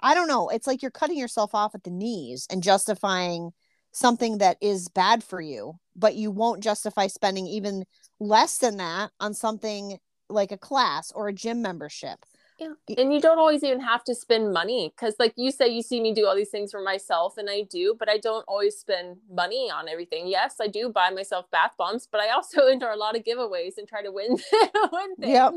I 0.00 0.14
don't 0.14 0.28
know. 0.28 0.48
It's 0.48 0.66
like 0.66 0.82
you're 0.82 0.90
cutting 0.90 1.18
yourself 1.18 1.54
off 1.54 1.74
at 1.74 1.84
the 1.84 1.90
knees 1.90 2.46
and 2.50 2.62
justifying 2.62 3.52
something 3.92 4.38
that 4.38 4.56
is 4.60 4.88
bad 4.88 5.24
for 5.24 5.40
you, 5.40 5.74
but 5.96 6.14
you 6.14 6.30
won't 6.30 6.62
justify 6.62 7.08
spending 7.08 7.46
even 7.46 7.84
less 8.20 8.58
than 8.58 8.76
that 8.76 9.10
on 9.18 9.34
something 9.34 9.98
like 10.28 10.52
a 10.52 10.58
class 10.58 11.10
or 11.12 11.26
a 11.28 11.32
gym 11.32 11.60
membership. 11.60 12.24
Yeah. 12.60 12.74
And 12.98 13.12
you 13.12 13.20
don't 13.22 13.38
always 13.38 13.64
even 13.64 13.80
have 13.80 14.04
to 14.04 14.14
spend 14.14 14.52
money 14.52 14.92
because, 14.94 15.14
like 15.18 15.32
you 15.36 15.50
say, 15.50 15.68
you 15.68 15.80
see 15.82 15.98
me 16.00 16.12
do 16.12 16.26
all 16.26 16.36
these 16.36 16.50
things 16.50 16.70
for 16.70 16.82
myself, 16.82 17.38
and 17.38 17.48
I 17.48 17.62
do, 17.62 17.96
but 17.98 18.10
I 18.10 18.18
don't 18.18 18.44
always 18.46 18.76
spend 18.76 19.16
money 19.32 19.70
on 19.70 19.88
everything. 19.88 20.28
Yes, 20.28 20.56
I 20.60 20.66
do 20.66 20.90
buy 20.90 21.08
myself 21.08 21.50
bath 21.50 21.72
bombs, 21.78 22.06
but 22.10 22.20
I 22.20 22.28
also 22.28 22.66
enter 22.70 22.90
a 22.90 22.96
lot 22.96 23.16
of 23.16 23.24
giveaways 23.24 23.78
and 23.78 23.88
try 23.88 24.02
to 24.02 24.12
win, 24.12 24.36
win 24.92 25.16
things. 25.16 25.32
Yep. 25.32 25.54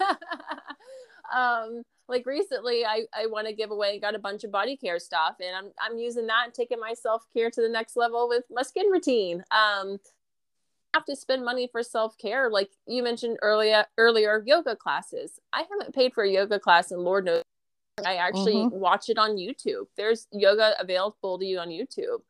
um, 1.34 1.84
like 2.08 2.26
recently 2.26 2.84
I, 2.84 3.04
I 3.16 3.26
want 3.26 3.46
to 3.46 3.54
give 3.54 3.70
away 3.70 3.98
got 3.98 4.14
a 4.14 4.18
bunch 4.18 4.44
of 4.44 4.50
body 4.50 4.76
care 4.76 4.98
stuff 4.98 5.36
and 5.40 5.56
I'm 5.56 5.72
I'm 5.80 5.96
using 5.96 6.26
that 6.26 6.46
and 6.46 6.52
taking 6.52 6.80
my 6.80 6.94
self 6.94 7.24
care 7.32 7.48
to 7.48 7.62
the 7.62 7.68
next 7.68 7.96
level 7.96 8.28
with 8.28 8.44
my 8.50 8.62
skin 8.62 8.90
routine. 8.90 9.44
Um 9.50 9.98
have 10.94 11.04
to 11.06 11.16
spend 11.16 11.44
money 11.44 11.68
for 11.70 11.82
self-care 11.82 12.50
like 12.50 12.70
you 12.86 13.02
mentioned 13.02 13.38
earlier 13.42 13.84
earlier 13.98 14.42
yoga 14.46 14.76
classes. 14.76 15.40
I 15.52 15.64
haven't 15.70 15.94
paid 15.94 16.12
for 16.12 16.24
a 16.24 16.30
yoga 16.30 16.58
class 16.58 16.90
and 16.90 17.02
Lord 17.02 17.24
knows 17.24 17.42
I 18.04 18.16
actually 18.16 18.54
mm-hmm. 18.54 18.78
watch 18.78 19.08
it 19.08 19.18
on 19.18 19.36
YouTube. 19.36 19.86
There's 19.96 20.26
yoga 20.32 20.74
available 20.80 21.38
to 21.38 21.44
you 21.44 21.58
on 21.58 21.68
YouTube. 21.68 22.22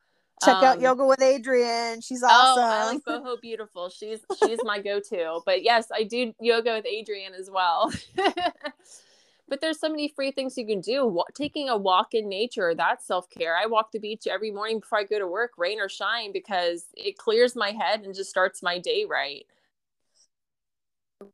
Check 0.43 0.55
um, 0.55 0.63
out 0.63 0.81
yoga 0.81 1.05
with 1.05 1.19
Adriene. 1.19 2.03
She's 2.03 2.21
awesome. 2.21 2.63
Oh, 2.63 2.67
I 2.67 2.85
like 2.85 3.03
Boho 3.07 3.39
Beautiful. 3.39 3.89
She's 3.89 4.19
she's 4.43 4.59
my 4.63 4.79
go-to. 4.79 5.39
But 5.45 5.63
yes, 5.63 5.87
I 5.93 6.03
do 6.03 6.33
yoga 6.39 6.73
with 6.73 6.85
Adriene 6.85 7.37
as 7.37 7.49
well. 7.49 7.91
but 9.53 9.61
there's 9.61 9.79
so 9.79 9.87
many 9.87 10.07
free 10.07 10.31
things 10.31 10.57
you 10.57 10.65
can 10.65 10.81
do 10.81 11.21
taking 11.35 11.69
a 11.69 11.77
walk 11.77 12.15
in 12.15 12.27
nature 12.27 12.73
that's 12.73 13.05
self-care. 13.05 13.55
I 13.55 13.67
walk 13.67 13.91
the 13.91 13.99
beach 13.99 14.25
every 14.25 14.49
morning 14.49 14.79
before 14.79 14.97
i 14.97 15.03
go 15.03 15.19
to 15.19 15.27
work 15.27 15.51
rain 15.59 15.79
or 15.79 15.87
shine 15.87 16.31
because 16.31 16.87
it 16.97 17.19
clears 17.19 17.55
my 17.55 17.69
head 17.69 18.01
and 18.01 18.15
just 18.15 18.31
starts 18.31 18.63
my 18.63 18.79
day 18.79 19.05
right. 19.07 19.45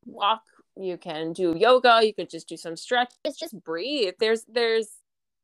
Walk 0.06 0.42
you 0.76 0.98
can 0.98 1.32
do 1.32 1.56
yoga 1.58 2.02
you 2.04 2.14
could 2.14 2.30
just 2.30 2.50
do 2.50 2.58
some 2.58 2.76
stretch 2.76 3.14
it's 3.24 3.40
just 3.40 3.58
breathe. 3.64 4.16
There's 4.20 4.44
there's 4.50 4.90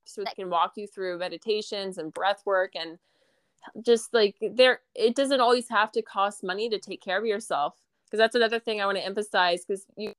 so 0.04 0.26
that 0.26 0.36
can 0.36 0.50
walk 0.50 0.74
you 0.76 0.86
through 0.86 1.18
meditations 1.18 1.98
and 1.98 2.14
breath 2.14 2.42
work 2.46 2.74
and 2.76 3.00
just 3.86 4.14
like 4.14 4.36
there 4.52 4.82
it 4.96 5.16
doesn't 5.16 5.40
always 5.40 5.70
have 5.70 5.94
to 5.94 6.02
cost 6.02 6.44
money 6.44 6.68
to 6.68 6.78
take 6.78 7.02
care 7.02 7.18
of 7.18 7.26
yourself 7.26 7.76
because 8.06 8.18
that's 8.18 8.36
another 8.36 8.60
thing 8.60 8.82
i 8.82 8.86
want 8.86 8.98
to 8.98 9.06
emphasize 9.06 9.64
because 9.64 9.86
you 9.96 10.12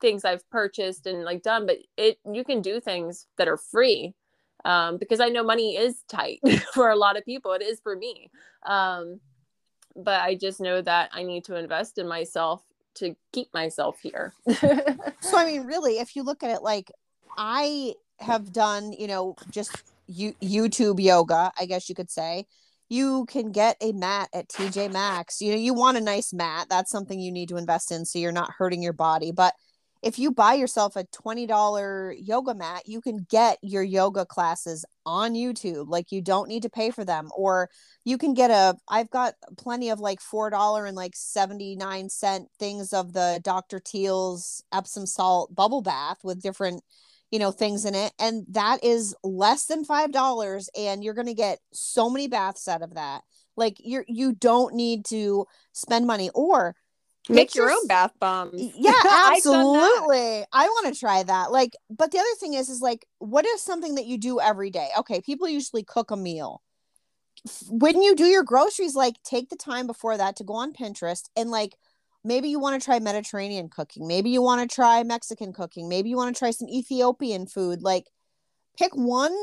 things 0.00 0.24
I've 0.24 0.48
purchased 0.50 1.06
and 1.06 1.24
like 1.24 1.42
done, 1.42 1.66
but 1.66 1.78
it 1.96 2.18
you 2.30 2.44
can 2.44 2.62
do 2.62 2.80
things 2.80 3.26
that 3.38 3.48
are 3.48 3.56
free. 3.56 4.14
Um, 4.64 4.96
because 4.96 5.20
I 5.20 5.28
know 5.28 5.44
money 5.44 5.76
is 5.76 6.02
tight 6.08 6.40
for 6.74 6.90
a 6.90 6.96
lot 6.96 7.16
of 7.16 7.24
people. 7.24 7.52
It 7.52 7.62
is 7.62 7.78
for 7.80 7.94
me. 7.94 8.30
Um, 8.64 9.20
but 9.94 10.20
I 10.20 10.34
just 10.34 10.60
know 10.60 10.82
that 10.82 11.10
I 11.12 11.22
need 11.22 11.44
to 11.44 11.56
invest 11.56 11.98
in 11.98 12.08
myself 12.08 12.62
to 12.96 13.14
keep 13.32 13.52
myself 13.54 13.98
here. 14.02 14.34
so 14.50 15.36
I 15.36 15.46
mean, 15.46 15.66
really, 15.66 15.98
if 15.98 16.16
you 16.16 16.22
look 16.22 16.42
at 16.42 16.50
it 16.50 16.62
like 16.62 16.90
I 17.38 17.94
have 18.18 18.52
done, 18.52 18.92
you 18.92 19.06
know, 19.06 19.36
just 19.50 19.82
you 20.06 20.34
YouTube 20.42 21.00
yoga, 21.00 21.52
I 21.58 21.66
guess 21.66 21.88
you 21.88 21.94
could 21.94 22.10
say. 22.10 22.46
You 22.88 23.26
can 23.26 23.50
get 23.50 23.76
a 23.80 23.90
mat 23.92 24.28
at 24.32 24.48
TJ 24.48 24.92
Maxx. 24.92 25.40
You 25.40 25.52
know, 25.52 25.58
you 25.58 25.74
want 25.74 25.96
a 25.96 26.00
nice 26.00 26.32
mat. 26.32 26.68
That's 26.70 26.90
something 26.90 27.18
you 27.18 27.32
need 27.32 27.48
to 27.48 27.56
invest 27.56 27.90
in 27.90 28.04
so 28.04 28.20
you're 28.20 28.30
not 28.30 28.52
hurting 28.56 28.80
your 28.80 28.92
body. 28.92 29.32
But 29.32 29.54
if 30.02 30.18
you 30.18 30.30
buy 30.30 30.54
yourself 30.54 30.96
a 30.96 31.04
$20 31.04 32.16
yoga 32.18 32.54
mat, 32.54 32.82
you 32.86 33.00
can 33.00 33.26
get 33.28 33.58
your 33.62 33.82
yoga 33.82 34.26
classes 34.26 34.84
on 35.04 35.34
YouTube. 35.34 35.88
Like 35.88 36.12
you 36.12 36.20
don't 36.20 36.48
need 36.48 36.62
to 36.62 36.70
pay 36.70 36.90
for 36.90 37.04
them. 37.04 37.28
Or 37.36 37.70
you 38.04 38.18
can 38.18 38.34
get 38.34 38.50
a, 38.50 38.76
I've 38.88 39.10
got 39.10 39.34
plenty 39.56 39.90
of 39.90 40.00
like 40.00 40.20
$4 40.20 40.86
and 40.86 40.96
like 40.96 41.16
79 41.16 42.08
cent 42.08 42.48
things 42.58 42.92
of 42.92 43.12
the 43.12 43.40
Dr. 43.42 43.80
Teal's 43.80 44.62
Epsom 44.72 45.06
salt 45.06 45.54
bubble 45.54 45.82
bath 45.82 46.18
with 46.22 46.42
different, 46.42 46.82
you 47.30 47.38
know, 47.38 47.50
things 47.50 47.84
in 47.84 47.94
it. 47.94 48.12
And 48.18 48.44
that 48.50 48.84
is 48.84 49.14
less 49.24 49.66
than 49.66 49.84
$5. 49.84 50.68
And 50.78 51.02
you're 51.02 51.14
going 51.14 51.26
to 51.26 51.34
get 51.34 51.58
so 51.72 52.10
many 52.10 52.28
baths 52.28 52.68
out 52.68 52.82
of 52.82 52.94
that. 52.94 53.22
Like 53.56 53.76
you're, 53.78 54.04
you 54.06 54.34
don't 54.34 54.74
need 54.74 55.06
to 55.06 55.46
spend 55.72 56.06
money. 56.06 56.30
Or, 56.34 56.76
Make 57.28 57.54
your 57.54 57.70
own 57.70 57.86
bath 57.86 58.12
bombs. 58.20 58.72
Yeah, 58.76 58.92
absolutely. 59.04 60.44
I 60.52 60.66
want 60.66 60.94
to 60.94 60.98
try 60.98 61.22
that. 61.22 61.50
Like, 61.50 61.72
but 61.90 62.12
the 62.12 62.18
other 62.18 62.34
thing 62.38 62.54
is, 62.54 62.68
is 62.68 62.80
like, 62.80 63.06
what 63.18 63.44
is 63.46 63.62
something 63.62 63.96
that 63.96 64.06
you 64.06 64.18
do 64.18 64.40
every 64.40 64.70
day? 64.70 64.88
Okay, 64.98 65.20
people 65.20 65.48
usually 65.48 65.82
cook 65.82 66.10
a 66.10 66.16
meal. 66.16 66.62
When 67.68 68.02
you 68.02 68.14
do 68.14 68.26
your 68.26 68.44
groceries, 68.44 68.94
like, 68.94 69.16
take 69.22 69.48
the 69.48 69.56
time 69.56 69.86
before 69.86 70.16
that 70.16 70.36
to 70.36 70.44
go 70.44 70.54
on 70.54 70.72
Pinterest 70.72 71.28
and 71.36 71.50
like, 71.50 71.76
maybe 72.24 72.48
you 72.48 72.58
want 72.58 72.80
to 72.80 72.84
try 72.84 72.98
Mediterranean 72.98 73.68
cooking. 73.68 74.06
Maybe 74.06 74.30
you 74.30 74.42
want 74.42 74.68
to 74.68 74.74
try 74.74 75.02
Mexican 75.02 75.52
cooking. 75.52 75.88
Maybe 75.88 76.10
you 76.10 76.16
want 76.16 76.34
to 76.34 76.38
try 76.38 76.50
some 76.50 76.68
Ethiopian 76.68 77.46
food. 77.46 77.82
Like, 77.82 78.06
pick 78.78 78.94
one 78.94 79.34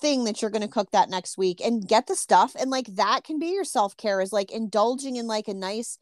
thing 0.00 0.24
that 0.24 0.40
you're 0.40 0.50
going 0.50 0.62
to 0.62 0.68
cook 0.68 0.90
that 0.92 1.10
next 1.10 1.38
week 1.38 1.60
and 1.60 1.86
get 1.86 2.06
the 2.06 2.16
stuff. 2.16 2.56
And 2.58 2.70
like, 2.70 2.86
that 2.96 3.22
can 3.24 3.38
be 3.38 3.48
your 3.48 3.64
self 3.64 3.96
care 3.96 4.20
is 4.20 4.32
like 4.32 4.50
indulging 4.50 5.16
in 5.16 5.26
like 5.26 5.48
a 5.48 5.54
nice 5.54 5.98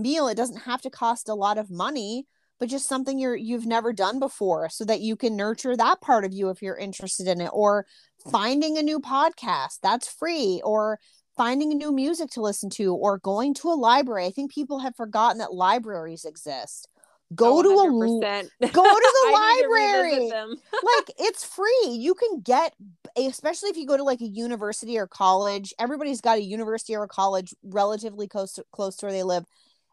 meal 0.00 0.28
it 0.28 0.36
doesn't 0.36 0.62
have 0.62 0.80
to 0.82 0.90
cost 0.90 1.28
a 1.28 1.34
lot 1.34 1.58
of 1.58 1.70
money 1.70 2.26
but 2.58 2.68
just 2.68 2.88
something 2.88 3.18
you're 3.18 3.36
you've 3.36 3.66
never 3.66 3.92
done 3.92 4.18
before 4.18 4.68
so 4.68 4.84
that 4.84 5.00
you 5.00 5.16
can 5.16 5.36
nurture 5.36 5.76
that 5.76 6.00
part 6.00 6.24
of 6.24 6.32
you 6.32 6.48
if 6.48 6.62
you're 6.62 6.76
interested 6.76 7.28
in 7.28 7.40
it 7.40 7.50
or 7.52 7.86
finding 8.30 8.78
a 8.78 8.82
new 8.82 9.00
podcast 9.00 9.78
that's 9.82 10.08
free 10.08 10.60
or 10.64 10.98
finding 11.38 11.70
a 11.72 11.76
new 11.76 11.92
music 11.92 12.28
to 12.30 12.42
listen 12.42 12.68
to 12.68 12.94
or 12.94 13.18
going 13.18 13.54
to 13.54 13.68
a 13.68 13.74
library. 13.74 14.26
I 14.26 14.30
think 14.30 14.52
people 14.52 14.80
have 14.80 14.96
forgotten 14.96 15.38
that 15.38 15.54
libraries 15.54 16.24
exist. 16.24 16.88
Go 17.34 17.58
oh, 17.58 17.62
to 17.62 17.68
a 17.68 17.74
go 18.60 18.82
to 18.82 19.12
the 19.22 19.30
library. 19.32 20.30
to 20.30 20.48
like 20.72 21.10
it's 21.18 21.44
free. 21.44 21.90
You 21.90 22.14
can 22.14 22.40
get 22.40 22.74
especially 23.16 23.68
if 23.68 23.76
you 23.76 23.86
go 23.86 23.98
to 23.98 24.02
like 24.02 24.22
a 24.22 24.26
university 24.26 24.98
or 24.98 25.06
college, 25.06 25.74
everybody's 25.78 26.22
got 26.22 26.38
a 26.38 26.42
university 26.42 26.96
or 26.96 27.04
a 27.04 27.08
college 27.08 27.54
relatively 27.62 28.26
close 28.26 28.54
to, 28.54 28.64
close 28.72 28.96
to 28.96 29.06
where 29.06 29.12
they 29.12 29.22
live. 29.22 29.44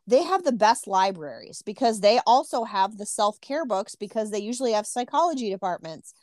They 0.08 0.24
have 0.24 0.44
the 0.44 0.52
best 0.52 0.88
libraries 0.88 1.62
because 1.64 2.00
they 2.00 2.20
also 2.28 2.64
have 2.64 2.98
the 2.98 3.06
self 3.06 3.42
care 3.42 3.66
books 3.66 3.96
because 3.96 4.32
they 4.32 4.40
usually 4.40 4.74
have 4.74 4.86
psychology 4.86 5.50
departments. 5.50 6.14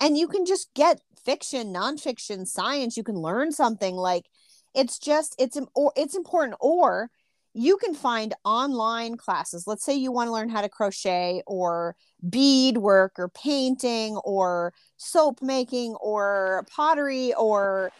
And 0.00 0.16
you 0.16 0.28
can 0.28 0.44
just 0.44 0.72
get 0.74 1.00
fiction, 1.24 1.72
nonfiction, 1.72 2.46
science. 2.46 2.96
You 2.96 3.04
can 3.04 3.16
learn 3.16 3.52
something 3.52 3.94
like 3.96 4.26
it's 4.74 4.98
just 4.98 5.34
it's 5.38 5.58
or 5.74 5.92
it's 5.96 6.14
important. 6.14 6.56
Or 6.60 7.10
you 7.54 7.76
can 7.76 7.94
find 7.94 8.34
online 8.44 9.16
classes. 9.16 9.66
Let's 9.66 9.84
say 9.84 9.94
you 9.94 10.10
want 10.10 10.28
to 10.28 10.32
learn 10.32 10.48
how 10.48 10.62
to 10.62 10.68
crochet 10.68 11.42
or 11.46 11.96
beadwork 12.28 13.18
or 13.18 13.28
painting 13.28 14.16
or 14.18 14.72
soap 14.96 15.42
making 15.42 15.94
or 15.96 16.64
pottery 16.74 17.34
or 17.34 17.90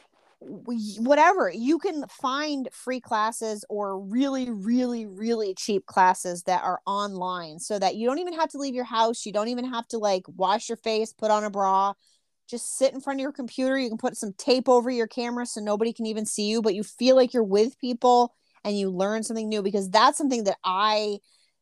whatever 0.44 1.50
you 1.50 1.78
can 1.78 2.06
find 2.08 2.68
free 2.72 3.00
classes 3.00 3.64
or 3.68 4.00
really 4.00 4.50
really 4.50 5.06
really 5.06 5.54
cheap 5.54 5.86
classes 5.86 6.42
that 6.44 6.62
are 6.62 6.80
online 6.86 7.58
so 7.58 7.78
that 7.78 7.96
you 7.96 8.06
don't 8.06 8.18
even 8.18 8.32
have 8.32 8.48
to 8.48 8.58
leave 8.58 8.74
your 8.74 8.84
house 8.84 9.24
you 9.24 9.32
don't 9.32 9.48
even 9.48 9.64
have 9.64 9.86
to 9.86 9.98
like 9.98 10.24
wash 10.28 10.68
your 10.68 10.76
face 10.76 11.12
put 11.12 11.30
on 11.30 11.44
a 11.44 11.50
bra 11.50 11.92
just 12.48 12.76
sit 12.76 12.92
in 12.92 13.00
front 13.00 13.18
of 13.18 13.22
your 13.22 13.32
computer 13.32 13.78
you 13.78 13.88
can 13.88 13.98
put 13.98 14.16
some 14.16 14.32
tape 14.38 14.68
over 14.68 14.90
your 14.90 15.06
camera 15.06 15.46
so 15.46 15.60
nobody 15.60 15.92
can 15.92 16.06
even 16.06 16.26
see 16.26 16.48
you 16.48 16.60
but 16.60 16.74
you 16.74 16.82
feel 16.82 17.16
like 17.16 17.32
you're 17.32 17.44
with 17.44 17.78
people 17.78 18.34
and 18.64 18.78
you 18.78 18.90
learn 18.90 19.22
something 19.22 19.48
new 19.48 19.62
because 19.62 19.88
that's 19.90 20.18
something 20.18 20.44
that 20.44 20.58
i 20.64 21.18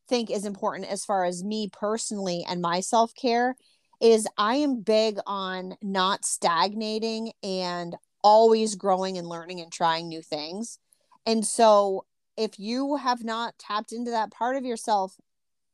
think 0.09 0.31
is 0.31 0.45
important 0.45 0.89
as 0.89 1.05
far 1.05 1.25
as 1.25 1.45
me 1.45 1.69
personally 1.73 2.45
and 2.49 2.61
my 2.61 2.81
self-care 2.81 3.57
is 4.01 4.27
I 4.39 4.57
am 4.57 4.81
big 4.81 5.19
on 5.27 5.77
not 5.83 6.25
stagnating 6.25 7.33
and 7.43 7.95
always 8.23 8.75
growing 8.75 9.19
and 9.19 9.29
learning 9.29 9.61
and 9.61 9.73
trying 9.73 10.09
new 10.09 10.23
things. 10.23 10.79
And 11.27 11.47
so 11.47 12.05
if 12.37 12.59
you 12.59 12.97
have 12.97 13.25
not 13.25 13.59
tapped 13.59 13.93
into 13.93 14.11
that 14.11 14.31
part 14.31 14.57
of 14.57 14.65
yourself, 14.65 15.17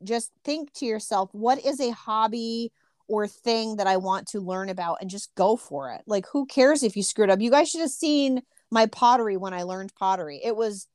just 0.03 0.31
think 0.45 0.73
to 0.75 0.87
yourself, 0.87 1.31
what 1.33 1.65
is 1.65 1.81
a 1.81 1.91
hobby 1.91 2.73
or 3.09 3.27
thing 3.27 3.77
that 3.77 3.87
I 3.87 3.97
want 3.97 4.29
to 4.29 4.41
learn 4.41 4.69
about 4.69 4.99
and 5.01 5.11
just 5.11 5.35
go 5.35 5.57
for 5.57 5.93
it. 5.93 6.03
Like 6.07 6.27
who 6.33 6.47
cares 6.47 6.83
if 6.83 6.97
you 6.97 7.03
screwed 7.03 7.31
up? 7.31 7.41
You 7.41 7.51
guys 7.51 7.71
should 7.71 7.81
have 7.81 7.91
seen 7.91 8.43
my 8.71 8.87
pottery 8.87 9.37
when 9.37 9.55
I 9.55 9.63
learned 9.63 9.95
pottery. 9.95 10.41
It 10.43 10.57
was 10.57 10.89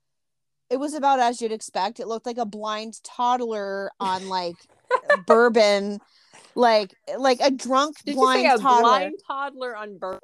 it 0.69 0.77
was 0.77 0.93
about 0.93 1.19
as 1.19 1.41
you'd 1.41 1.51
expect. 1.51 1.99
It 1.99 2.07
looked 2.07 2.25
like 2.25 2.37
a 2.37 2.45
blind 2.45 3.01
toddler 3.03 3.91
on 3.99 4.29
like 4.29 4.55
bourbon, 5.27 5.99
like 6.55 6.93
like 7.17 7.39
a 7.41 7.51
drunk 7.51 7.97
blind 8.05 8.43
you 8.43 8.49
say 8.49 8.55
a 8.55 8.57
toddler. 8.57 8.81
blind 8.81 9.15
toddler 9.25 9.75
on 9.75 9.97
birth? 9.97 10.21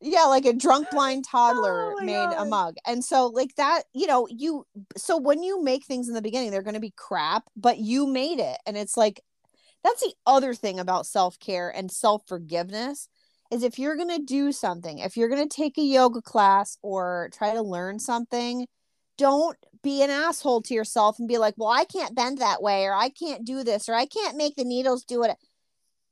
Yeah, 0.00 0.24
like 0.24 0.44
a 0.44 0.52
drunk 0.52 0.90
blind 0.90 1.24
oh 1.28 1.30
toddler 1.30 1.94
Oh 1.98 2.04
made 2.04 2.30
a 2.36 2.44
mug. 2.44 2.76
And 2.86 3.04
so 3.04 3.26
like 3.26 3.54
that, 3.56 3.82
you 3.92 4.06
know, 4.06 4.28
you 4.30 4.64
so 4.96 5.16
when 5.16 5.42
you 5.42 5.62
make 5.62 5.84
things 5.84 6.08
in 6.08 6.14
the 6.14 6.22
beginning, 6.22 6.50
they're 6.50 6.62
going 6.62 6.74
to 6.74 6.80
be 6.80 6.94
crap, 6.96 7.44
but 7.56 7.78
you 7.78 8.06
made 8.06 8.38
it. 8.38 8.58
And 8.66 8.76
it's 8.76 8.96
like 8.96 9.22
that's 9.82 10.00
the 10.02 10.14
other 10.26 10.54
thing 10.54 10.78
about 10.80 11.06
self-care 11.06 11.70
and 11.70 11.90
self-forgiveness 11.90 13.08
is 13.50 13.62
if 13.62 13.78
you're 13.78 13.96
going 13.96 14.14
to 14.16 14.24
do 14.24 14.52
something, 14.52 14.98
if 14.98 15.16
you're 15.16 15.28
going 15.28 15.46
to 15.46 15.56
take 15.56 15.78
a 15.78 15.82
yoga 15.82 16.20
class 16.20 16.76
or 16.82 17.30
try 17.32 17.54
to 17.54 17.62
learn 17.62 17.98
something, 17.98 18.66
don't 19.16 19.56
be 19.82 20.02
an 20.02 20.10
asshole 20.10 20.62
to 20.62 20.74
yourself 20.74 21.18
and 21.18 21.28
be 21.28 21.38
like, 21.38 21.54
"Well, 21.56 21.70
I 21.70 21.84
can't 21.84 22.14
bend 22.14 22.38
that 22.38 22.62
way 22.62 22.84
or 22.84 22.94
I 22.94 23.08
can't 23.10 23.44
do 23.44 23.64
this 23.64 23.88
or 23.88 23.94
I 23.94 24.06
can't 24.06 24.36
make 24.36 24.56
the 24.56 24.64
needles 24.64 25.04
do 25.04 25.22
it." 25.24 25.36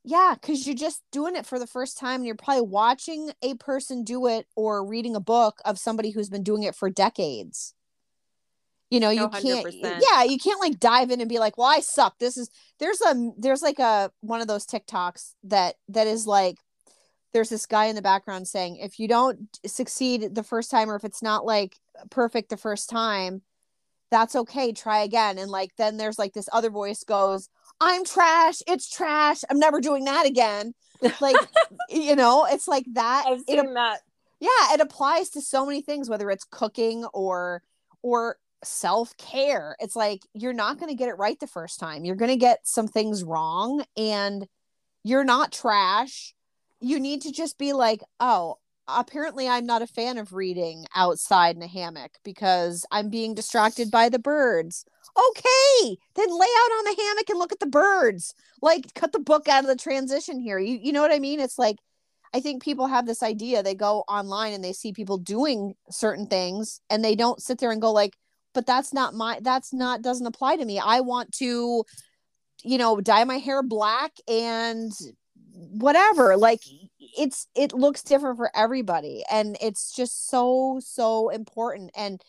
Yeah, 0.09 0.37
because 0.41 0.65
you're 0.65 0.77
just 0.77 1.03
doing 1.11 1.35
it 1.35 1.45
for 1.45 1.59
the 1.59 1.67
first 1.67 1.99
time 1.99 2.21
and 2.21 2.27
you're 2.27 2.37
probably 2.37 2.63
watching 2.63 3.33
a 3.43 3.55
person 3.55 4.05
do 4.05 4.29
it 4.29 4.47
or 4.55 4.87
reading 4.87 5.17
a 5.17 5.21
book 5.21 5.59
of 5.65 5.81
somebody 5.81 6.11
who's 6.11 6.29
been 6.29 6.45
doing 6.45 6.63
it 6.63 6.77
for 6.77 6.89
decades. 6.89 7.75
You 8.89 9.01
know, 9.01 9.11
you 9.11 9.23
oh, 9.23 9.31
No, 9.35 9.41
can't 9.41 9.75
yeah, 9.83 10.23
you 10.23 10.39
can't 10.39 10.61
like 10.61 10.79
dive 10.79 11.11
in 11.11 11.21
and 11.21 11.29
be 11.29 11.41
like, 11.41 11.59
"Well, 11.59 11.67
I 11.67 11.81
suck. 11.81 12.21
This 12.21 12.37
is 12.37 12.49
there's 12.79 13.01
a 13.01 13.33
there's 13.37 13.63
like 13.63 13.81
a 13.81 14.13
one 14.21 14.41
of 14.41 14.47
those 14.47 14.65
TikToks 14.65 15.35
that 15.43 15.75
that 15.89 16.07
is 16.07 16.25
like 16.25 16.59
there's 17.33 17.49
this 17.49 17.67
guy 17.67 17.87
in 17.87 17.97
the 17.97 18.03
background 18.03 18.47
saying 18.47 18.77
if 18.77 19.01
you 19.01 19.09
don't 19.09 19.59
succeed 19.67 20.37
the 20.37 20.45
first 20.45 20.71
time 20.71 20.89
or 20.89 20.95
if 20.95 21.05
it's 21.05 21.23
not 21.23 21.45
like 21.45 21.81
perfect 22.11 22.49
the 22.49 22.57
first 22.57 22.89
time, 22.89 23.43
that's 24.13 24.37
okay, 24.37 24.73
try 24.73 25.01
again. 25.01 25.37
And 25.37 25.51
like 25.51 25.75
then 25.77 25.97
there's 25.97 26.19
like 26.19 26.33
this 26.33 26.49
other 26.53 26.71
voice 26.71 27.03
goes, 27.03 27.49
I'm 27.81 28.05
trash. 28.05 28.63
It's 28.67 28.89
trash. 28.89 29.43
I'm 29.51 29.59
never 29.59 29.81
doing 29.81 30.05
that 30.05 30.27
again. 30.27 30.75
Like, 31.21 31.37
you 31.91 32.17
know, 32.17 32.47
it's 32.47 32.69
like 32.69 32.87
that. 32.93 33.25
I've 33.27 33.43
It, 33.47 33.75
that. 33.75 34.01
yeah, 34.41 34.75
it 34.75 34.81
applies 34.81 35.31
to 35.31 35.41
so 35.41 35.67
many 35.67 35.83
things, 35.83 36.09
whether 36.09 36.31
it's 36.31 36.45
cooking 36.45 37.05
or 37.13 37.63
or 38.03 38.39
self-care. 38.65 39.77
It's 39.79 39.97
like 39.97 40.23
you're 40.33 40.53
not 40.53 40.79
going 40.79 40.89
to 40.91 40.97
get 40.97 41.09
it 41.09 41.19
right 41.19 41.39
the 41.39 41.47
first 41.47 41.79
time. 41.79 42.05
You're 42.05 42.17
going 42.17 42.31
to 42.31 42.37
get 42.37 42.67
some 42.67 42.89
things 42.89 43.23
wrong 43.23 43.85
and 43.97 44.47
you're 45.05 45.25
not 45.25 45.53
trash. 45.53 46.35
You 46.81 46.99
need 46.99 47.23
to 47.23 47.33
just 47.33 47.59
be 47.59 47.73
like, 47.73 48.03
"Oh, 48.21 48.57
apparently 48.89 49.49
I'm 49.49 49.67
not 49.67 49.83
a 49.83 49.87
fan 49.87 50.19
of 50.19 50.33
reading 50.33 50.87
outside 50.95 51.57
in 51.57 51.63
a 51.63 51.69
hammock 51.69 52.13
because 52.25 52.87
I'm 52.91 53.11
being 53.11 53.35
distracted 53.35 53.91
by 53.91 54.09
the 54.09 54.19
birds." 54.19 54.85
Okay, 55.19 55.99
then 56.15 56.29
lay 56.29 56.47
out 56.47 56.73
on 56.73 56.85
the 56.85 57.03
hammock 57.03 57.31
and 57.31 57.39
look 57.39 57.53
at 57.53 57.61
the 57.61 57.67
birds. 57.67 58.35
Like 58.63 58.93
cut 58.95 59.13
the 59.13 59.19
book 59.19 59.49
out 59.49 59.65
of 59.65 59.69
the 59.69 59.77
transition 59.77 60.39
here. 60.41 60.59
You 60.59 60.79
you 60.83 60.93
know 60.93 61.03
what 61.03 61.13
I 61.13 61.19
mean? 61.19 61.41
It's 61.41 61.59
like 61.59 61.77
I 62.35 62.41
think 62.41 62.63
people 62.63 62.87
have 62.87 63.07
this 63.07 63.23
idea. 63.23 63.63
They 63.63 63.75
go 63.75 64.05
online 64.09 64.53
and 64.53 64.63
they 64.63 64.73
see 64.73 64.93
people 64.93 65.19
doing 65.19 65.75
certain 65.91 66.27
things 66.27 66.81
and 66.91 67.05
they 67.05 67.15
don't 67.15 67.41
sit 67.43 67.59
there 67.59 67.71
and 67.71 67.81
go 67.81 67.93
like, 67.93 68.15
but 68.55 68.67
that's 68.67 68.93
not 68.93 69.15
my 69.15 69.39
that's 69.43 69.73
not 69.73 70.03
doesn't 70.03 70.27
apply 70.27 70.57
to 70.57 70.65
me. 70.65 70.79
I 70.79 71.01
want 71.01 71.33
to 71.37 71.85
you 72.65 72.79
know, 72.79 73.01
dye 73.01 73.25
my 73.25 73.39
hair 73.39 73.63
black 73.63 74.13
and 74.29 74.93
whatever. 75.53 76.37
Like 76.37 76.61
it's 77.19 77.47
it 77.55 77.73
looks 77.73 78.03
different 78.03 78.37
for 78.37 78.51
everybody 78.55 79.23
and 79.31 79.57
it's 79.61 79.95
just 79.95 80.29
so 80.29 80.81
so 80.85 81.29
important 81.31 81.91
and 81.97 82.21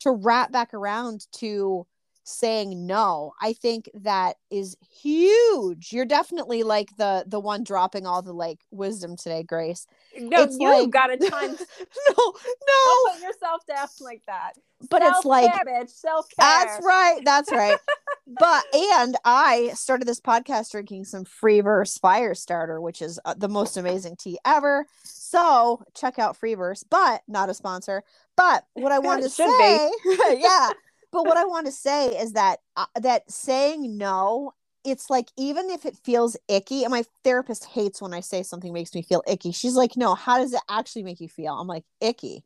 to 0.00 0.12
wrap 0.12 0.52
back 0.52 0.72
around 0.72 1.26
to 1.32 1.86
saying 2.30 2.86
no 2.86 3.32
i 3.40 3.52
think 3.52 3.90
that 3.94 4.36
is 4.50 4.76
huge 5.02 5.92
you're 5.92 6.04
definitely 6.04 6.62
like 6.62 6.96
the 6.96 7.24
the 7.26 7.40
one 7.40 7.62
dropping 7.64 8.06
all 8.06 8.22
the 8.22 8.32
like 8.32 8.60
wisdom 8.70 9.16
today 9.16 9.42
grace 9.42 9.86
No, 10.18 10.42
It's 10.42 10.56
you 10.58 10.68
like- 10.68 10.90
got 10.90 11.10
a 11.12 11.16
time. 11.16 11.50
no 11.50 12.14
Don't 12.16 12.36
no 12.68 13.12
put 13.12 13.22
yourself 13.22 13.66
down 13.66 13.88
like 14.00 14.22
that. 14.26 14.52
but 14.88 15.02
it's 15.02 15.24
like 15.24 15.52
Self-care, 15.52 15.82
bitch. 15.84 15.90
Self 15.90 16.26
care. 16.28 16.34
that's 16.46 16.84
right 16.84 17.20
that's 17.24 17.52
right 17.52 17.78
but 18.38 18.64
and 18.74 19.16
i 19.24 19.70
started 19.74 20.06
this 20.06 20.20
podcast 20.20 20.70
drinking 20.70 21.04
some 21.04 21.24
free 21.24 21.60
verse 21.60 21.98
fire 21.98 22.34
starter 22.34 22.80
which 22.80 23.02
is 23.02 23.18
uh, 23.24 23.34
the 23.36 23.48
most 23.48 23.76
amazing 23.76 24.16
tea 24.16 24.38
ever 24.44 24.86
so 25.02 25.82
check 25.94 26.18
out 26.18 26.36
free 26.36 26.54
verse 26.54 26.84
but 26.88 27.22
not 27.26 27.48
a 27.50 27.54
sponsor 27.54 28.02
but 28.36 28.64
what 28.74 28.92
i 28.92 28.98
wanted 28.98 29.22
to 29.24 29.28
say 29.30 29.90
yeah 30.38 30.70
but 31.12 31.24
what 31.24 31.36
i 31.36 31.44
want 31.44 31.66
to 31.66 31.72
say 31.72 32.08
is 32.18 32.32
that 32.32 32.58
uh, 32.76 32.86
that 33.00 33.30
saying 33.30 33.96
no 33.96 34.52
it's 34.84 35.10
like 35.10 35.28
even 35.36 35.68
if 35.68 35.84
it 35.84 35.96
feels 36.04 36.36
icky 36.48 36.84
and 36.84 36.90
my 36.90 37.04
therapist 37.22 37.66
hates 37.66 38.00
when 38.00 38.14
i 38.14 38.20
say 38.20 38.42
something 38.42 38.72
makes 38.72 38.94
me 38.94 39.02
feel 39.02 39.22
icky. 39.28 39.52
She's 39.52 39.74
like 39.74 39.96
no 39.96 40.14
how 40.14 40.38
does 40.38 40.54
it 40.54 40.62
actually 40.68 41.02
make 41.02 41.20
you 41.20 41.28
feel? 41.28 41.54
I'm 41.54 41.66
like 41.66 41.84
icky. 42.00 42.44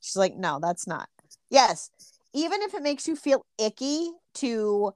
She's 0.00 0.16
like 0.16 0.36
no 0.36 0.58
that's 0.60 0.86
not. 0.86 1.08
Yes 1.50 1.90
even 2.36 2.60
if 2.62 2.74
it 2.74 2.82
makes 2.82 3.08
you 3.08 3.16
feel 3.16 3.46
icky 3.58 4.10
to 4.34 4.92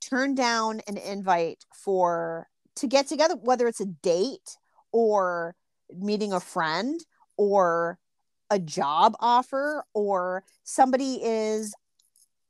turn 0.00 0.34
down 0.34 0.80
an 0.88 0.96
invite 0.96 1.64
for 1.74 2.48
to 2.76 2.86
get 2.86 3.06
together 3.06 3.36
whether 3.36 3.68
it's 3.68 3.80
a 3.80 3.86
date 3.86 4.56
or 4.90 5.54
meeting 5.94 6.32
a 6.32 6.40
friend 6.40 7.00
or 7.36 7.98
a 8.50 8.58
job 8.58 9.14
offer 9.20 9.84
or 9.94 10.44
somebody 10.64 11.20
is 11.22 11.74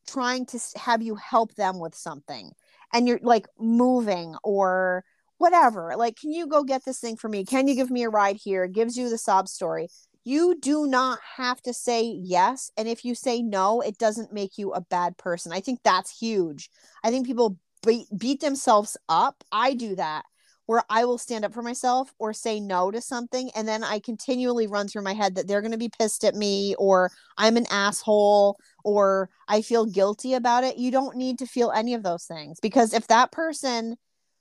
trying 0.07 0.47
to 0.47 0.59
have 0.77 1.03
you 1.03 1.15
help 1.17 1.55
them 1.55 1.79
with 1.79 1.95
something 1.95 2.51
and 2.93 3.07
you're 3.07 3.21
like 3.23 3.47
moving 3.59 4.35
or 4.43 5.05
whatever 5.39 5.95
like 5.97 6.17
can 6.17 6.33
you 6.33 6.47
go 6.47 6.63
get 6.63 6.85
this 6.85 7.01
thing 7.01 7.17
for 7.17 7.29
me? 7.29 7.45
Can 7.45 7.67
you 7.67 7.75
give 7.75 7.91
me 7.91 8.05
a 8.05 8.11
ride 8.11 8.37
here? 8.37 8.65
It 8.65 8.73
gives 8.73 8.97
you 8.97 9.09
the 9.09 9.19
sob 9.19 9.49
story. 9.49 9.89
You 10.25 10.57
do 10.61 10.87
not 10.87 11.19
have 11.37 11.61
to 11.63 11.75
say 11.75 12.03
yes 12.03 12.71
and 12.77 12.87
if 12.87 13.05
you 13.05 13.15
say 13.15 13.43
no 13.43 13.81
it 13.81 13.99
doesn't 13.99 14.33
make 14.33 14.59
you 14.59 14.73
a 14.73 14.81
bad 14.81 15.17
person. 15.17 15.53
I 15.53 15.61
think 15.61 15.81
that's 15.83 16.17
huge. 16.17 16.71
I 17.03 17.11
think 17.11 17.27
people 17.27 17.59
beat, 17.85 18.07
beat 18.17 18.41
themselves 18.41 18.97
up. 19.09 19.43
I 19.51 19.75
do 19.75 19.97
that 19.97 20.25
where 20.67 20.83
i 20.89 21.05
will 21.05 21.19
stand 21.19 21.45
up 21.45 21.53
for 21.53 21.63
myself 21.63 22.13
or 22.19 22.33
say 22.33 22.61
no 22.61 22.91
to 22.91 23.01
something 23.01 23.51
and 23.55 23.67
then 23.67 23.83
i 23.85 23.99
continually 23.99 24.67
run 24.67 24.89
through 24.89 25.03
my 25.03 25.15
head 25.15 25.35
that 25.35 25.47
they're 25.47 25.61
going 25.61 25.73
to 25.73 25.79
be 25.79 25.91
pissed 25.99 26.25
at 26.25 26.35
me 26.35 26.75
or 26.79 27.11
i'm 27.39 27.57
an 27.57 27.67
asshole 27.71 28.57
or 28.85 29.29
i 29.49 29.63
feel 29.63 29.87
guilty 29.87 30.35
about 30.35 30.65
it 30.65 30.77
you 30.77 30.91
don't 30.91 31.17
need 31.17 31.39
to 31.39 31.47
feel 31.47 31.71
any 31.73 31.95
of 31.95 32.03
those 32.03 32.25
things 32.25 32.59
because 32.61 32.93
if 32.93 33.07
that 33.07 33.33
person 33.33 33.97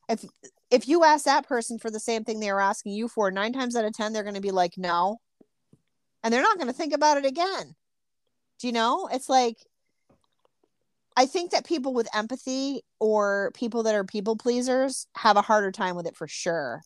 if 0.09 0.25
if 0.71 0.87
you 0.87 1.03
ask 1.03 1.25
that 1.25 1.47
person 1.47 1.77
for 1.77 1.91
the 1.91 1.99
same 1.99 2.23
thing 2.23 2.39
they 2.39 2.51
were 2.51 2.61
asking 2.61 2.93
you 2.93 3.07
for, 3.09 3.29
nine 3.29 3.51
times 3.51 3.75
out 3.75 3.85
of 3.85 3.93
10, 3.93 4.13
they're 4.13 4.23
going 4.23 4.35
to 4.35 4.41
be 4.41 4.51
like, 4.51 4.77
no. 4.77 5.17
And 6.23 6.33
they're 6.33 6.41
not 6.41 6.57
going 6.57 6.69
to 6.69 6.73
think 6.73 6.93
about 6.93 7.17
it 7.17 7.25
again. 7.25 7.75
Do 8.59 8.67
you 8.67 8.73
know? 8.73 9.09
It's 9.11 9.27
like, 9.27 9.57
I 11.17 11.25
think 11.25 11.51
that 11.51 11.65
people 11.65 11.93
with 11.93 12.07
empathy 12.13 12.83
or 12.99 13.51
people 13.53 13.83
that 13.83 13.95
are 13.95 14.03
people 14.03 14.35
pleasers 14.37 15.07
have 15.15 15.37
a 15.37 15.41
harder 15.41 15.71
time 15.71 15.95
with 15.95 16.07
it 16.07 16.15
for 16.15 16.27
sure 16.27 16.81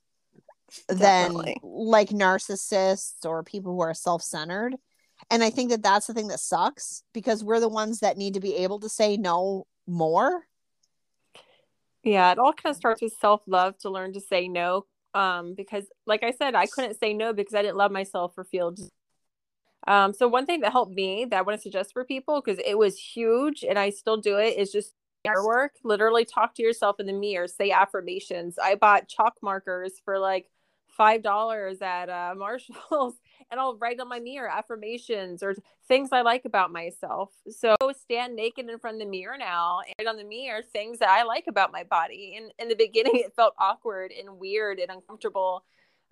Definitely. 0.88 1.60
than 1.62 1.72
like 1.72 2.10
narcissists 2.10 3.26
or 3.26 3.44
people 3.44 3.74
who 3.74 3.82
are 3.82 3.94
self 3.94 4.22
centered. 4.22 4.76
And 5.30 5.44
I 5.44 5.50
think 5.50 5.70
that 5.70 5.84
that's 5.84 6.08
the 6.08 6.14
thing 6.14 6.28
that 6.28 6.40
sucks 6.40 7.04
because 7.14 7.44
we're 7.44 7.60
the 7.60 7.70
ones 7.70 8.00
that 8.00 8.18
need 8.18 8.34
to 8.34 8.40
be 8.40 8.56
able 8.56 8.80
to 8.80 8.90
say 8.90 9.18
no 9.18 9.66
more. 9.88 10.44
Yeah, 12.04 12.32
it 12.32 12.40
all 12.40 12.54
kind 12.54 12.72
of 12.72 12.78
starts 12.78 13.02
with 13.02 13.14
self 13.20 13.42
love 13.48 13.78
to 13.80 13.90
learn 13.90 14.14
to 14.14 14.20
say 14.20 14.48
no. 14.48 14.86
Um, 15.14 15.54
because 15.56 15.86
like 16.06 16.24
I 16.24 16.32
said, 16.32 16.56
I 16.56 16.66
couldn't 16.66 17.00
say 17.00 17.14
no 17.14 17.32
because 17.32 17.54
I 17.54 17.62
didn't 17.62 17.78
love 17.78 17.92
myself 17.92 18.34
or 18.38 18.44
feel 18.44 18.76
um, 19.88 20.14
so 20.14 20.28
one 20.28 20.46
thing 20.46 20.62
that 20.62 20.72
helped 20.72 20.94
me 20.94 21.26
that 21.26 21.38
I 21.38 21.42
want 21.42 21.58
to 21.58 21.62
suggest 21.62 21.94
for 21.94 22.04
people 22.04 22.42
because 22.42 22.60
it 22.66 22.78
was 22.78 22.98
huge 22.98 23.64
and 23.64 23.78
I 23.78 23.90
still 23.92 24.18
do 24.18 24.38
it 24.38 24.58
is 24.58 24.72
just 24.72 24.94
mirror 25.24 25.46
work. 25.46 25.74
Literally 25.84 26.26
talk 26.26 26.56
to 26.56 26.64
yourself 26.64 27.00
in 27.00 27.06
the 27.06 27.14
mirror, 27.14 27.48
say 27.48 27.72
affirmations. 27.72 28.58
I 28.58 28.76
bought 28.76 29.08
chalk 29.08 29.36
markers 29.42 29.94
for 30.04 30.20
like 30.20 30.50
five 30.96 31.22
dollars 31.22 31.82
at 31.82 32.10
uh, 32.10 32.34
Marshalls, 32.38 33.16
and 33.52 33.60
I'll 33.60 33.78
write 33.78 34.00
on 34.00 34.10
my 34.10 34.20
mirror 34.20 34.50
affirmations 34.50 35.44
or 35.44 35.56
things 35.88 36.10
I 36.12 36.22
like 36.22 36.46
about 36.46 36.72
myself. 36.72 37.32
So 37.50 37.76
stand 38.02 38.36
naked 38.36 38.70
in 38.70 38.80
front 38.80 38.96
of 38.96 39.00
the 39.02 39.10
mirror 39.10 39.38
now 39.38 39.82
and 40.00 40.08
on 40.08 40.18
the 40.18 40.24
mirror 40.24 40.62
things 40.64 41.00
that 41.00 41.10
I 41.10 41.24
like 41.24 41.46
about 41.48 41.72
my 41.72 41.84
body. 41.84 42.36
And 42.38 42.52
in 42.60 42.70
the 42.70 42.76
beginning, 42.76 43.18
it 43.18 43.34
felt 43.36 43.54
awkward 43.60 44.12
and 44.12 44.40
weird 44.40 44.80
and 44.80 44.90
uncomfortable. 44.90 45.64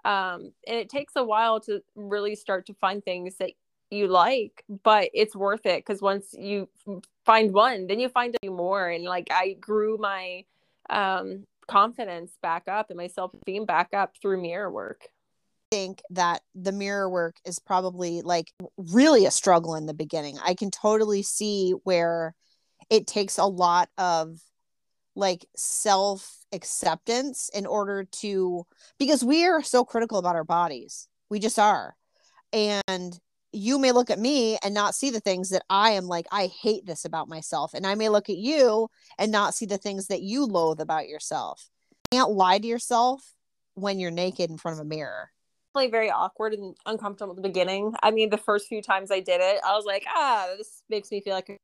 Um, 0.05 0.51
and 0.67 0.77
it 0.77 0.89
takes 0.89 1.13
a 1.15 1.23
while 1.23 1.61
to 1.61 1.81
really 1.95 2.35
start 2.35 2.65
to 2.67 2.73
find 2.73 3.03
things 3.03 3.37
that 3.37 3.51
you 3.93 4.07
like, 4.07 4.63
but 4.83 5.09
it's 5.13 5.35
worth 5.35 5.65
it 5.65 5.85
because 5.85 6.01
once 6.01 6.33
you 6.37 6.69
find 7.25 7.53
one, 7.53 7.87
then 7.87 7.99
you 7.99 8.09
find 8.09 8.35
a 8.35 8.37
few 8.43 8.51
more. 8.51 8.89
And 8.89 9.03
like 9.05 9.27
I 9.31 9.55
grew 9.59 9.97
my 9.97 10.45
um, 10.89 11.45
confidence 11.67 12.31
back 12.41 12.67
up 12.67 12.89
and 12.89 12.97
my 12.97 13.07
self 13.07 13.33
esteem 13.33 13.65
back 13.65 13.93
up 13.93 14.15
through 14.21 14.41
mirror 14.41 14.71
work. 14.71 15.07
I 15.71 15.75
think 15.75 16.01
that 16.11 16.41
the 16.53 16.71
mirror 16.71 17.09
work 17.09 17.37
is 17.45 17.59
probably 17.59 18.21
like 18.21 18.51
really 18.77 19.25
a 19.25 19.31
struggle 19.31 19.75
in 19.75 19.85
the 19.85 19.93
beginning. 19.93 20.37
I 20.43 20.53
can 20.53 20.71
totally 20.71 21.23
see 21.23 21.71
where 21.83 22.35
it 22.89 23.07
takes 23.07 23.37
a 23.37 23.45
lot 23.45 23.89
of 23.97 24.39
like 25.15 25.45
self 25.55 26.45
acceptance 26.51 27.49
in 27.53 27.65
order 27.65 28.03
to 28.03 28.65
because 28.99 29.23
we 29.23 29.45
are 29.45 29.63
so 29.63 29.83
critical 29.83 30.19
about 30.19 30.35
our 30.35 30.43
bodies. 30.43 31.07
We 31.29 31.39
just 31.39 31.57
are. 31.57 31.95
And 32.51 33.19
you 33.53 33.77
may 33.77 33.91
look 33.91 34.09
at 34.09 34.19
me 34.19 34.57
and 34.63 34.73
not 34.73 34.95
see 34.95 35.11
the 35.11 35.19
things 35.19 35.49
that 35.49 35.63
I 35.69 35.91
am 35.91 36.07
like, 36.07 36.25
I 36.31 36.47
hate 36.47 36.85
this 36.85 37.05
about 37.05 37.29
myself. 37.29 37.73
And 37.73 37.85
I 37.85 37.95
may 37.95 38.09
look 38.09 38.29
at 38.29 38.37
you 38.37 38.89
and 39.17 39.31
not 39.31 39.53
see 39.53 39.67
the 39.67 39.77
things 39.77 40.07
that 40.07 40.21
you 40.21 40.45
loathe 40.45 40.81
about 40.81 41.07
yourself. 41.07 41.69
You 42.11 42.19
can't 42.19 42.31
lie 42.31 42.57
to 42.57 42.67
yourself 42.67 43.33
when 43.75 43.99
you're 43.99 44.11
naked 44.11 44.49
in 44.49 44.57
front 44.57 44.79
of 44.79 44.85
a 44.85 44.89
mirror. 44.89 45.31
Like 45.75 45.91
very 45.91 46.09
awkward 46.09 46.53
and 46.53 46.75
uncomfortable 46.85 47.31
at 47.31 47.35
the 47.35 47.47
beginning. 47.47 47.93
I 48.01 48.11
mean, 48.11 48.29
the 48.29 48.37
first 48.37 48.67
few 48.67 48.81
times 48.81 49.11
I 49.11 49.19
did 49.19 49.39
it, 49.41 49.61
I 49.65 49.75
was 49.75 49.85
like, 49.85 50.05
ah, 50.07 50.47
this 50.57 50.83
makes 50.89 51.11
me 51.11 51.21
feel 51.21 51.33
like 51.33 51.49
a 51.49 51.57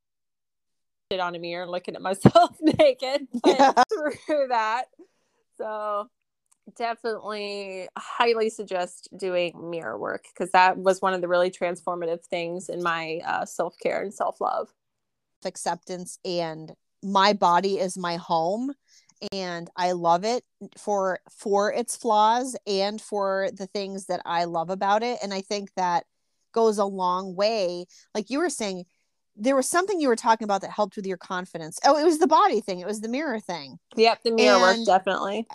shit 1.11 1.19
on 1.19 1.35
a 1.35 1.39
mirror 1.39 1.67
looking 1.67 1.95
at 1.95 2.01
myself 2.01 2.55
naked. 2.61 3.27
But 3.43 3.59
yeah. 3.59 3.83
through 4.27 4.47
that. 4.49 4.85
So 5.57 6.07
definitely 6.75 7.87
highly 7.97 8.49
suggest 8.49 9.09
doing 9.17 9.69
mirror 9.69 9.97
work 9.97 10.25
because 10.33 10.51
that 10.51 10.77
was 10.77 11.01
one 11.01 11.13
of 11.13 11.21
the 11.21 11.27
really 11.27 11.51
transformative 11.51 12.23
things 12.25 12.69
in 12.69 12.81
my 12.81 13.19
uh, 13.25 13.45
self-care 13.45 14.01
and 14.01 14.13
self-love. 14.13 14.69
Acceptance 15.45 16.19
and 16.25 16.73
my 17.03 17.33
body 17.33 17.79
is 17.79 17.97
my 17.97 18.17
home 18.17 18.73
and 19.33 19.69
i 19.75 19.91
love 19.91 20.23
it 20.23 20.43
for 20.77 21.19
for 21.29 21.73
its 21.73 21.95
flaws 21.95 22.57
and 22.67 23.01
for 23.01 23.49
the 23.53 23.67
things 23.67 24.05
that 24.05 24.21
i 24.25 24.45
love 24.45 24.69
about 24.69 25.03
it 25.03 25.17
and 25.21 25.33
i 25.33 25.41
think 25.41 25.69
that 25.75 26.05
goes 26.51 26.77
a 26.77 26.85
long 26.85 27.35
way. 27.35 27.85
Like 28.13 28.29
you 28.29 28.39
were 28.39 28.49
saying 28.49 28.85
there 29.35 29.55
was 29.55 29.69
something 29.69 29.99
you 29.99 30.07
were 30.07 30.15
talking 30.15 30.45
about 30.45 30.61
that 30.61 30.71
helped 30.71 30.95
with 30.95 31.05
your 31.05 31.17
confidence. 31.17 31.79
Oh 31.85 31.97
it 31.97 32.03
was 32.03 32.19
the 32.19 32.27
body 32.27 32.61
thing. 32.61 32.79
It 32.79 32.87
was 32.87 33.01
the 33.01 33.07
mirror 33.07 33.39
thing. 33.39 33.79
Yep 33.95 34.23
the 34.23 34.31
mirror 34.31 34.55
and, 34.55 34.61
work 34.61 34.85
definitely 34.85 35.47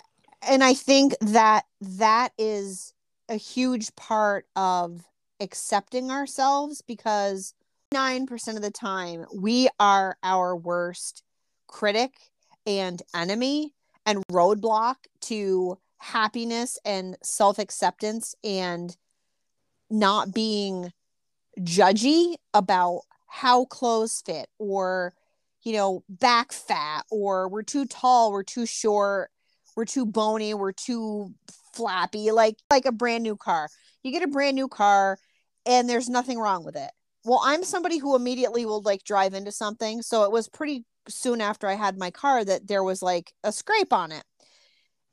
and 0.47 0.63
I 0.63 0.73
think 0.73 1.15
that 1.21 1.65
that 1.81 2.31
is 2.37 2.93
a 3.29 3.35
huge 3.35 3.95
part 3.95 4.45
of 4.55 5.03
accepting 5.39 6.11
ourselves 6.11 6.81
because 6.81 7.53
9% 7.93 8.55
of 8.55 8.61
the 8.61 8.71
time 8.71 9.25
we 9.33 9.69
are 9.79 10.17
our 10.23 10.55
worst 10.55 11.23
critic 11.67 12.13
and 12.65 13.01
enemy 13.13 13.73
and 14.05 14.25
roadblock 14.31 14.95
to 15.21 15.77
happiness 15.97 16.77
and 16.85 17.17
self 17.23 17.57
acceptance 17.59 18.35
and 18.43 18.95
not 19.89 20.33
being 20.33 20.91
judgy 21.59 22.35
about 22.53 23.01
how 23.27 23.65
clothes 23.65 24.21
fit 24.25 24.47
or 24.59 25.13
you 25.63 25.73
know 25.73 26.03
back 26.09 26.51
fat 26.51 27.05
or 27.09 27.47
we're 27.47 27.63
too 27.63 27.85
tall 27.85 28.31
we're 28.31 28.43
too 28.43 28.65
short 28.65 29.31
we're 29.75 29.85
too 29.85 30.05
bony, 30.05 30.53
we're 30.53 30.71
too 30.71 31.33
flappy, 31.73 32.31
like 32.31 32.57
like 32.69 32.85
a 32.85 32.91
brand 32.91 33.23
new 33.23 33.35
car. 33.35 33.69
You 34.03 34.11
get 34.11 34.23
a 34.23 34.27
brand 34.27 34.55
new 34.55 34.67
car 34.67 35.17
and 35.65 35.89
there's 35.89 36.09
nothing 36.09 36.39
wrong 36.39 36.63
with 36.63 36.75
it. 36.75 36.91
Well, 37.23 37.41
I'm 37.43 37.63
somebody 37.63 37.97
who 37.97 38.15
immediately 38.15 38.65
will 38.65 38.81
like 38.81 39.03
drive 39.03 39.33
into 39.33 39.51
something. 39.51 40.01
So 40.01 40.23
it 40.23 40.31
was 40.31 40.47
pretty 40.47 40.85
soon 41.07 41.41
after 41.41 41.67
I 41.67 41.73
had 41.73 41.97
my 41.97 42.11
car 42.11 42.45
that 42.45 42.67
there 42.67 42.83
was 42.83 43.01
like 43.01 43.33
a 43.43 43.51
scrape 43.51 43.93
on 43.93 44.11
it. 44.11 44.23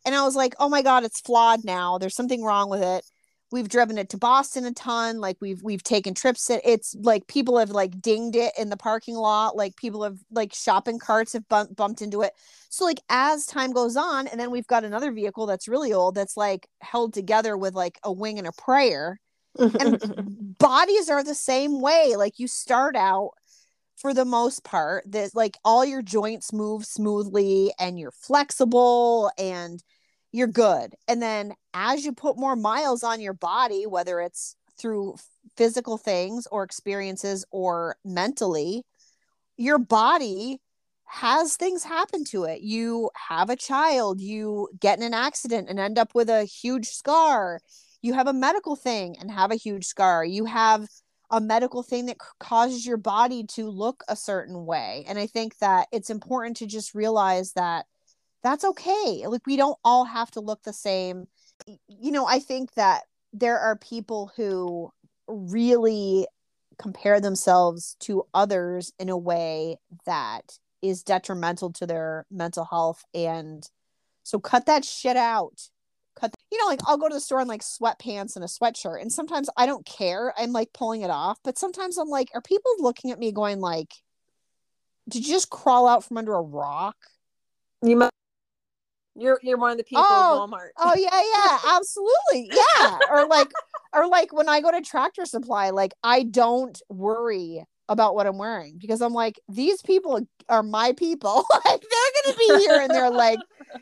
And 0.04 0.14
I 0.14 0.24
was 0.24 0.36
like, 0.36 0.54
oh 0.58 0.68
my 0.68 0.82
God, 0.82 1.04
it's 1.04 1.20
flawed 1.20 1.64
now. 1.64 1.98
There's 1.98 2.16
something 2.16 2.42
wrong 2.42 2.68
with 2.68 2.82
it 2.82 3.04
we've 3.52 3.68
driven 3.68 3.98
it 3.98 4.08
to 4.08 4.18
Boston 4.18 4.64
a 4.64 4.72
ton. 4.72 5.20
Like 5.20 5.36
we've 5.40 5.62
we've 5.62 5.82
taken 5.82 6.14
trips. 6.14 6.50
It, 6.50 6.62
it's 6.64 6.96
like 6.98 7.26
people 7.28 7.58
have 7.58 7.70
like 7.70 8.00
dinged 8.00 8.34
it 8.34 8.52
in 8.58 8.70
the 8.70 8.76
parking 8.76 9.14
lot. 9.14 9.54
Like 9.54 9.76
people 9.76 10.02
have 10.02 10.18
like 10.30 10.54
shopping 10.54 10.98
carts 10.98 11.34
have 11.34 11.46
bump, 11.48 11.76
bumped 11.76 12.02
into 12.02 12.22
it. 12.22 12.32
So 12.70 12.84
like 12.84 13.00
as 13.08 13.46
time 13.46 13.72
goes 13.72 13.96
on, 13.96 14.26
and 14.26 14.40
then 14.40 14.50
we've 14.50 14.66
got 14.66 14.84
another 14.84 15.12
vehicle 15.12 15.46
that's 15.46 15.68
really 15.68 15.92
old 15.92 16.14
that's 16.14 16.36
like 16.36 16.66
held 16.80 17.12
together 17.14 17.56
with 17.56 17.74
like 17.74 18.00
a 18.02 18.10
wing 18.10 18.38
and 18.38 18.48
a 18.48 18.52
prayer. 18.52 19.20
and 19.58 20.56
bodies 20.58 21.10
are 21.10 21.22
the 21.22 21.34
same 21.34 21.80
way. 21.80 22.14
Like 22.16 22.38
you 22.38 22.48
start 22.48 22.96
out 22.96 23.32
for 23.96 24.14
the 24.14 24.24
most 24.24 24.64
part 24.64 25.04
that 25.12 25.34
like 25.34 25.56
all 25.64 25.84
your 25.84 26.02
joints 26.02 26.52
move 26.52 26.84
smoothly 26.84 27.72
and 27.78 27.98
you're 28.00 28.10
flexible 28.10 29.30
and 29.38 29.82
you're 30.32 30.46
good. 30.46 30.94
And 31.06 31.22
then 31.22 31.52
as 31.74 32.04
you 32.04 32.12
put 32.12 32.38
more 32.38 32.56
miles 32.56 33.04
on 33.04 33.20
your 33.20 33.34
body, 33.34 33.86
whether 33.86 34.20
it's 34.20 34.56
through 34.78 35.16
physical 35.56 35.98
things 35.98 36.48
or 36.50 36.64
experiences 36.64 37.44
or 37.50 37.96
mentally, 38.04 38.82
your 39.56 39.78
body 39.78 40.60
has 41.04 41.56
things 41.56 41.84
happen 41.84 42.24
to 42.24 42.44
it. 42.44 42.62
You 42.62 43.10
have 43.28 43.50
a 43.50 43.56
child, 43.56 44.20
you 44.20 44.68
get 44.80 44.98
in 44.98 45.04
an 45.04 45.14
accident 45.14 45.68
and 45.68 45.78
end 45.78 45.98
up 45.98 46.14
with 46.14 46.30
a 46.30 46.44
huge 46.44 46.86
scar. 46.86 47.60
You 48.00 48.14
have 48.14 48.26
a 48.26 48.32
medical 48.32 48.76
thing 48.76 49.16
and 49.20 49.30
have 49.30 49.50
a 49.50 49.56
huge 49.56 49.84
scar. 49.84 50.24
You 50.24 50.46
have 50.46 50.88
a 51.30 51.40
medical 51.40 51.82
thing 51.82 52.06
that 52.06 52.18
causes 52.40 52.86
your 52.86 52.96
body 52.96 53.44
to 53.44 53.68
look 53.68 54.02
a 54.08 54.16
certain 54.16 54.64
way. 54.64 55.04
And 55.06 55.18
I 55.18 55.26
think 55.26 55.58
that 55.58 55.88
it's 55.92 56.10
important 56.10 56.56
to 56.58 56.66
just 56.66 56.94
realize 56.94 57.52
that 57.52 57.84
that's 58.42 58.64
okay. 58.64 59.24
Like 59.26 59.46
we 59.46 59.56
don't 59.56 59.78
all 59.84 60.04
have 60.04 60.30
to 60.32 60.40
look 60.40 60.62
the 60.62 60.72
same. 60.72 61.26
You 61.88 62.12
know, 62.12 62.26
I 62.26 62.38
think 62.38 62.74
that 62.74 63.02
there 63.32 63.58
are 63.58 63.76
people 63.76 64.30
who 64.36 64.90
really 65.28 66.26
compare 66.78 67.20
themselves 67.20 67.96
to 68.00 68.24
others 68.34 68.92
in 68.98 69.08
a 69.08 69.16
way 69.16 69.76
that 70.04 70.58
is 70.82 71.02
detrimental 71.02 71.72
to 71.72 71.86
their 71.86 72.26
mental 72.30 72.64
health 72.64 73.04
and 73.14 73.68
so 74.24 74.38
cut 74.38 74.66
that 74.66 74.84
shit 74.84 75.16
out 75.16 75.68
cut 76.18 76.32
the, 76.32 76.38
you 76.50 76.58
know 76.58 76.66
like 76.66 76.80
i'll 76.86 76.98
go 76.98 77.08
to 77.08 77.14
the 77.14 77.20
store 77.20 77.40
in 77.40 77.46
like 77.46 77.62
sweatpants 77.62 78.34
and 78.34 78.44
a 78.44 78.48
sweatshirt 78.48 79.00
and 79.00 79.12
sometimes 79.12 79.48
i 79.56 79.64
don't 79.64 79.86
care 79.86 80.34
i'm 80.36 80.50
like 80.50 80.72
pulling 80.72 81.02
it 81.02 81.10
off 81.10 81.38
but 81.44 81.56
sometimes 81.56 81.98
i'm 81.98 82.08
like 82.08 82.28
are 82.34 82.42
people 82.42 82.72
looking 82.78 83.10
at 83.12 83.18
me 83.18 83.30
going 83.30 83.60
like 83.60 83.94
did 85.08 85.26
you 85.26 85.32
just 85.32 85.50
crawl 85.50 85.86
out 85.86 86.02
from 86.04 86.16
under 86.16 86.34
a 86.34 86.42
rock 86.42 86.96
you 87.82 87.96
might 87.96 88.10
you're 89.14 89.38
you're 89.42 89.58
one 89.58 89.72
of 89.72 89.78
the 89.78 89.84
people 89.84 90.04
oh, 90.08 90.44
at 90.44 90.50
Walmart. 90.50 90.70
Oh 90.78 90.94
yeah, 90.96 91.22
yeah, 91.34 91.76
absolutely. 91.76 92.56
Yeah. 92.56 92.98
or 93.10 93.26
like 93.26 93.50
or 93.92 94.08
like 94.08 94.32
when 94.32 94.48
I 94.48 94.60
go 94.60 94.70
to 94.70 94.80
tractor 94.80 95.26
supply, 95.26 95.70
like 95.70 95.92
I 96.02 96.22
don't 96.22 96.80
worry 96.88 97.64
about 97.88 98.14
what 98.14 98.26
I'm 98.26 98.38
wearing 98.38 98.78
because 98.78 99.02
I'm 99.02 99.12
like, 99.12 99.38
these 99.48 99.82
people 99.82 100.26
are 100.48 100.62
my 100.62 100.92
people. 100.92 101.44
like 101.64 101.82
they're 101.82 102.22
gonna 102.24 102.38
be 102.38 102.64
here 102.64 102.80
and 102.80 102.90
they're 102.90 103.10
like 103.10 103.38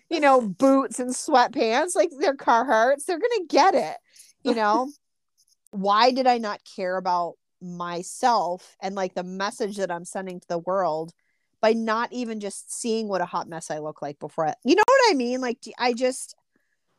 you 0.08 0.20
know, 0.20 0.40
boots 0.40 1.00
and 1.00 1.10
sweatpants, 1.10 1.94
like 1.94 2.10
their 2.18 2.34
car 2.34 2.66
Carhartts, 2.66 3.04
they're 3.04 3.18
gonna 3.18 3.46
get 3.48 3.74
it. 3.74 3.96
You 4.42 4.54
know, 4.54 4.90
why 5.70 6.10
did 6.10 6.26
I 6.26 6.38
not 6.38 6.60
care 6.76 6.96
about 6.96 7.34
myself 7.62 8.76
and 8.80 8.94
like 8.94 9.14
the 9.14 9.24
message 9.24 9.76
that 9.76 9.90
I'm 9.90 10.04
sending 10.04 10.40
to 10.40 10.48
the 10.48 10.58
world 10.58 11.12
by 11.60 11.72
not 11.72 12.12
even 12.12 12.40
just 12.40 12.72
seeing 12.72 13.08
what 13.08 13.20
a 13.20 13.26
hot 13.26 13.48
mess 13.48 13.70
I 13.70 13.78
look 13.78 14.02
like 14.02 14.18
before 14.18 14.48
I, 14.48 14.54
you 14.64 14.74
know 14.74 14.84
what 14.86 15.10
I 15.10 15.14
mean? 15.14 15.40
Like 15.40 15.58
I 15.78 15.92
just, 15.92 16.34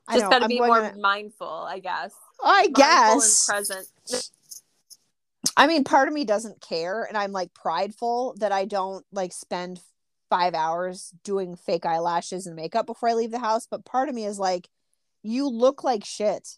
I 0.08 0.18
just 0.18 0.30
gotta 0.30 0.48
be 0.48 0.60
more 0.60 0.94
mindful, 0.94 1.48
I 1.48 1.80
guess. 1.80 2.14
I 2.44 2.64
mindful 2.64 2.76
guess 2.76 3.46
present. 3.46 3.88
I 5.58 5.68
mean, 5.68 5.84
part 5.84 6.08
of 6.08 6.14
me 6.14 6.24
doesn't 6.24 6.62
care, 6.62 7.04
and 7.04 7.18
I'm 7.18 7.32
like 7.32 7.54
prideful 7.54 8.36
that 8.40 8.52
I 8.52 8.66
don't 8.66 9.06
like 9.12 9.34
spend 9.34 9.82
five 10.30 10.54
hours 10.54 11.14
doing 11.24 11.56
fake 11.56 11.86
eyelashes 11.86 12.48
and 12.48 12.56
makeup 12.56 12.86
before 12.86 13.10
I 13.10 13.14
leave 13.14 13.32
the 13.32 13.40
house. 13.40 13.68
But 13.70 13.86
part 13.86 14.10
of 14.10 14.16
me 14.16 14.26
is 14.26 14.40
like, 14.40 14.70
you 15.24 15.48
look 15.50 15.84
like 15.84 16.06
shit. 16.06 16.58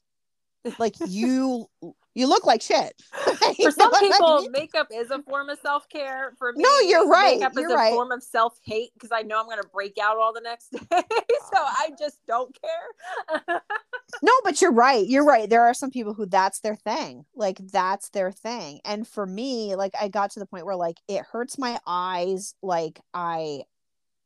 Like 0.78 0.96
you 1.08 1.68
you 2.16 2.28
look 2.28 2.46
like 2.46 2.62
shit. 2.62 3.02
For 3.14 3.72
some 3.72 3.92
people, 4.00 4.28
I 4.28 4.42
mean? 4.42 4.52
makeup 4.52 4.88
is 4.94 5.10
a 5.10 5.22
form 5.24 5.50
of 5.50 5.58
self 5.60 5.90
care. 5.90 6.34
For 6.38 6.54
me, 6.54 6.64
no, 6.64 6.80
you're 6.82 7.08
right. 7.08 7.40
Makeup 7.40 7.54
you're 7.56 7.70
is 7.70 7.76
right. 7.76 7.92
a 7.92 7.96
form 7.96 8.12
of 8.12 8.22
self 8.22 8.60
hate 8.64 8.92
because 8.94 9.12
I 9.12 9.22
know 9.24 9.40
I'm 9.40 9.46
going 9.46 9.62
to 9.62 9.68
break 9.70 9.98
out 10.02 10.18
all 10.18 10.32
the 10.32 10.42
next 10.42 10.70
day. 10.72 10.80
so 10.90 11.56
ah. 11.56 11.76
I 11.80 11.90
just 11.98 12.20
don't 12.28 12.56
care. 12.60 13.62
no, 14.22 14.32
but 14.44 14.62
you're 14.62 14.72
right. 14.72 15.06
You're 15.08 15.26
right. 15.26 15.50
There 15.50 15.64
are 15.64 15.74
some 15.74 15.90
people 15.90 16.14
who 16.14 16.28
that's 16.28 16.60
their 16.60 16.76
thing. 16.76 17.26
Like 17.36 17.58
that's 17.58 18.10
their 18.10 18.32
thing. 18.32 18.80
And 18.86 19.08
for 19.08 19.26
me, 19.26 19.76
like 19.76 19.94
I 20.00 20.08
got 20.08 20.32
to 20.32 20.40
the 20.40 20.46
point 20.46 20.66
where 20.66 20.76
like 20.76 21.00
it 21.08 21.24
hurts 21.24 21.58
my 21.58 21.80
eyes. 21.88 22.54
Like 22.62 23.02
I, 23.14 23.64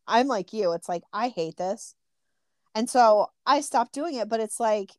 I'm 0.07 0.27
like 0.27 0.51
you. 0.51 0.73
It's 0.73 0.89
like 0.89 1.03
I 1.13 1.29
hate 1.29 1.55
this, 1.57 1.95
and 2.75 2.89
so 2.89 3.31
I 3.45 3.61
stopped 3.61 3.93
doing 3.93 4.15
it. 4.15 4.27
But 4.27 4.41
it's 4.41 4.59
like 4.59 4.91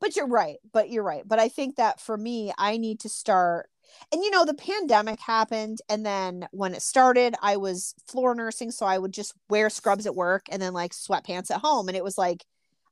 but 0.00 0.16
you're 0.16 0.26
right 0.26 0.56
but 0.72 0.90
you're 0.90 1.02
right. 1.02 1.22
But 1.26 1.38
i 1.38 1.48
think 1.48 1.76
that 1.76 2.00
for 2.00 2.16
me 2.16 2.52
i 2.58 2.76
need 2.76 3.00
to 3.00 3.08
start 3.08 3.68
and 4.12 4.22
you 4.22 4.30
know 4.30 4.44
the 4.44 4.54
pandemic 4.54 5.20
happened 5.20 5.78
and 5.88 6.04
then 6.04 6.46
when 6.50 6.74
it 6.74 6.82
started 6.82 7.34
i 7.42 7.56
was 7.56 7.94
floor 8.06 8.34
nursing 8.34 8.70
so 8.70 8.84
i 8.86 8.98
would 8.98 9.12
just 9.12 9.34
wear 9.48 9.70
scrubs 9.70 10.06
at 10.06 10.14
work 10.14 10.46
and 10.50 10.60
then 10.60 10.72
like 10.72 10.92
sweatpants 10.92 11.50
at 11.50 11.60
home 11.60 11.88
and 11.88 11.96
it 11.96 12.04
was 12.04 12.18
like 12.18 12.44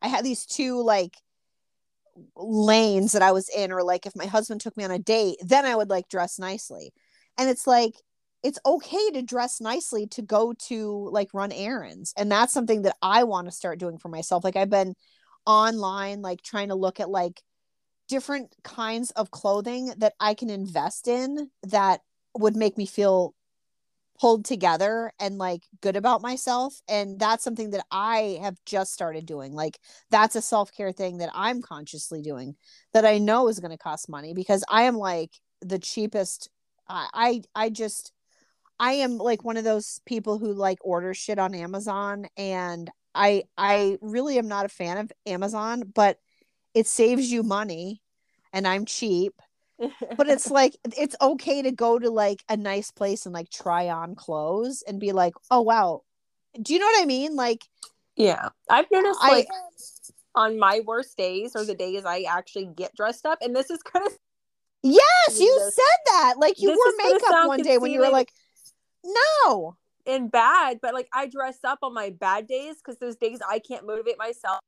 i 0.03 0.09
had 0.09 0.25
these 0.25 0.47
two 0.47 0.81
like 0.83 1.17
lanes 2.37 3.13
that 3.13 3.23
i 3.23 3.33
was 3.33 3.49
in 3.49 3.73
or 3.73 3.83
like 3.83 4.07
if 4.07 4.15
my 4.15 4.27
husband 4.27 4.61
took 4.61 4.77
me 4.77 4.85
on 4.85 4.91
a 4.91 4.99
date 4.99 5.37
then 5.43 5.65
i 5.67 5.75
would 5.75 5.91
like 5.91 6.09
dress 6.09 6.39
nicely. 6.39 6.93
And 7.37 7.51
it's 7.51 7.67
like 7.67 7.95
it's 8.43 8.59
okay 8.67 9.11
to 9.15 9.23
dress 9.23 9.61
nicely 9.61 10.07
to 10.09 10.23
go 10.23 10.53
to 10.69 11.09
like 11.11 11.33
run 11.33 11.51
errands 11.51 12.13
and 12.17 12.31
that's 12.31 12.53
something 12.53 12.83
that 12.83 12.97
i 13.03 13.25
want 13.25 13.49
to 13.49 13.53
start 13.53 13.79
doing 13.79 13.99
for 13.99 14.09
myself. 14.09 14.45
Like 14.45 14.57
i've 14.57 14.71
been 14.71 14.95
online 15.47 16.23
like 16.23 16.43
trying 16.43 16.69
to 16.69 16.75
look 16.75 17.01
at 17.01 17.11
like 17.11 17.43
different 18.09 18.55
kinds 18.63 19.11
of 19.13 19.31
clothing 19.31 19.93
that 19.99 20.15
I 20.21 20.35
can 20.35 20.51
invest 20.51 21.09
in 21.09 21.51
that 21.63 22.01
would 22.35 22.57
make 22.57 22.77
me 22.77 22.87
feel 22.87 23.35
pulled 24.21 24.45
together 24.45 25.13
and 25.19 25.39
like 25.39 25.63
good 25.81 25.97
about 25.97 26.23
myself. 26.23 26.81
And 26.89 27.19
that's 27.19 27.43
something 27.43 27.71
that 27.71 27.85
I 27.91 28.39
have 28.43 28.57
just 28.65 28.93
started 28.93 29.27
doing. 29.27 29.53
Like 29.53 29.79
that's 30.11 30.37
a 30.37 30.43
self-care 30.43 30.93
thing 30.93 31.19
that 31.19 31.31
I'm 31.35 31.63
consciously 31.63 32.23
doing 32.23 32.55
that 32.93 33.05
I 33.05 33.19
know 33.19 33.49
is 33.49 33.59
going 33.61 33.73
to 33.73 33.79
cost 33.79 34.09
money 34.09 34.33
because 34.33 34.65
I 34.69 34.83
am 34.83 34.97
like 34.97 35.31
the 35.61 35.79
cheapest. 35.79 36.49
I 36.89 37.43
I, 37.55 37.71
just 37.71 38.13
I 38.79 38.93
am 38.93 39.19
like 39.19 39.45
one 39.45 39.57
of 39.57 39.65
those 39.65 40.01
people 40.07 40.39
who 40.39 40.53
like 40.53 40.79
order 40.83 41.15
shit 41.15 41.39
on 41.39 41.55
Amazon 41.55 42.27
and 42.37 42.91
I 43.15 43.45
I 43.57 43.99
really 44.01 44.39
am 44.39 44.49
not 44.49 44.67
a 44.67 44.71
fan 44.71 44.99
of 44.99 45.13
Amazon, 45.27 45.85
but 45.95 46.19
it 46.75 46.87
saves 46.87 47.31
you 47.31 47.43
money 47.43 48.03
and 48.53 48.67
I'm 48.67 48.85
cheap. 48.85 49.35
but 50.17 50.29
it's 50.29 50.51
like 50.51 50.77
it's 50.97 51.17
okay 51.21 51.63
to 51.63 51.73
go 51.73 51.99
to 51.99 52.11
like 52.11 52.45
a 52.49 52.57
nice 52.57 52.91
place 52.91 53.27
and 53.27 53.35
like 53.35 53.51
try 53.51 53.89
on 53.89 54.15
clothes 54.15 54.83
and 54.87 55.01
be 55.01 55.13
like, 55.13 55.35
"Oh 55.51 55.63
wow." 55.63 56.03
Do 56.61 56.73
you 56.73 56.79
know 56.79 56.87
what 56.87 57.03
I 57.03 57.07
mean? 57.07 57.37
Like 57.37 57.65
Yeah. 58.17 58.49
I've 58.71 58.91
noticed 58.91 59.21
I, 59.23 59.31
like 59.31 59.49
on 60.35 60.59
my 60.59 60.81
worst 60.87 61.17
days 61.17 61.55
or 61.55 61.65
the 61.65 61.75
days 61.75 62.05
I 62.05 62.23
actually 62.23 62.67
get 62.75 62.95
dressed 62.95 63.27
up 63.27 63.39
and 63.43 63.55
this 63.55 63.71
is 63.71 63.83
kind 63.83 64.07
of 64.07 64.13
Yes, 64.83 65.41
you 65.41 65.59
this. 65.59 65.75
said 65.75 65.99
that. 66.07 66.35
Like 66.39 66.61
you 66.61 66.69
wore 66.69 66.93
makeup 66.99 67.47
one 67.47 67.63
day 67.63 67.79
when 67.79 67.91
you 67.91 68.01
were 68.01 68.11
like 68.11 68.33
no 69.05 69.77
in 70.07 70.29
bad, 70.29 70.81
but 70.83 70.95
like 70.95 71.09
I 71.13 71.27
dress 71.27 71.59
up 71.65 71.79
on 71.83 71.95
my 71.95 72.11
bad 72.11 72.47
days 72.47 72.77
because 72.77 72.99
those 72.99 73.17
days 73.17 73.39
I 73.49 73.59
can't 73.59 73.87
motivate 73.87 74.19
myself. 74.19 74.61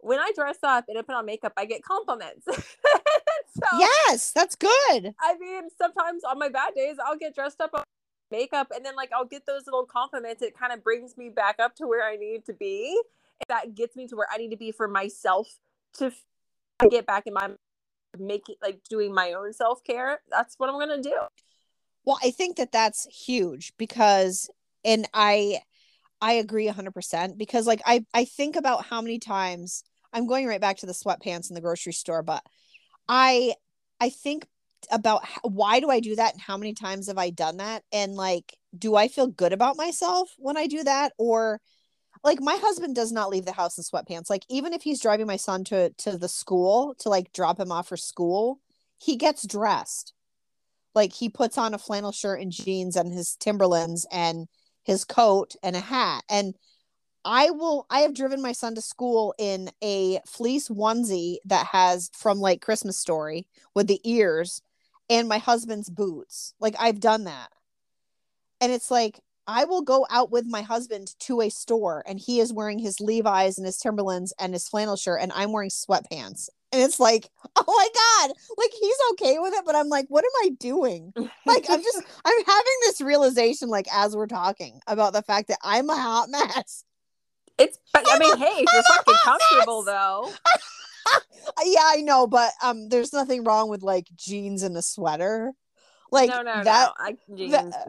When 0.00 0.18
I 0.18 0.30
dress 0.34 0.58
up 0.62 0.84
and 0.88 0.96
I 0.96 1.02
put 1.02 1.14
on 1.14 1.26
makeup, 1.26 1.52
I 1.56 1.64
get 1.64 1.82
compliments. 1.82 2.44
so, 2.46 3.78
yes, 3.78 4.30
that's 4.32 4.54
good. 4.54 5.14
I 5.20 5.36
mean, 5.40 5.68
sometimes 5.76 6.22
on 6.22 6.38
my 6.38 6.48
bad 6.48 6.74
days, 6.74 6.96
I'll 7.04 7.16
get 7.16 7.34
dressed 7.34 7.60
up 7.60 7.70
on 7.74 7.82
makeup 8.30 8.68
and 8.74 8.84
then 8.84 8.94
like 8.94 9.10
I'll 9.12 9.24
get 9.24 9.46
those 9.46 9.62
little 9.66 9.86
compliments. 9.86 10.42
It 10.42 10.56
kind 10.56 10.72
of 10.72 10.84
brings 10.84 11.16
me 11.16 11.30
back 11.30 11.56
up 11.58 11.74
to 11.76 11.86
where 11.86 12.06
I 12.06 12.16
need 12.16 12.44
to 12.46 12.52
be. 12.52 13.00
That 13.48 13.74
gets 13.74 13.96
me 13.96 14.06
to 14.08 14.16
where 14.16 14.28
I 14.32 14.36
need 14.36 14.50
to 14.50 14.56
be 14.56 14.72
for 14.72 14.88
myself 14.88 15.48
to 15.94 16.12
get 16.90 17.06
back 17.06 17.26
in 17.26 17.34
my 17.34 17.50
making 18.18 18.56
like 18.62 18.80
doing 18.88 19.14
my 19.14 19.32
own 19.32 19.52
self 19.52 19.82
care. 19.84 20.20
That's 20.30 20.54
what 20.58 20.68
I'm 20.68 20.78
gonna 20.78 21.02
do. 21.02 21.18
Well, 22.04 22.18
I 22.22 22.30
think 22.30 22.56
that 22.56 22.72
that's 22.72 23.06
huge 23.06 23.72
because 23.76 24.48
and 24.84 25.08
i 25.14 25.58
i 26.20 26.34
agree 26.34 26.66
100% 26.66 27.38
because 27.38 27.66
like 27.66 27.80
i 27.86 28.04
i 28.14 28.24
think 28.24 28.56
about 28.56 28.84
how 28.84 29.00
many 29.00 29.18
times 29.18 29.82
i'm 30.12 30.26
going 30.26 30.46
right 30.46 30.60
back 30.60 30.76
to 30.78 30.86
the 30.86 30.92
sweatpants 30.92 31.50
in 31.50 31.54
the 31.54 31.60
grocery 31.60 31.92
store 31.92 32.22
but 32.22 32.42
i 33.08 33.54
i 34.00 34.08
think 34.08 34.46
about 34.90 35.24
how, 35.24 35.40
why 35.42 35.80
do 35.80 35.90
i 35.90 36.00
do 36.00 36.14
that 36.16 36.32
and 36.32 36.40
how 36.40 36.56
many 36.56 36.72
times 36.72 37.08
have 37.08 37.18
i 37.18 37.30
done 37.30 37.58
that? 37.58 37.82
And 37.92 38.14
like 38.14 38.56
do 38.76 38.94
i 38.96 39.08
feel 39.08 39.26
good 39.26 39.52
about 39.52 39.76
myself 39.76 40.30
when 40.38 40.56
i 40.56 40.66
do 40.66 40.84
that? 40.84 41.12
Or 41.18 41.60
like 42.24 42.40
my 42.40 42.56
husband 42.56 42.94
does 42.94 43.12
not 43.12 43.28
leave 43.30 43.44
the 43.44 43.52
house 43.52 43.78
in 43.78 43.84
sweatpants. 43.84 44.30
Like 44.30 44.44
even 44.48 44.72
if 44.72 44.82
he's 44.82 45.00
driving 45.00 45.26
my 45.26 45.36
son 45.36 45.64
to 45.64 45.90
to 45.90 46.16
the 46.16 46.28
school 46.28 46.94
to 47.00 47.08
like 47.08 47.32
drop 47.32 47.58
him 47.58 47.72
off 47.72 47.88
for 47.88 47.96
school 47.96 48.60
he 48.98 49.16
gets 49.16 49.46
dressed. 49.46 50.12
Like 50.94 51.12
he 51.12 51.28
puts 51.28 51.56
on 51.56 51.74
a 51.74 51.78
flannel 51.78 52.12
shirt 52.12 52.40
and 52.40 52.50
jeans 52.50 52.96
and 52.96 53.12
his 53.12 53.36
timberlands 53.36 54.06
and 54.10 54.48
his 54.88 55.04
coat 55.04 55.54
and 55.62 55.76
a 55.76 55.80
hat 55.80 56.24
and 56.30 56.54
I 57.22 57.50
will 57.50 57.84
I 57.90 58.00
have 58.00 58.14
driven 58.14 58.40
my 58.40 58.52
son 58.52 58.74
to 58.74 58.80
school 58.80 59.34
in 59.38 59.70
a 59.84 60.18
fleece 60.26 60.70
onesie 60.70 61.36
that 61.44 61.66
has 61.66 62.10
from 62.14 62.38
like 62.38 62.62
Christmas 62.62 62.98
story 62.98 63.46
with 63.74 63.86
the 63.86 64.00
ears 64.02 64.62
and 65.10 65.28
my 65.28 65.36
husband's 65.36 65.90
boots. 65.90 66.54
Like 66.58 66.74
I've 66.78 67.00
done 67.00 67.24
that. 67.24 67.48
And 68.62 68.72
it's 68.72 68.90
like 68.90 69.20
I 69.46 69.66
will 69.66 69.82
go 69.82 70.06
out 70.08 70.30
with 70.30 70.46
my 70.46 70.62
husband 70.62 71.14
to 71.20 71.42
a 71.42 71.50
store 71.50 72.02
and 72.06 72.18
he 72.18 72.40
is 72.40 72.50
wearing 72.50 72.78
his 72.78 72.98
Levi's 72.98 73.58
and 73.58 73.66
his 73.66 73.76
Timberlands 73.76 74.32
and 74.40 74.54
his 74.54 74.66
flannel 74.66 74.96
shirt 74.96 75.20
and 75.20 75.30
I'm 75.34 75.52
wearing 75.52 75.70
sweatpants 75.70 76.48
and 76.72 76.82
it's 76.82 77.00
like 77.00 77.28
oh 77.56 77.64
my 77.66 77.88
god 77.94 78.36
like 78.56 78.70
he's 78.80 78.96
okay 79.12 79.38
with 79.38 79.54
it 79.54 79.64
but 79.64 79.74
i'm 79.74 79.88
like 79.88 80.06
what 80.08 80.24
am 80.24 80.46
i 80.46 80.50
doing 80.60 81.12
like 81.46 81.66
i'm 81.68 81.82
just 81.82 82.02
i'm 82.24 82.44
having 82.44 82.74
this 82.82 83.00
realization 83.00 83.68
like 83.68 83.86
as 83.92 84.16
we're 84.16 84.26
talking 84.26 84.80
about 84.86 85.12
the 85.12 85.22
fact 85.22 85.48
that 85.48 85.58
i'm 85.62 85.88
a 85.90 85.96
hot 85.96 86.28
mess 86.28 86.84
it's 87.58 87.78
i 87.94 88.18
mean 88.18 88.36
hey 88.36 88.64
you're 88.72 88.82
fucking 88.82 89.14
comfortable 89.24 89.84
mess. 89.84 89.94
though 89.94 90.32
yeah 91.64 91.80
i 91.84 92.00
know 92.02 92.26
but 92.26 92.50
um 92.62 92.88
there's 92.88 93.12
nothing 93.12 93.44
wrong 93.44 93.68
with 93.68 93.82
like 93.82 94.06
jeans 94.14 94.62
and 94.62 94.76
a 94.76 94.82
sweater 94.82 95.52
like 96.10 96.30
no 96.30 96.42
no 96.42 96.64
that, 96.64 96.92
no 96.98 97.04
I, 97.04 97.16
jeans. 97.34 97.52
That, 97.52 97.88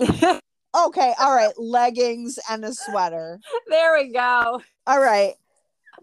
mm. 0.00 0.40
okay 0.86 1.14
all 1.18 1.34
right 1.34 1.52
leggings 1.56 2.38
and 2.50 2.64
a 2.64 2.72
sweater 2.74 3.40
there 3.68 3.94
we 3.96 4.12
go 4.12 4.60
all 4.86 5.00
right 5.00 5.34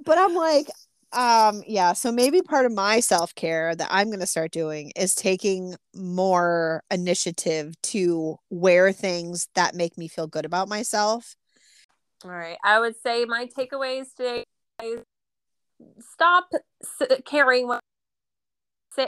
but 0.03 0.17
i'm 0.17 0.33
like 0.33 0.67
um 1.15 1.63
yeah 1.65 1.93
so 1.93 2.11
maybe 2.11 2.41
part 2.41 2.65
of 2.65 2.71
my 2.71 2.99
self-care 2.99 3.73
that 3.75 3.87
i'm 3.89 4.07
going 4.07 4.19
to 4.19 4.27
start 4.27 4.51
doing 4.51 4.91
is 4.95 5.15
taking 5.15 5.75
more 5.95 6.83
initiative 6.91 7.73
to 7.81 8.37
wear 8.49 8.91
things 8.91 9.47
that 9.55 9.73
make 9.73 9.97
me 9.97 10.07
feel 10.07 10.27
good 10.27 10.45
about 10.45 10.67
myself. 10.67 11.35
All 12.23 12.31
right 12.31 12.57
i 12.63 12.79
would 12.79 12.95
say 13.01 13.25
my 13.25 13.47
takeaways 13.47 14.13
today 14.15 14.43
is 14.83 15.01
stop 15.99 16.49
caring 17.25 17.67
what 17.67 17.81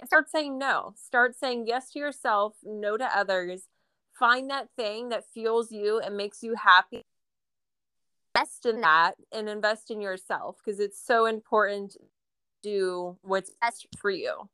start 0.06 0.30
saying 0.30 0.58
no 0.58 0.94
start 0.98 1.36
saying 1.38 1.66
yes 1.66 1.92
to 1.92 2.00
yourself 2.00 2.54
no 2.64 2.98
to 2.98 3.06
others 3.18 3.64
find 4.20 4.50
that 4.50 4.68
thing 4.76 5.10
that 5.10 5.24
fuels 5.34 5.72
you 5.72 6.00
and 6.00 6.18
makes 6.18 6.44
you 6.44 6.56
happy 6.56 7.04
invest 8.38 8.66
in 8.66 8.82
that 8.82 9.14
and 9.32 9.50
invest 9.50 9.92
in 9.92 10.02
yourself 10.02 10.58
because 10.64 10.80
it's 10.80 11.04
so 11.04 11.26
important 11.26 11.92
to 11.92 12.00
do 12.64 13.18
what's 13.22 13.52
best 13.62 13.88
for 14.00 14.12
you. 14.12 14.50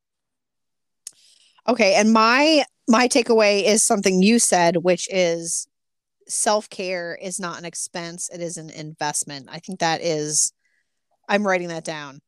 Okay, 1.67 1.95
and 1.95 2.11
my 2.11 2.63
my 2.87 3.07
takeaway 3.07 3.63
is 3.63 3.83
something 3.83 4.21
you 4.21 4.39
said 4.39 4.77
which 4.77 5.07
is 5.09 5.67
self-care 6.27 7.17
is 7.21 7.39
not 7.39 7.57
an 7.57 7.65
expense 7.65 8.29
it 8.33 8.41
is 8.41 8.57
an 8.57 8.69
investment. 8.69 9.47
I 9.51 9.59
think 9.59 9.79
that 9.79 10.01
is 10.01 10.53
i'm 11.29 11.45
writing 11.47 11.69
that 11.69 11.85
down. 11.85 12.19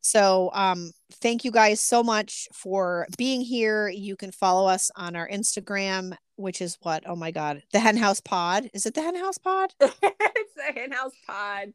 So 0.00 0.50
um 0.54 0.92
thank 1.14 1.44
you 1.44 1.50
guys 1.50 1.80
so 1.80 2.02
much 2.02 2.48
for 2.52 3.06
being 3.18 3.40
here. 3.40 3.88
You 3.88 4.16
can 4.16 4.30
follow 4.30 4.68
us 4.68 4.90
on 4.96 5.16
our 5.16 5.28
instagram 5.28 6.14
which 6.42 6.60
is 6.60 6.76
what 6.82 7.02
oh 7.06 7.16
my 7.16 7.30
god 7.30 7.62
the 7.72 7.80
hen 7.80 7.96
house 7.96 8.20
pod? 8.20 8.68
Is 8.74 8.84
it 8.86 8.94
the 8.94 9.02
hen 9.02 9.16
house 9.16 9.38
pod? 9.38 9.72
It's 9.80 10.54
the 10.54 10.80
hen 10.80 10.92
house 10.92 11.14
pod. 11.26 11.72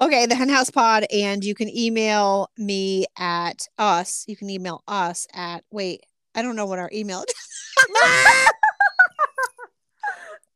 Okay 0.00 0.26
the 0.26 0.34
hen 0.34 0.48
house 0.48 0.70
pod 0.70 1.04
and 1.12 1.44
you 1.44 1.54
can 1.54 1.68
email 1.68 2.50
me 2.56 3.06
at 3.18 3.66
us 3.78 4.24
you 4.26 4.36
can 4.36 4.48
email 4.50 4.82
us 4.88 5.26
at 5.34 5.64
wait 5.70 6.04
i 6.34 6.42
don't 6.42 6.56
know 6.56 6.66
what 6.66 6.78
our 6.78 6.90
email 6.92 7.22
is. 7.22 7.34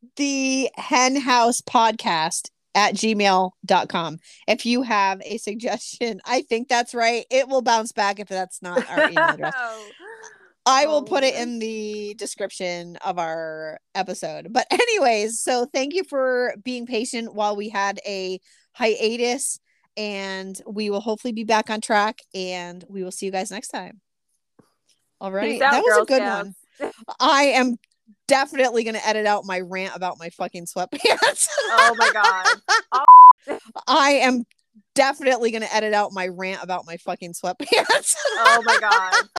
the 0.15 0.69
hen 0.75 1.15
house 1.15 1.61
podcast 1.61 2.49
at 2.75 2.93
gmail.com 2.95 4.17
if 4.47 4.65
you 4.65 4.81
have 4.81 5.21
a 5.23 5.37
suggestion 5.37 6.19
i 6.25 6.41
think 6.41 6.67
that's 6.67 6.93
right. 6.93 7.25
It 7.31 7.47
will 7.47 7.61
bounce 7.61 7.91
back 7.91 8.19
if 8.19 8.27
that's 8.27 8.61
not 8.61 8.89
our 8.89 9.09
email 9.09 9.29
address 9.29 9.53
oh. 9.57 9.89
I 10.65 10.85
will 10.85 10.97
oh, 10.97 11.03
put 11.03 11.23
it 11.23 11.35
oh, 11.37 11.41
in 11.41 11.59
the 11.59 12.15
description 12.17 12.97
of 12.97 13.17
our 13.17 13.79
episode. 13.95 14.51
But, 14.51 14.67
anyways, 14.71 15.39
so 15.39 15.65
thank 15.73 15.93
you 15.93 16.03
for 16.03 16.53
being 16.63 16.85
patient 16.85 17.33
while 17.33 17.55
we 17.55 17.69
had 17.69 17.99
a 18.05 18.39
hiatus, 18.73 19.59
and 19.97 20.59
we 20.67 20.89
will 20.89 21.01
hopefully 21.01 21.33
be 21.33 21.43
back 21.43 21.69
on 21.69 21.81
track. 21.81 22.19
And 22.33 22.83
we 22.87 23.03
will 23.03 23.11
see 23.11 23.25
you 23.25 23.31
guys 23.31 23.51
next 23.51 23.69
time. 23.69 24.01
All 25.21 25.31
right. 25.31 25.61
Out, 25.61 25.71
that 25.71 25.81
was 25.83 26.03
a 26.03 26.05
good 26.05 26.21
Scouts. 26.21 26.55
one. 26.79 26.91
I 27.19 27.43
am 27.43 27.75
definitely 28.27 28.83
going 28.83 28.95
to 28.95 29.07
edit 29.07 29.25
out 29.25 29.45
my 29.45 29.59
rant 29.59 29.95
about 29.95 30.17
my 30.19 30.29
fucking 30.29 30.65
sweatpants. 30.65 31.47
oh 31.51 31.95
my 31.97 32.11
God. 32.13 32.45
Oh. 32.91 33.57
I 33.87 34.11
am 34.11 34.45
definitely 34.95 35.51
going 35.51 35.61
to 35.61 35.73
edit 35.73 35.93
out 35.93 36.11
my 36.11 36.27
rant 36.27 36.63
about 36.63 36.85
my 36.85 36.97
fucking 36.97 37.33
sweatpants. 37.33 38.15
oh 38.19 38.63
my 38.65 38.79
God. 38.79 39.13